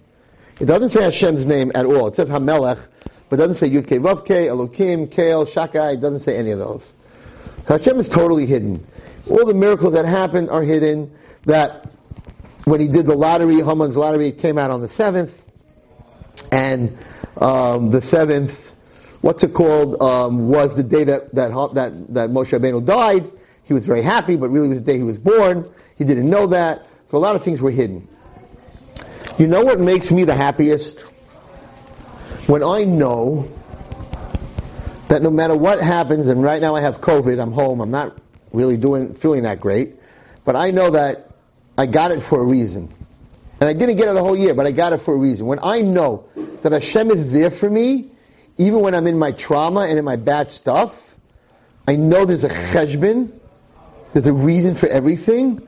It 0.60 0.66
doesn't 0.66 0.90
say 0.90 1.02
Hashem's 1.02 1.46
name 1.46 1.72
at 1.74 1.86
all. 1.86 2.08
It 2.08 2.16
says 2.16 2.28
Hamelech, 2.28 2.78
but 3.30 3.36
it 3.36 3.42
doesn't 3.42 3.54
say 3.54 3.70
Yud 3.70 3.88
Kei 3.88 3.96
Vav 3.96 4.26
Kei, 4.26 4.48
Elokim, 4.48 5.08
Kael, 5.08 5.48
Shakai. 5.48 5.94
It 5.94 6.02
doesn't 6.02 6.20
say 6.20 6.36
any 6.36 6.50
of 6.50 6.58
those. 6.58 6.92
Hashem 7.68 7.98
is 8.00 8.06
totally 8.10 8.44
hidden. 8.44 8.84
All 9.30 9.46
the 9.46 9.54
miracles 9.54 9.94
that 9.94 10.04
happened 10.04 10.50
are 10.50 10.62
hidden. 10.62 11.10
That 11.44 11.90
when 12.66 12.80
he 12.80 12.88
did 12.88 13.06
the 13.06 13.14
lottery, 13.14 13.62
Haman's 13.62 13.96
lottery, 13.96 14.28
it 14.28 14.36
came 14.36 14.58
out 14.58 14.70
on 14.70 14.82
the 14.82 14.90
seventh, 14.90 15.50
and 16.52 16.98
um, 17.38 17.88
the 17.88 18.02
seventh, 18.02 18.74
what's 19.20 19.42
it 19.42 19.54
called, 19.54 20.00
um, 20.02 20.48
was 20.48 20.74
the 20.74 20.82
day 20.82 21.04
that 21.04 21.34
that 21.34 21.50
that 21.74 22.14
that 22.14 22.30
Moshe 22.30 22.58
Rabbeinu 22.58 22.84
died. 22.84 23.30
He 23.64 23.74
was 23.74 23.86
very 23.86 24.02
happy, 24.02 24.36
but 24.36 24.48
really 24.48 24.68
was 24.68 24.78
the 24.78 24.84
day 24.84 24.96
he 24.96 25.02
was 25.02 25.18
born. 25.18 25.68
He 25.96 26.04
didn't 26.04 26.30
know 26.30 26.46
that, 26.48 26.86
so 27.06 27.18
a 27.18 27.20
lot 27.20 27.36
of 27.36 27.42
things 27.42 27.60
were 27.60 27.70
hidden. 27.70 28.08
You 29.38 29.46
know 29.46 29.62
what 29.62 29.78
makes 29.78 30.10
me 30.10 30.24
the 30.24 30.34
happiest? 30.34 31.00
When 32.48 32.62
I 32.62 32.84
know 32.84 33.46
that 35.08 35.22
no 35.22 35.30
matter 35.30 35.56
what 35.56 35.80
happens, 35.80 36.28
and 36.28 36.42
right 36.42 36.60
now 36.60 36.74
I 36.74 36.80
have 36.80 37.00
COVID, 37.00 37.40
I'm 37.40 37.52
home, 37.52 37.80
I'm 37.80 37.90
not 37.90 38.18
really 38.52 38.76
doing, 38.76 39.14
feeling 39.14 39.42
that 39.42 39.60
great, 39.60 39.96
but 40.44 40.56
I 40.56 40.70
know 40.70 40.90
that 40.90 41.30
I 41.76 41.86
got 41.86 42.10
it 42.10 42.22
for 42.22 42.40
a 42.40 42.44
reason. 42.44 42.92
And 43.60 43.68
I 43.68 43.72
didn't 43.72 43.96
get 43.96 44.08
it 44.08 44.14
the 44.14 44.22
whole 44.22 44.36
year, 44.36 44.54
but 44.54 44.66
I 44.66 44.72
got 44.72 44.92
it 44.92 44.98
for 44.98 45.14
a 45.14 45.18
reason. 45.18 45.46
When 45.46 45.58
I 45.62 45.82
know 45.82 46.28
that 46.62 46.72
Hashem 46.72 47.10
is 47.10 47.32
there 47.32 47.50
for 47.50 47.68
me, 47.68 48.10
even 48.58 48.80
when 48.80 48.94
I'm 48.94 49.06
in 49.06 49.18
my 49.18 49.32
trauma 49.32 49.82
and 49.82 49.98
in 49.98 50.04
my 50.04 50.16
bad 50.16 50.50
stuff, 50.50 51.16
I 51.86 51.96
know 51.96 52.24
there's 52.24 52.44
a 52.44 52.48
cheshbon, 52.48 53.32
there's 54.12 54.26
a 54.26 54.32
reason 54.32 54.74
for 54.74 54.88
everything, 54.88 55.66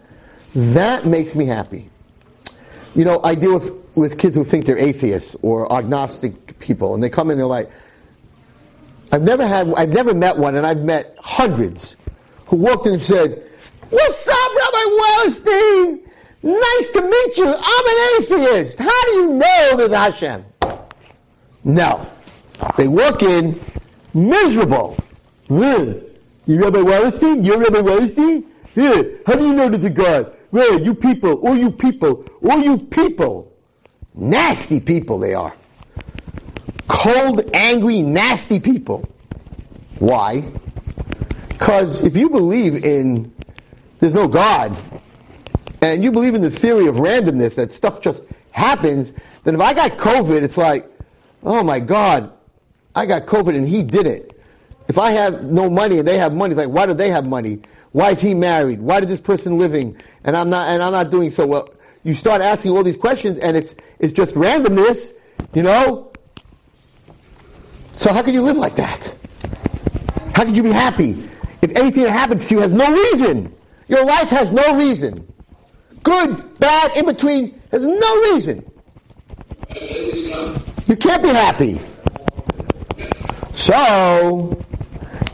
that 0.55 1.07
makes 1.07 1.37
me 1.37 1.47
happy. 1.47 1.89
You 2.95 3.05
know, 3.05 3.21
I 3.23 3.37
deal 3.37 3.55
with, 3.55 3.73
with 3.95 4.19
kids 4.19 4.35
who 4.35 4.45
think 4.45 4.67
they're 4.67 4.77
atheists 4.77 5.37
or 5.43 5.73
agnostic 5.73 6.59
people, 6.59 6.95
and 6.95 7.03
they 7.03 7.09
come 7.09 7.29
in, 7.29 7.33
and 7.33 7.41
they're 7.41 7.47
like, 7.47 7.71
I've 9.13 9.23
never 9.23 9.47
had, 9.47 9.73
I've 9.77 9.91
never 9.91 10.13
met 10.13 10.37
one, 10.37 10.57
and 10.57 10.67
I've 10.67 10.83
met 10.83 11.17
hundreds 11.21 11.97
who 12.47 12.57
walked 12.57 12.87
in 12.87 12.95
and 12.95 13.03
said, 13.03 13.43
"What's 13.91 14.29
up, 14.29 14.35
Rabbi 14.57 14.85
Wallerstein, 14.99 16.01
nice 16.43 16.89
to 16.91 17.03
meet 17.03 17.37
you. 17.39 17.47
I'm 17.47 17.87
an 17.87 18.21
atheist. 18.21 18.79
How 18.79 19.05
do 19.05 19.11
you 19.13 19.31
know 19.35 19.77
there's 19.77 19.93
Hashem? 19.93 20.45
No. 21.65 22.11
They 22.77 22.89
walk 22.89 23.23
in 23.23 23.61
miserable. 24.15 24.97
Huh. 25.49 25.95
You 26.47 26.61
Rabbi 26.61 26.79
Wallerstein? 26.79 27.45
You're 27.45 27.59
Rabbi 27.59 27.79
Wallerstein? 27.79 28.45
Yeah. 28.75 29.03
How 29.27 29.37
do 29.37 29.47
you 29.47 29.55
know 29.55 29.69
there's 29.69 29.85
a 29.85 29.91
God? 29.91 30.33
Well, 30.53 30.81
you 30.81 30.95
people, 30.95 31.35
all 31.47 31.57
you 31.57 31.71
people, 31.71 32.27
all 32.43 32.61
you 32.61 32.79
people. 32.79 33.53
Nasty 34.15 34.81
people 34.81 35.19
they 35.19 35.35
are. 35.35 35.55
Cold, 36.89 37.49
angry, 37.55 38.03
nasty 38.03 38.59
people. 38.59 39.09
Why? 39.99 40.45
Because 41.49 42.05
if 42.05 42.17
you 42.17 42.31
believe 42.31 42.85
in 42.85 43.33
there's 44.01 44.15
no 44.15 44.27
God, 44.27 44.77
and 45.83 46.03
you 46.03 46.11
believe 46.11 46.35
in 46.35 46.41
the 46.41 46.51
theory 46.51 46.87
of 46.87 46.97
randomness, 46.97 47.55
that 47.57 47.71
stuff 47.71 48.01
just 48.01 48.23
happens, 48.51 49.13
then 49.45 49.55
if 49.55 49.61
I 49.61 49.75
got 49.75 49.93
COVID, 49.93 50.43
it's 50.43 50.57
like, 50.57 50.91
oh 51.43 51.63
my 51.63 51.81
God, 51.81 52.33
I 53.01 53.07
got 53.07 53.25
COVID 53.25 53.57
and 53.57 53.67
he 53.67 53.83
did 53.83 54.07
it. 54.07 54.39
If 54.87 54.99
I 54.99 55.13
have 55.13 55.51
no 55.51 55.71
money 55.71 55.99
and 55.99 56.07
they 56.07 56.19
have 56.19 56.35
money, 56.35 56.53
it's 56.53 56.59
like, 56.59 56.69
why 56.69 56.85
do 56.85 56.93
they 56.93 57.09
have 57.09 57.25
money? 57.25 57.63
Why 57.93 58.11
is 58.11 58.21
he 58.21 58.35
married? 58.35 58.81
Why 58.81 58.99
is 58.99 59.07
this 59.07 59.21
person 59.23 59.59
living? 59.59 59.97
And 60.23 60.37
I'm 60.37 60.51
not, 60.51 60.69
and 60.69 60.83
I'm 60.83 60.93
not 60.93 61.11
doing 61.11 61.31
so 61.31 61.47
well. 61.47 61.71
You 62.03 62.15
start 62.15 62.43
asking 62.43 62.73
all 62.73 62.83
these 62.83 62.99
questions 62.99 63.39
and 63.39 63.57
it's, 63.57 63.75
it's 63.99 64.13
just 64.13 64.35
randomness, 64.35 65.13
you 65.55 65.63
know? 65.63 66.13
So 67.97 68.13
how 68.13 68.21
can 68.21 68.35
you 68.35 68.43
live 68.43 68.59
like 68.59 68.77
that? 68.77 69.17
How 70.35 70.45
could 70.45 70.57
you 70.57 70.63
be 70.63 70.73
happy 70.73 71.27
if 71.63 71.75
anything 71.77 72.05
that 72.05 72.13
happens 72.13 72.49
to 72.49 72.55
you 72.55 72.61
has 72.61 72.75
no 72.75 72.93
reason? 72.93 73.55
Your 73.89 74.05
life 74.05 74.29
has 74.29 74.53
no 74.53 74.77
reason. 74.77 75.27
Good, 76.03 76.59
bad, 76.59 76.97
in 76.99 77.07
between, 77.07 77.61
has 77.71 77.87
no 77.87 78.21
reason. 78.33 78.71
You 80.87 80.97
can't 80.97 81.23
be 81.23 81.31
happy. 81.31 81.81
So, 83.55 84.65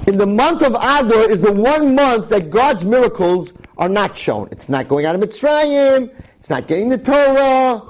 in 0.06 0.16
the 0.16 0.26
month 0.26 0.62
of 0.62 0.74
Adar 0.74 1.30
is 1.30 1.40
the 1.40 1.52
one 1.52 1.94
month 1.94 2.30
that 2.30 2.50
God's 2.50 2.84
miracles 2.84 3.52
are 3.78 3.88
not 3.88 4.16
shown. 4.16 4.48
It's 4.50 4.68
not 4.68 4.88
going 4.88 5.04
out 5.04 5.14
of 5.14 5.20
Mitzrayim. 5.20 6.12
It's 6.38 6.50
not 6.50 6.66
getting 6.66 6.88
the 6.88 6.98
Torah. 6.98 7.82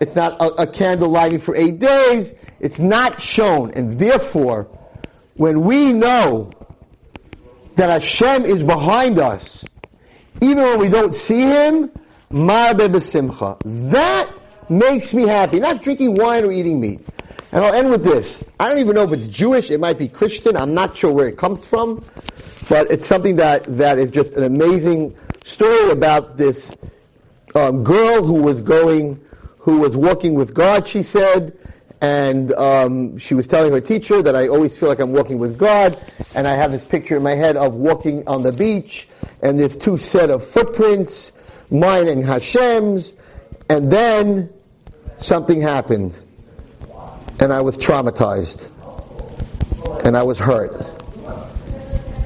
It's 0.00 0.16
not 0.16 0.40
a, 0.40 0.62
a 0.62 0.66
candle 0.66 1.08
lighting 1.08 1.38
for 1.38 1.54
eight 1.54 1.78
days. 1.78 2.32
It's 2.58 2.80
not 2.80 3.20
shown. 3.20 3.72
And 3.72 3.98
therefore, 3.98 4.68
when 5.34 5.62
we 5.62 5.92
know 5.92 6.52
that 7.76 7.90
Hashem 7.90 8.44
is 8.44 8.62
behind 8.62 9.18
us, 9.18 9.64
even 10.42 10.58
when 10.58 10.78
we 10.78 10.88
don't 10.88 11.14
see 11.14 11.42
Him, 11.42 11.90
that 12.30 14.28
makes 14.68 15.14
me 15.14 15.26
happy. 15.26 15.60
Not 15.60 15.82
drinking 15.82 16.16
wine 16.16 16.44
or 16.44 16.52
eating 16.52 16.80
meat. 16.80 17.00
And 17.52 17.64
I'll 17.64 17.74
end 17.74 17.90
with 17.90 18.04
this. 18.04 18.44
I 18.60 18.68
don't 18.68 18.78
even 18.78 18.94
know 18.94 19.04
if 19.04 19.12
it's 19.12 19.26
Jewish. 19.26 19.70
It 19.70 19.80
might 19.80 19.98
be 19.98 20.08
Christian. 20.08 20.56
I'm 20.56 20.74
not 20.74 20.96
sure 20.96 21.12
where 21.12 21.28
it 21.28 21.36
comes 21.36 21.66
from. 21.66 22.04
But 22.68 22.90
it's 22.92 23.06
something 23.06 23.36
that, 23.36 23.64
that 23.78 23.98
is 23.98 24.10
just 24.10 24.34
an 24.34 24.44
amazing 24.44 25.16
story 25.42 25.90
about 25.90 26.36
this 26.36 26.70
um, 27.54 27.82
girl 27.82 28.24
who 28.24 28.34
was 28.34 28.60
going, 28.60 29.20
who 29.58 29.80
was 29.80 29.96
walking 29.96 30.34
with 30.34 30.54
God, 30.54 30.86
she 30.86 31.02
said, 31.02 31.56
and 32.00 32.52
um, 32.52 33.18
she 33.18 33.34
was 33.34 33.46
telling 33.46 33.72
her 33.72 33.80
teacher 33.80 34.22
that 34.22 34.34
I 34.34 34.48
always 34.48 34.76
feel 34.78 34.88
like 34.88 35.00
I'm 35.00 35.12
walking 35.12 35.38
with 35.38 35.58
God, 35.58 36.00
and 36.34 36.46
I 36.46 36.54
have 36.54 36.72
this 36.72 36.84
picture 36.84 37.16
in 37.16 37.22
my 37.22 37.34
head 37.34 37.56
of 37.56 37.74
walking 37.74 38.26
on 38.26 38.42
the 38.42 38.52
beach, 38.52 39.08
and 39.42 39.58
there's 39.58 39.76
two 39.76 39.98
set 39.98 40.30
of 40.30 40.42
footprints, 40.44 41.32
mine 41.70 42.08
and 42.08 42.24
Hashem's, 42.24 43.16
and 43.68 43.90
then 43.90 44.50
something 45.18 45.60
happened, 45.60 46.14
and 47.40 47.52
I 47.52 47.60
was 47.62 47.76
traumatized, 47.76 48.70
and 50.04 50.16
I 50.16 50.22
was 50.22 50.38
hurt, 50.38 50.74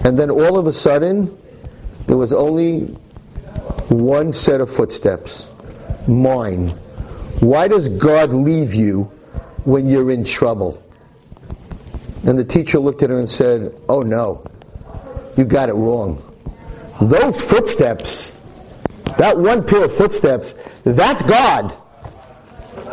and 0.05 0.19
then 0.19 0.31
all 0.31 0.59
of 0.59 0.67
a 0.67 0.73
sudden, 0.73 1.37
there 2.07 2.17
was 2.17 2.33
only 2.33 2.81
one 3.89 4.33
set 4.33 4.61
of 4.61 4.71
footsteps, 4.71 5.51
mine. 6.07 6.69
Why 7.41 7.69
does 7.69 7.89
God 7.89 8.31
leave 8.31 8.75
you 8.75 9.05
when 9.65 9.89
you're 9.89 10.11
in 10.11 10.25
trouble? 10.25 10.83
And 12.27 12.39
the 12.39 12.45
teacher 12.45 12.79
looked 12.79 13.03
at 13.03 13.11
her 13.11 13.19
and 13.19 13.29
said, 13.29 13.75
Oh 13.89 14.03
no, 14.03 14.45
you 15.37 15.45
got 15.45 15.69
it 15.69 15.75
wrong. 15.75 16.23
Those 17.01 17.43
footsteps, 17.43 18.33
that 19.19 19.39
one 19.39 19.67
pair 19.67 19.85
of 19.85 19.95
footsteps, 19.95 20.55
that's 20.85 21.23
God. 21.23 21.77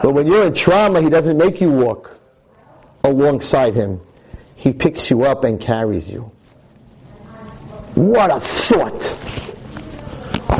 But 0.01 0.13
when 0.13 0.27
you're 0.27 0.47
in 0.47 0.53
trauma, 0.53 1.01
He 1.01 1.09
doesn't 1.09 1.37
make 1.37 1.61
you 1.61 1.71
walk 1.71 2.17
alongside 3.03 3.75
Him. 3.75 4.01
He 4.55 4.73
picks 4.73 5.09
you 5.09 5.23
up 5.23 5.43
and 5.43 5.59
carries 5.59 6.09
you. 6.09 6.31
What 7.95 8.31
a 8.31 8.39
thought! 8.39 9.01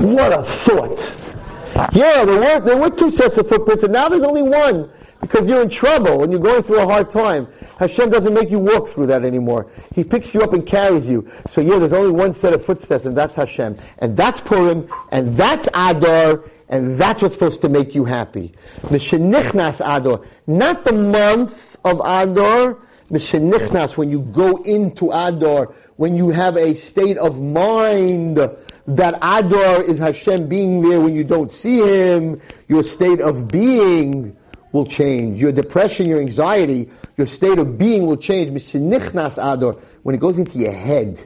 What 0.03 0.33
a 0.33 0.43
thought. 0.43 1.93
Yeah, 1.93 2.25
there 2.25 2.39
were, 2.39 2.65
there 2.65 2.77
were 2.77 2.89
two 2.89 3.11
sets 3.11 3.37
of 3.37 3.47
footprints, 3.47 3.83
and 3.83 3.93
now 3.93 4.09
there's 4.09 4.23
only 4.23 4.41
one 4.41 4.89
because 5.21 5.47
you're 5.47 5.61
in 5.61 5.69
trouble 5.69 6.23
and 6.23 6.31
you're 6.31 6.41
going 6.41 6.63
through 6.63 6.79
a 6.79 6.85
hard 6.85 7.09
time. 7.09 7.47
Hashem 7.82 8.11
doesn't 8.11 8.36
make 8.36 8.51
you 8.51 8.59
walk 8.59 8.89
through 8.89 9.07
that 9.07 9.25
anymore. 9.25 9.65
He 9.95 10.03
picks 10.03 10.36
you 10.36 10.41
up 10.41 10.53
and 10.53 10.63
carries 10.63 11.07
you. 11.07 11.27
So 11.49 11.61
yeah, 11.61 11.79
there's 11.79 11.93
only 11.93 12.11
one 12.11 12.32
set 12.32 12.53
of 12.53 12.63
footsteps, 12.63 13.05
and 13.05 13.17
that's 13.17 13.34
Hashem. 13.34 13.75
And 13.97 14.15
that's 14.15 14.39
Purim, 14.39 14.88
and 15.11 15.36
that's 15.36 15.67
Adar, 15.73 16.43
and 16.69 16.95
that's 16.99 17.23
what's 17.23 17.34
supposed 17.34 17.59
to 17.61 17.69
make 17.69 17.95
you 17.95 18.05
happy. 18.05 18.53
Mishenichnas 18.82 19.79
Adar. 19.79 20.21
Not 20.45 20.84
the 20.84 20.93
month 20.93 21.75
of 21.84 21.99
Adar, 22.01 22.77
Mishenichnas, 23.09 23.97
when 23.97 24.11
you 24.11 24.21
go 24.21 24.57
into 24.57 25.09
Adar, 25.09 25.73
when 25.95 26.15
you 26.15 26.29
have 26.29 26.57
a 26.57 26.75
state 26.75 27.17
of 27.17 27.41
mind 27.41 28.38
that 28.38 29.15
Adar 29.23 29.84
is 29.84 29.97
Hashem 29.97 30.47
being 30.47 30.88
there 30.88 31.01
when 31.01 31.15
you 31.15 31.23
don't 31.23 31.51
see 31.51 31.79
Him, 31.79 32.39
your 32.67 32.84
state 32.84 33.21
of 33.21 33.47
being 33.47 34.38
will 34.71 34.86
change. 34.86 35.41
Your 35.41 35.51
depression, 35.51 36.07
your 36.07 36.19
anxiety, 36.19 36.89
your 37.18 37.28
state 37.28 37.59
of 37.59 37.78
being 37.78 38.05
will 38.05 38.18
change. 38.18 38.49
When 38.49 40.16
it 40.16 40.20
goes 40.20 40.39
into 40.39 40.57
your 40.57 40.74
head, 40.74 41.22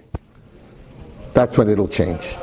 that's 1.33 1.57
when 1.57 1.69
it'll 1.69 1.87
change. 1.87 2.35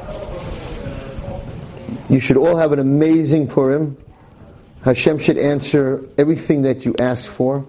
You 2.08 2.20
should 2.20 2.36
all 2.36 2.56
have 2.56 2.72
an 2.72 2.78
amazing 2.78 3.48
Purim. 3.48 3.96
Hashem 4.84 5.18
should 5.18 5.38
answer 5.38 6.08
everything 6.18 6.62
that 6.62 6.84
you 6.84 6.94
ask 6.98 7.28
for. 7.28 7.66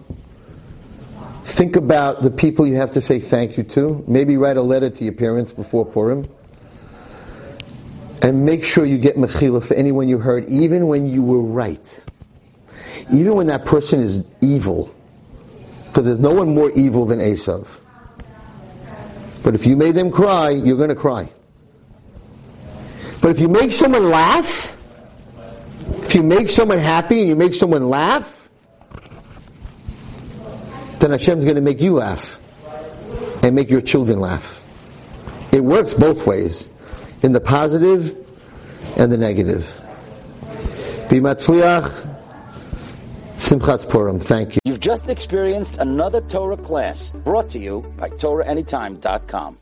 Think 1.43 1.75
about 1.75 2.21
the 2.21 2.31
people 2.31 2.65
you 2.65 2.75
have 2.77 2.91
to 2.91 3.01
say 3.01 3.19
thank 3.19 3.57
you 3.57 3.63
to. 3.63 4.03
Maybe 4.07 4.37
write 4.37 4.57
a 4.57 4.61
letter 4.61 4.89
to 4.89 5.03
your 5.03 5.13
parents 5.13 5.53
before 5.53 5.85
Purim. 5.85 6.27
And 8.21 8.45
make 8.45 8.63
sure 8.63 8.85
you 8.85 8.97
get 8.97 9.17
mechila 9.17 9.63
for 9.65 9.73
anyone 9.73 10.07
you 10.07 10.17
hurt, 10.17 10.47
even 10.47 10.87
when 10.87 11.07
you 11.07 11.21
were 11.21 11.41
right. 11.41 12.03
Even 13.11 13.35
when 13.35 13.47
that 13.47 13.65
person 13.65 13.99
is 13.99 14.23
evil. 14.39 14.93
Because 15.93 16.05
there's 16.05 16.19
no 16.19 16.33
one 16.33 16.55
more 16.55 16.71
evil 16.71 17.05
than 17.05 17.19
Esav. 17.19 17.67
But 19.43 19.53
if 19.53 19.67
you 19.67 19.75
made 19.75 19.93
them 19.93 20.09
cry, 20.09 20.49
you're 20.49 20.75
going 20.75 20.89
to 20.89 20.95
cry. 20.95 21.29
But 23.21 23.29
if 23.29 23.39
you 23.39 23.47
make 23.47 23.73
someone 23.73 24.09
laugh, 24.09 24.75
if 25.87 26.15
you 26.15 26.23
make 26.23 26.49
someone 26.49 26.79
happy 26.79 27.19
and 27.19 27.29
you 27.29 27.35
make 27.35 27.53
someone 27.53 27.87
laugh, 27.89 28.49
then 30.97 31.11
Hashem's 31.11 31.43
going 31.43 31.57
to 31.57 31.61
make 31.61 31.79
you 31.79 31.93
laugh 31.93 32.39
and 33.43 33.53
make 33.53 33.69
your 33.69 33.81
children 33.81 34.19
laugh. 34.19 34.63
It 35.53 35.63
works 35.63 35.93
both 35.93 36.25
ways 36.25 36.71
in 37.21 37.33
the 37.33 37.39
positive 37.39 38.17
and 38.97 39.11
the 39.11 39.17
negative. 39.17 39.79
Be 41.07 41.19
matzliach, 41.19 42.12
Simchat 43.43 43.89
Purim. 43.89 44.21
Thank 44.21 44.55
you. 44.55 44.59
You've 44.63 44.79
just 44.79 45.09
experienced 45.09 45.77
another 45.77 46.21
Torah 46.21 46.55
class 46.55 47.11
brought 47.11 47.49
to 47.49 47.59
you 47.59 47.81
by 47.97 48.09
TorahAnytime.com. 48.09 49.57